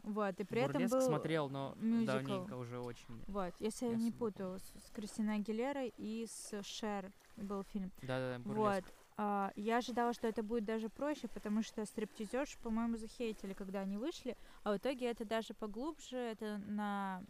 Вот, 0.05 0.39
и 0.39 0.43
при 0.43 0.61
этом 0.61 0.73
Бурлеск 0.73 0.93
был... 0.93 1.01
смотрел, 1.01 1.49
но 1.49 1.73
мюзикл. 1.77 2.11
давненько 2.11 2.53
уже 2.55 2.79
очень. 2.79 3.23
Вот, 3.27 3.53
если 3.59 3.85
я, 3.87 3.91
Я 3.91 3.97
не 3.97 4.11
путаю, 4.11 4.59
с, 4.59 4.87
с 4.87 4.91
Кристиной 4.91 5.37
Агилерой 5.37 5.93
и 5.97 6.27
с 6.29 6.61
Шер 6.63 7.11
был 7.37 7.63
фильм. 7.63 7.91
Да-да-да, 8.01 8.41
Вот. 8.45 8.83
а, 9.17 9.51
я 9.55 9.77
ожидала, 9.77 10.13
что 10.13 10.27
это 10.27 10.43
будет 10.43 10.63
даже 10.63 10.89
проще, 10.89 11.27
потому 11.27 11.63
что 11.63 11.83
стриптизерш, 11.85 12.57
по-моему, 12.59 12.97
захейтили, 12.97 13.53
когда 13.53 13.81
они 13.81 13.97
вышли. 13.97 14.37
А 14.63 14.73
в 14.73 14.77
итоге 14.77 15.07
это 15.09 15.25
даже 15.25 15.53
поглубже, 15.53 16.17
это 16.17 16.59
на 16.67 17.23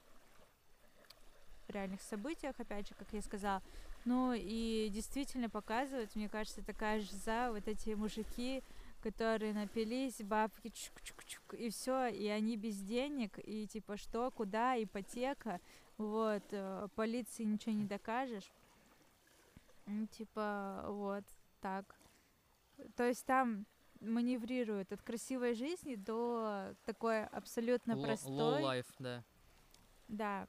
реальных 1.70 2.02
событиях, 2.02 2.56
опять 2.60 2.88
же, 2.88 2.94
как 2.96 3.08
я 3.14 3.22
сказала. 3.22 3.62
Ну 4.04 4.34
и 4.36 4.90
действительно 4.94 5.50
показывает, 5.50 6.16
мне 6.16 6.30
кажется, 6.30 6.62
такая 6.64 7.00
же 7.00 7.12
за 7.12 7.52
вот 7.52 7.68
эти 7.68 7.92
мужики, 7.92 8.62
которые 9.06 9.54
напились, 9.54 10.20
бабки 10.24 10.70
чук-чук-чук, 10.70 11.56
и 11.56 11.70
все, 11.70 12.08
и 12.08 12.26
они 12.28 12.58
без 12.58 12.80
денег, 12.80 13.38
и 13.38 13.68
типа 13.68 13.98
что, 13.98 14.32
куда, 14.32 14.82
ипотека, 14.82 15.62
вот, 16.00 16.42
э, 16.50 16.88
полиции 16.96 17.44
ничего 17.44 17.74
не 17.74 17.86
докажешь. 17.86 18.52
Ну, 19.86 20.08
Типа, 20.08 20.86
вот, 20.88 21.24
так. 21.62 21.86
То 22.96 23.04
есть 23.04 23.24
там 23.28 23.68
маневрирует 24.02 24.92
от 24.92 25.04
красивой 25.04 25.54
жизни 25.54 25.94
до 25.94 26.74
такой 26.86 27.26
абсолютно 27.26 27.96
простой. 27.96 28.34
Low 28.34 28.62
life, 28.64 28.92
да. 28.98 29.24
Да, 30.08 30.48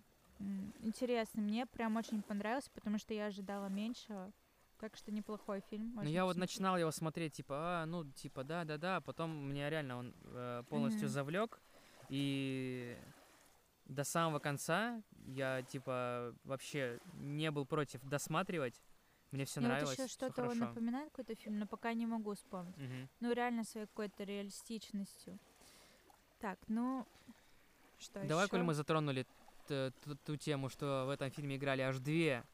интересно. 0.80 1.42
Мне 1.42 1.66
прям 1.66 1.96
очень 1.96 2.22
понравился, 2.22 2.70
потому 2.70 2.96
что 2.96 3.12
я 3.12 3.26
ожидала 3.26 3.66
меньшего. 3.66 4.32
Так 4.78 4.96
что 4.96 5.10
неплохой 5.10 5.62
фильм. 5.70 5.94
Ну 5.94 6.08
я 6.08 6.24
вот 6.24 6.36
начинал 6.36 6.76
его 6.76 6.90
смотреть, 6.90 7.34
типа, 7.34 7.82
а, 7.82 7.86
ну, 7.86 8.04
типа, 8.12 8.44
да-да-да, 8.44 9.00
потом 9.00 9.48
меня 9.48 9.70
реально 9.70 9.98
он 9.98 10.14
э, 10.24 10.64
полностью 10.68 11.06
Мгм. 11.06 11.12
завлек, 11.12 11.60
и 12.08 12.98
до 13.86 14.04
самого 14.04 14.38
конца 14.38 15.02
я, 15.26 15.62
типа, 15.62 16.34
вообще 16.44 16.98
не 17.14 17.50
был 17.50 17.64
против 17.64 18.02
досматривать, 18.04 18.82
мне 19.30 19.44
все 19.44 19.60
Мне 19.60 19.68
нравилось, 19.68 19.98
вот 19.98 20.04
еще 20.04 20.12
что-то 20.12 20.54
напоминает 20.54 21.10
какой-то 21.10 21.34
фильм, 21.34 21.58
но 21.58 21.66
пока 21.66 21.94
не 21.94 22.06
могу 22.06 22.34
вспомнить. 22.34 22.76
Мгм. 22.76 23.08
Ну, 23.20 23.32
реально 23.32 23.64
своей 23.64 23.86
какой-то 23.86 24.24
реалистичностью. 24.24 25.38
Так, 26.38 26.58
ну, 26.68 27.06
что 27.98 28.22
Давай, 28.26 28.44
еще? 28.44 28.50
коль 28.50 28.62
мы 28.62 28.74
затронули 28.74 29.26
ту 29.66 30.36
тему, 30.36 30.68
что 30.68 31.04
в 31.06 31.10
этом 31.10 31.30
фильме 31.30 31.56
играли 31.56 31.82
аж 31.82 31.98
две 31.98 32.44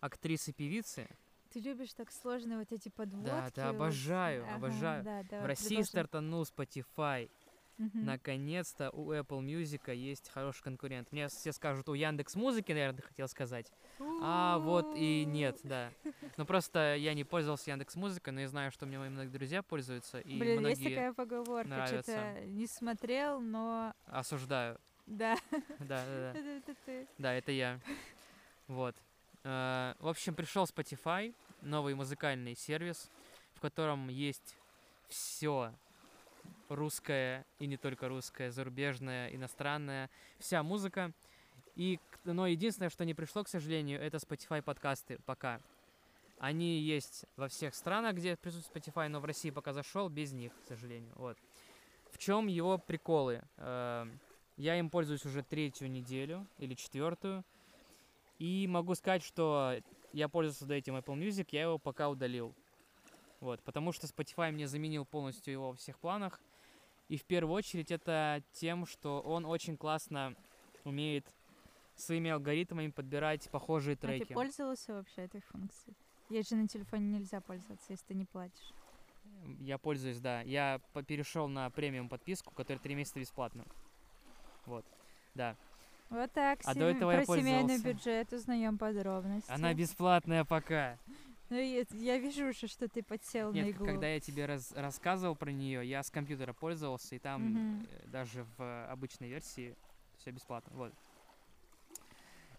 актрисы-певицы, 0.00 1.08
Ты 1.56 1.60
любишь 1.62 1.94
так 1.94 2.12
сложные 2.12 2.58
вот 2.58 2.70
эти 2.70 2.90
подводки. 2.90 3.30
да, 3.56 3.68
вот. 3.72 3.76
обожаю, 3.76 4.44
Ага, 4.44 4.54
обожаю. 4.56 5.04
да, 5.04 5.22
В 5.22 5.28
давай, 5.28 5.46
России 5.46 5.68
продолжим. 5.68 5.84
стартанул 5.86 6.42
Spotify. 6.42 7.30
Мгм. 7.78 8.04
Наконец-то 8.04 8.90
у 8.90 9.10
Apple 9.14 9.40
Music 9.40 9.94
есть 9.94 10.28
хороший 10.28 10.62
конкурент. 10.62 11.10
Мне 11.12 11.28
все 11.28 11.52
скажут, 11.52 11.88
у 11.88 11.94
Яндекс 11.94 12.34
Музыки, 12.34 12.72
наверное, 12.72 13.00
хотел 13.00 13.26
сказать. 13.26 13.72
А 14.20 14.58
вот 14.58 14.94
и 14.98 15.24
нет, 15.24 15.58
да. 15.62 15.90
Ну 16.36 16.44
просто 16.44 16.94
я 16.96 17.14
не 17.14 17.24
пользовался 17.24 17.70
Яндекс 17.70 17.96
Музыкой, 17.96 18.34
но 18.34 18.40
я 18.42 18.48
знаю, 18.48 18.70
что 18.70 18.84
у 18.84 18.88
меня 18.88 18.98
мои 18.98 19.08
многие 19.08 19.30
друзья 19.30 19.62
пользуются, 19.62 20.20
и 20.20 20.38
Блин, 20.38 20.60
многие 20.60 20.78
есть 20.82 20.94
такая 20.94 21.14
поговорка, 21.14 21.70
нравятся. 21.70 22.02
что-то 22.12 22.44
не 22.44 22.66
смотрел, 22.66 23.40
но 23.40 23.94
осуждаю. 24.04 24.78
да. 25.06 25.36
Да, 25.78 26.04
да, 26.04 26.32
да. 26.34 26.38
Это 26.38 26.74
ты. 26.84 27.06
Да, 27.16 27.32
это 27.32 27.50
я. 27.52 27.80
Вот. 28.68 28.94
Э, 29.44 29.94
В 30.00 30.08
общем, 30.08 30.34
пришел 30.34 30.64
Spotify, 30.64 31.32
новый 31.66 31.94
музыкальный 31.94 32.54
сервис, 32.54 33.10
в 33.54 33.60
котором 33.60 34.08
есть 34.08 34.56
все 35.08 35.72
русское 36.68 37.44
и 37.58 37.66
не 37.66 37.76
только 37.76 38.08
русское, 38.08 38.50
зарубежное, 38.50 39.28
иностранное, 39.28 40.10
вся 40.38 40.62
музыка. 40.62 41.12
И, 41.74 42.00
но 42.24 42.46
единственное, 42.46 42.90
что 42.90 43.04
не 43.04 43.14
пришло, 43.14 43.44
к 43.44 43.48
сожалению, 43.48 44.00
это 44.00 44.16
Spotify 44.16 44.62
подкасты 44.62 45.18
пока. 45.26 45.60
Они 46.38 46.80
есть 46.80 47.24
во 47.36 47.48
всех 47.48 47.74
странах, 47.74 48.16
где 48.16 48.36
присутствует 48.36 48.86
Spotify, 48.86 49.08
но 49.08 49.20
в 49.20 49.24
России 49.24 49.50
пока 49.50 49.72
зашел 49.72 50.08
без 50.08 50.32
них, 50.32 50.52
к 50.62 50.68
сожалению. 50.68 51.12
Вот. 51.16 51.38
В 52.10 52.18
чем 52.18 52.46
его 52.46 52.78
приколы? 52.78 53.42
Э, 53.56 54.06
Я 54.56 54.78
им 54.78 54.88
пользуюсь 54.90 55.24
уже 55.26 55.42
третью 55.42 55.90
неделю 55.90 56.46
или 56.58 56.74
четвертую. 56.74 57.44
И 58.38 58.66
могу 58.68 58.94
сказать, 58.94 59.22
что 59.22 59.78
я 60.16 60.28
пользовался 60.28 60.64
до 60.64 60.74
этим 60.74 60.96
Apple 60.96 61.14
Music, 61.16 61.48
я 61.52 61.62
его 61.62 61.78
пока 61.78 62.08
удалил. 62.08 62.54
Вот, 63.40 63.62
потому 63.62 63.92
что 63.92 64.06
Spotify 64.06 64.50
мне 64.50 64.66
заменил 64.66 65.04
полностью 65.04 65.52
его 65.52 65.70
во 65.70 65.76
всех 65.76 65.98
планах. 65.98 66.40
И 67.08 67.18
в 67.18 67.24
первую 67.24 67.54
очередь 67.54 67.90
это 67.90 68.42
тем, 68.52 68.86
что 68.86 69.20
он 69.20 69.44
очень 69.44 69.76
классно 69.76 70.34
умеет 70.84 71.26
своими 71.96 72.30
алгоритмами 72.30 72.88
подбирать 72.88 73.50
похожие 73.50 73.94
А 73.94 73.96
ты 73.96 74.06
треки. 74.06 74.32
пользовался 74.32 74.94
вообще 74.94 75.22
этой 75.22 75.42
функцией? 75.42 75.94
Ей 76.30 76.42
же 76.42 76.56
на 76.56 76.66
телефоне 76.66 77.18
нельзя 77.18 77.40
пользоваться, 77.42 77.86
если 77.90 78.06
ты 78.06 78.14
не 78.14 78.24
платишь. 78.24 78.72
Я 79.60 79.76
пользуюсь, 79.76 80.18
да. 80.18 80.40
Я 80.40 80.80
перешел 81.06 81.46
на 81.46 81.68
премиум 81.70 82.08
подписку, 82.08 82.54
которая 82.54 82.82
три 82.82 82.94
месяца 82.94 83.20
бесплатно. 83.20 83.64
Вот, 84.64 84.84
да. 85.34 85.56
Вот 86.10 86.32
так, 86.32 86.60
А 86.64 86.74
до 86.74 86.84
этого 86.86 87.10
я 87.10 87.22
про 87.24 87.36
семейный 87.36 87.68
пользовался. 87.78 87.88
бюджет 87.88 88.32
узнаем 88.32 88.78
подробности. 88.78 89.50
Она 89.50 89.74
бесплатная 89.74 90.44
пока. 90.44 90.98
Ну, 91.48 91.56
я, 91.56 91.84
я 91.90 92.18
вижу 92.18 92.48
уже, 92.48 92.66
что 92.66 92.88
ты 92.88 93.02
подсел 93.02 93.50
на 93.52 93.56
Нет, 93.56 93.68
иглу. 93.68 93.86
когда 93.86 94.08
я 94.08 94.18
тебе 94.20 94.46
раз- 94.46 94.72
рассказывал 94.72 95.36
про 95.36 95.50
нее, 95.52 95.88
я 95.88 96.02
с 96.02 96.10
компьютера 96.10 96.52
пользовался, 96.52 97.14
и 97.14 97.18
там 97.18 97.84
э, 97.88 98.06
даже 98.08 98.44
в 98.56 98.86
обычной 98.90 99.28
версии 99.28 99.76
все 100.18 100.30
бесплатно. 100.32 100.76
Вот. 100.76 100.92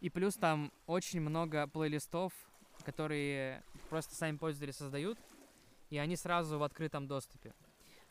И 0.01 0.09
плюс 0.09 0.35
там 0.35 0.71
очень 0.85 1.19
много 1.21 1.67
плейлистов, 1.67 2.31
которые 2.85 3.61
просто 3.89 4.15
сами 4.15 4.37
пользователи 4.37 4.71
создают, 4.71 5.17
и 5.89 5.97
они 5.97 6.15
сразу 6.15 6.57
в 6.59 6.63
открытом 6.63 7.07
доступе. 7.07 7.53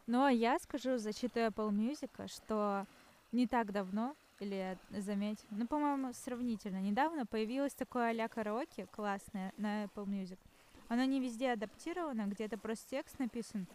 Но 0.07 0.29
я 0.29 0.59
скажу 0.59 0.99
защиту 0.99 1.41
Apple 1.41 1.71
Music, 1.71 2.29
что 2.29 2.87
не 3.33 3.47
так 3.47 3.73
давно, 3.73 4.15
или 4.41 4.79
заметь, 4.91 5.45
ну, 5.51 5.67
по-моему, 5.67 6.13
сравнительно 6.13 6.81
недавно 6.81 7.27
появилось 7.27 7.75
такое 7.75 8.11
а-ля 8.11 8.29
караоке 8.29 8.87
классное 8.87 9.53
на 9.57 9.85
Apple 9.85 10.07
Music. 10.07 10.39
Оно 10.89 11.05
не 11.05 11.21
везде 11.21 11.53
адаптировано, 11.53 12.27
где-то 12.27 12.59
просто 12.59 12.91
текст 12.91 13.19
написан, 13.19 13.67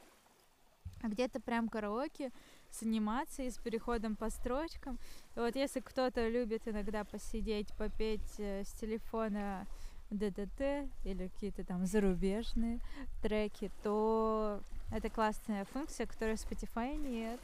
а 1.02 1.08
где-то 1.08 1.40
прям 1.40 1.68
караоке 1.68 2.32
с 2.70 2.84
анимацией, 2.84 3.52
с 3.52 3.58
переходом 3.58 4.16
по 4.16 4.30
строчкам. 4.30 4.98
И 5.36 5.40
вот 5.40 5.56
если 5.56 5.82
кто-то 5.82 6.28
любит 6.28 6.68
иногда 6.68 7.04
посидеть, 7.04 7.68
попеть 7.78 8.40
э, 8.40 8.64
с 8.64 8.72
телефона 8.74 9.68
ДДТ 10.10 10.90
или 11.06 11.28
какие-то 11.28 11.64
там 11.64 11.86
зарубежные 11.86 12.80
треки, 13.22 13.72
то 13.84 14.62
это 14.94 15.10
классная 15.10 15.66
функция, 15.66 16.06
которой 16.06 16.36
в 16.36 16.40
Spotify 16.40 16.96
нет. 16.96 17.40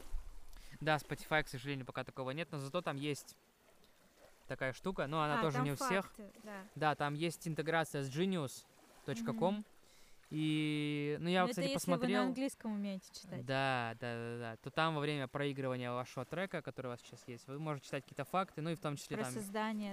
Да, 0.79 0.97
Spotify, 0.97 1.43
к 1.43 1.47
сожалению, 1.47 1.85
пока 1.85 2.03
такого 2.03 2.31
нет, 2.31 2.49
но 2.51 2.59
зато 2.59 2.81
там 2.81 2.97
есть 2.97 3.35
такая 4.47 4.73
штука, 4.73 5.07
но 5.07 5.21
она 5.21 5.39
А, 5.39 5.41
тоже 5.41 5.61
не 5.61 5.71
у 5.71 5.75
всех. 5.75 6.05
факты, 6.05 6.31
да. 6.43 6.63
Да, 6.75 6.95
там 6.95 7.13
есть 7.13 7.47
интеграция 7.47 8.03
с 8.03 8.09
genius.com. 8.09 9.55
Мгм. 9.55 9.65
И, 10.29 11.17
ну, 11.21 11.29
я, 11.29 11.43
Но 11.43 11.47
кстати, 11.47 11.65
это 11.65 11.73
если 11.73 11.73
посмотрел. 11.75 12.19
вы 12.19 12.23
на 12.23 12.27
английском 12.29 12.73
умеете 12.73 13.09
читать. 13.13 13.45
Да, 13.45 13.95
да, 13.99 14.15
да, 14.15 14.39
да. 14.39 14.57
То 14.57 14.69
там 14.71 14.95
во 14.95 14.99
время 14.99 15.27
проигрывания 15.27 15.91
вашего 15.91 16.25
трека, 16.25 16.61
который 16.61 16.87
у 16.87 16.89
вас 16.89 16.99
сейчас 17.01 17.25
есть, 17.27 17.47
вы 17.47 17.59
можете 17.59 17.85
читать 17.87 18.03
какие-то 18.03 18.25
факты, 18.25 18.61
ну 18.61 18.69
и 18.69 18.75
в 18.75 18.79
том 18.79 18.97
числе 18.97 19.17
Про 19.17 19.23
там 19.23 19.33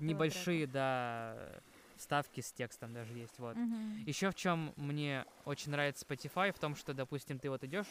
небольшие, 0.01 0.67
да, 0.67 1.61
вставки 1.97 2.41
с 2.41 2.53
текстом 2.53 2.93
даже 2.93 3.13
есть. 3.15 3.39
Вот. 3.39 3.55
трека. 3.55 3.69
Мгм. 3.69 4.05
Еще 4.07 4.31
в 4.31 4.35
чем 4.35 4.73
мне 4.77 5.25
очень 5.45 5.71
нравится 5.71 6.05
Spotify, 6.05 6.53
в 6.53 6.59
том, 6.59 6.75
что, 6.75 6.95
допустим, 6.95 7.39
ты 7.39 7.49
вот 7.49 7.63
идешь, 7.63 7.87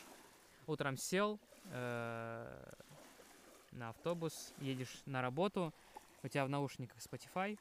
утром 0.68 0.98
сел 0.98 1.40
э, 1.74 2.72
на 3.72 3.90
автобус, 3.90 4.54
едешь 4.58 5.02
на 5.06 5.22
работу, 5.22 5.74
у 6.24 6.28
тебя 6.28 6.46
в 6.46 6.50
наушниках 6.50 7.00
Spotify, 7.00 7.58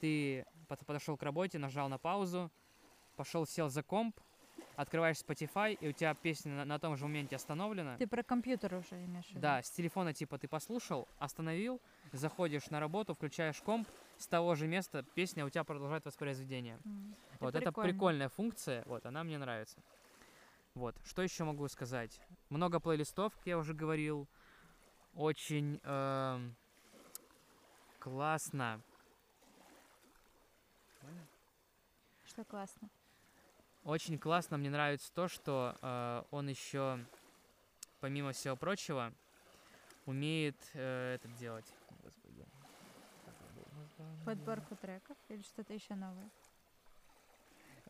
ты 0.00 0.44
под- 0.68 0.86
подошел 0.86 1.16
к 1.16 1.22
работе, 1.22 1.58
нажал 1.58 1.88
на 1.88 1.98
паузу, 1.98 2.50
пошел, 3.16 3.46
сел 3.46 3.68
за 3.68 3.82
комп, 3.82 4.18
открываешь 4.76 5.18
Spotify, 5.18 5.74
и 5.74 5.88
у 5.88 5.92
тебя 5.92 6.14
песня 6.14 6.52
на, 6.54 6.64
на 6.64 6.78
том 6.78 6.96
же 6.96 7.04
моменте 7.04 7.36
остановлена. 7.36 7.96
Ты 7.98 8.06
про 8.06 8.22
компьютер 8.22 8.74
уже 8.74 9.04
имеешь 9.04 9.26
в 9.26 9.30
виду? 9.30 9.40
Да, 9.40 9.62
с 9.62 9.70
телефона 9.70 10.14
типа 10.14 10.38
ты 10.38 10.48
послушал, 10.48 11.06
остановил, 11.18 11.80
заходишь 12.12 12.70
на 12.70 12.80
работу, 12.80 13.14
включаешь 13.14 13.60
комп, 13.60 13.90
с 14.16 14.26
того 14.26 14.54
же 14.54 14.66
места 14.66 15.04
песня 15.14 15.44
у 15.44 15.50
тебя 15.50 15.64
продолжает 15.64 16.06
воспроизведение. 16.06 16.80
М, 16.84 17.14
Вот 17.40 17.54
это 17.54 17.72
прикольная 17.72 18.28
функция, 18.28 18.82
вот 18.86 19.06
она 19.06 19.24
мне 19.24 19.38
нравится. 19.38 19.82
Вот, 20.74 20.96
что 21.04 21.22
еще 21.22 21.44
могу 21.44 21.68
сказать? 21.68 22.20
Много 22.50 22.80
плейлистов, 22.80 23.32
как 23.36 23.46
я 23.46 23.58
уже 23.58 23.74
говорил. 23.74 24.26
Очень 25.14 25.80
эм, 25.84 26.56
классно. 28.00 28.80
Что 32.26 32.44
классно. 32.44 32.88
Очень 33.84 34.18
классно 34.18 34.56
мне 34.56 34.68
нравится 34.68 35.12
то, 35.12 35.28
что 35.28 35.76
э, 35.80 36.22
он 36.30 36.48
еще, 36.48 36.98
помимо 38.00 38.32
всего 38.32 38.56
прочего, 38.56 39.12
умеет 40.06 40.56
э, 40.74 41.14
это 41.14 41.28
делать. 41.38 41.72
Господи. 42.02 42.46
Подборку 44.24 44.76
треков 44.76 45.16
или 45.28 45.42
что-то 45.42 45.72
еще 45.72 45.94
новое? 45.94 46.28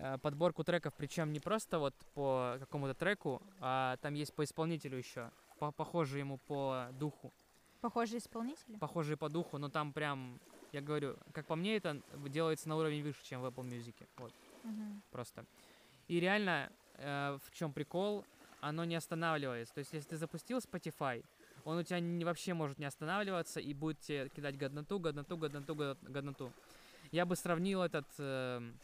Э, 0.03 0.17
подборку 0.17 0.65
треков, 0.65 0.95
причем 0.97 1.31
не 1.31 1.41
просто 1.41 1.79
вот 1.79 1.95
по 2.15 2.57
какому-то 2.59 2.95
треку, 2.95 3.43
а 3.59 3.99
там 3.99 4.15
есть 4.15 4.35
по 4.35 4.43
исполнителю 4.45 4.97
еще, 4.97 5.31
по 5.59 5.73
похожие 5.73 6.21
ему 6.21 6.39
по 6.39 6.89
духу, 6.93 7.35
Похожие 7.83 8.19
исполнители? 8.19 8.79
похожие 8.79 9.19
по 9.19 9.29
духу, 9.29 9.59
но 9.59 9.69
там 9.69 9.93
прям, 9.93 10.41
я 10.73 10.81
говорю, 10.81 11.19
как 11.35 11.47
по 11.47 11.55
мне, 11.55 11.77
это 11.77 12.03
делается 12.29 12.67
на 12.71 12.77
уровень 12.77 13.03
выше, 13.03 13.23
чем 13.25 13.43
в 13.43 13.47
Apple 13.47 13.69
Music, 13.69 13.95
вот, 14.17 14.33
Мгм. 14.63 15.03
просто. 15.11 15.45
И 16.09 16.19
реально, 16.19 16.73
э, 16.95 17.39
в 17.45 17.51
чем 17.51 17.75
прикол, 17.75 18.25
оно 18.63 18.85
не 18.87 18.95
останавливается, 18.95 19.75
то 19.75 19.81
есть 19.81 19.93
если 19.93 20.09
ты 20.09 20.17
запустил 20.17 20.59
Spotify, 20.61 21.23
он 21.65 21.77
у 21.77 21.83
тебя 21.83 22.01
не, 22.01 22.25
вообще 22.25 22.55
может 22.55 22.79
не 22.79 22.87
останавливаться 22.87 23.61
и 23.61 23.75
будет 23.75 24.01
тебе 24.01 24.31
кидать 24.31 24.57
годноту, 24.57 24.99
годноту, 24.99 25.37
годноту, 25.37 25.75
год- 25.75 26.03
годноту. 26.03 26.55
Я 27.13 27.27
бы 27.27 27.37
сравнил 27.37 27.83
этот, 27.83 28.07
эм, 28.19 28.79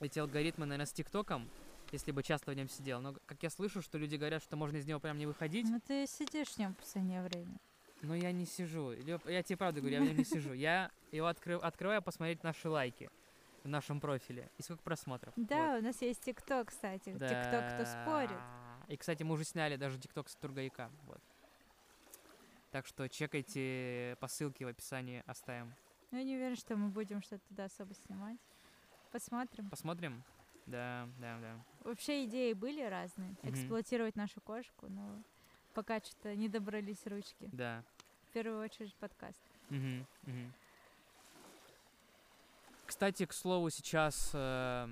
эти 0.00 0.18
алгоритмы, 0.18 0.66
наверное, 0.66 0.86
с 0.86 0.92
ТикТоком, 0.92 1.48
если 1.92 2.10
бы 2.12 2.22
часто 2.22 2.50
в 2.50 2.54
нем 2.54 2.68
сидел. 2.68 3.00
Но, 3.00 3.14
как 3.26 3.42
я 3.42 3.50
слышу, 3.50 3.82
что 3.82 3.98
люди 3.98 4.16
говорят, 4.16 4.42
что 4.42 4.56
можно 4.56 4.76
из 4.76 4.86
него 4.86 5.00
прям 5.00 5.18
не 5.18 5.26
выходить, 5.26 5.66
Ну 5.68 5.80
ты 5.80 6.06
сидишь 6.06 6.48
в 6.48 6.58
нем 6.58 6.74
в 6.74 6.76
последнее 6.78 7.22
время. 7.22 7.58
но 8.02 8.14
я 8.14 8.30
не 8.32 8.46
сижу. 8.46 8.92
Я 8.92 9.42
тебе 9.42 9.56
правду 9.56 9.80
говорю, 9.80 9.96
я 9.96 10.02
в 10.02 10.06
нем 10.08 10.16
не 10.16 10.24
сижу. 10.24 10.52
Я 10.52 10.90
его 11.12 11.26
откры- 11.28 11.58
открываю 11.60 12.02
посмотреть 12.02 12.42
наши 12.44 12.68
лайки 12.68 13.10
в 13.64 13.68
нашем 13.68 14.00
профиле. 14.00 14.48
И 14.58 14.62
сколько 14.62 14.82
просмотров. 14.82 15.32
Вот. 15.36 15.46
Да, 15.46 15.76
у 15.78 15.82
нас 15.82 16.00
есть 16.02 16.20
ТикТок, 16.22 16.68
кстати. 16.68 17.12
ТикТок 17.12 17.74
кто 17.74 17.84
спорит. 17.84 18.30
Да. 18.30 18.84
И, 18.88 18.96
кстати, 18.96 19.22
мы 19.22 19.34
уже 19.34 19.44
сняли 19.44 19.76
даже 19.76 19.98
ТикТок 19.98 20.28
с 20.28 20.34
Тургаяка. 20.36 20.90
Вот. 21.06 21.20
Так 22.70 22.86
что 22.86 23.08
чекайте 23.08 24.16
по 24.20 24.28
ссылке 24.28 24.64
в 24.64 24.68
описании 24.68 25.22
оставим. 25.26 25.74
Ну, 26.10 26.18
я 26.18 26.24
не 26.24 26.36
уверена, 26.36 26.56
что 26.56 26.76
мы 26.76 26.88
будем 26.88 27.20
что-то 27.22 27.42
туда 27.48 27.64
особо 27.64 27.94
снимать. 27.94 28.38
Посмотрим. 29.10 29.70
Посмотрим? 29.70 30.22
Да, 30.66 31.08
да, 31.18 31.38
да. 31.40 31.64
Вообще 31.84 32.26
идеи 32.26 32.52
были 32.52 32.82
разные. 32.82 33.34
Мгм. 33.42 33.50
Эксплуатировать 33.50 34.16
нашу 34.16 34.40
кошку, 34.40 34.88
но 34.88 35.22
пока 35.72 36.00
что 36.00 36.34
не 36.36 36.48
добрались 36.48 37.06
ручки. 37.06 37.48
Да. 37.52 37.82
В 38.28 38.32
первую 38.32 38.62
очередь 38.62 38.94
подкаст. 38.96 39.40
Мгм, 39.70 40.06
мгм. 40.24 40.52
Кстати, 42.86 43.24
к 43.26 43.32
слову, 43.32 43.70
сейчас 43.70 44.30
э, 44.34 44.88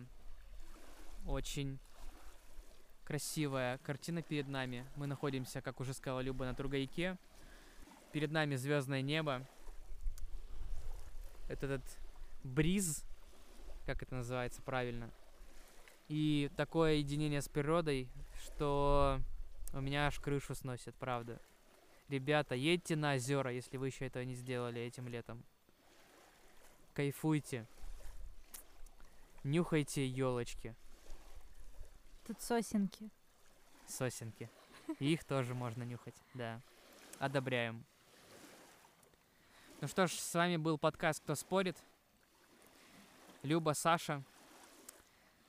очень 1.27 1.79
красивая 3.05 3.79
картина 3.79 4.23
перед 4.23 4.49
нами. 4.49 4.87
Мы 4.97 5.07
находимся, 5.07 5.61
как 5.61 5.81
уже 5.81 5.95
сказала 5.95 6.21
Люба, 6.21 6.45
на 6.45 6.55
Тургаяке. 6.55 7.17
Перед 8.13 8.31
нами 8.33 8.57
звездное 8.57 9.03
небо. 9.03 9.47
Это 11.49 11.67
этот 11.67 11.99
бриз, 12.45 13.05
как 13.87 14.03
это 14.03 14.17
называется 14.17 14.61
правильно. 14.61 15.11
И 16.09 16.51
такое 16.57 16.95
единение 16.95 17.41
с 17.41 17.49
природой, 17.49 18.09
что 18.45 19.21
у 19.73 19.81
меня 19.81 20.09
аж 20.09 20.19
крышу 20.21 20.55
сносит, 20.55 20.95
правда. 20.97 21.41
Ребята, 22.09 22.55
едьте 22.55 22.95
на 22.97 23.15
озера, 23.15 23.51
если 23.53 23.77
вы 23.77 23.87
еще 23.89 24.07
этого 24.07 24.23
не 24.23 24.35
сделали 24.35 24.81
этим 24.81 25.09
летом. 25.09 25.43
Кайфуйте. 26.95 27.67
Нюхайте 29.43 30.07
елочки, 30.07 30.75
Тут 32.27 32.41
сосенки. 32.41 33.11
сосенки. 33.87 34.51
И 34.99 35.13
их 35.13 35.25
тоже 35.25 35.55
можно 35.55 35.85
нюхать, 35.85 36.17
да. 36.35 36.61
Одобряем. 37.21 37.85
Ну 39.81 39.87
что 39.89 40.07
ж, 40.07 40.13
с 40.13 40.35
вами 40.35 40.57
был 40.57 40.79
подкаст 40.79 41.23
«Кто 41.23 41.35
спорит?» 41.37 41.77
Люба, 43.47 43.75
Саша. 43.75 44.25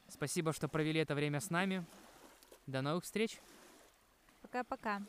Спасибо, 0.08 0.54
что 0.54 0.68
провели 0.68 1.00
это 1.00 1.16
время 1.16 1.40
с 1.40 1.50
нами. 1.50 1.84
До 2.68 2.84
новых 2.84 3.04
встреч. 3.06 3.40
Пока-пока. 4.44 5.02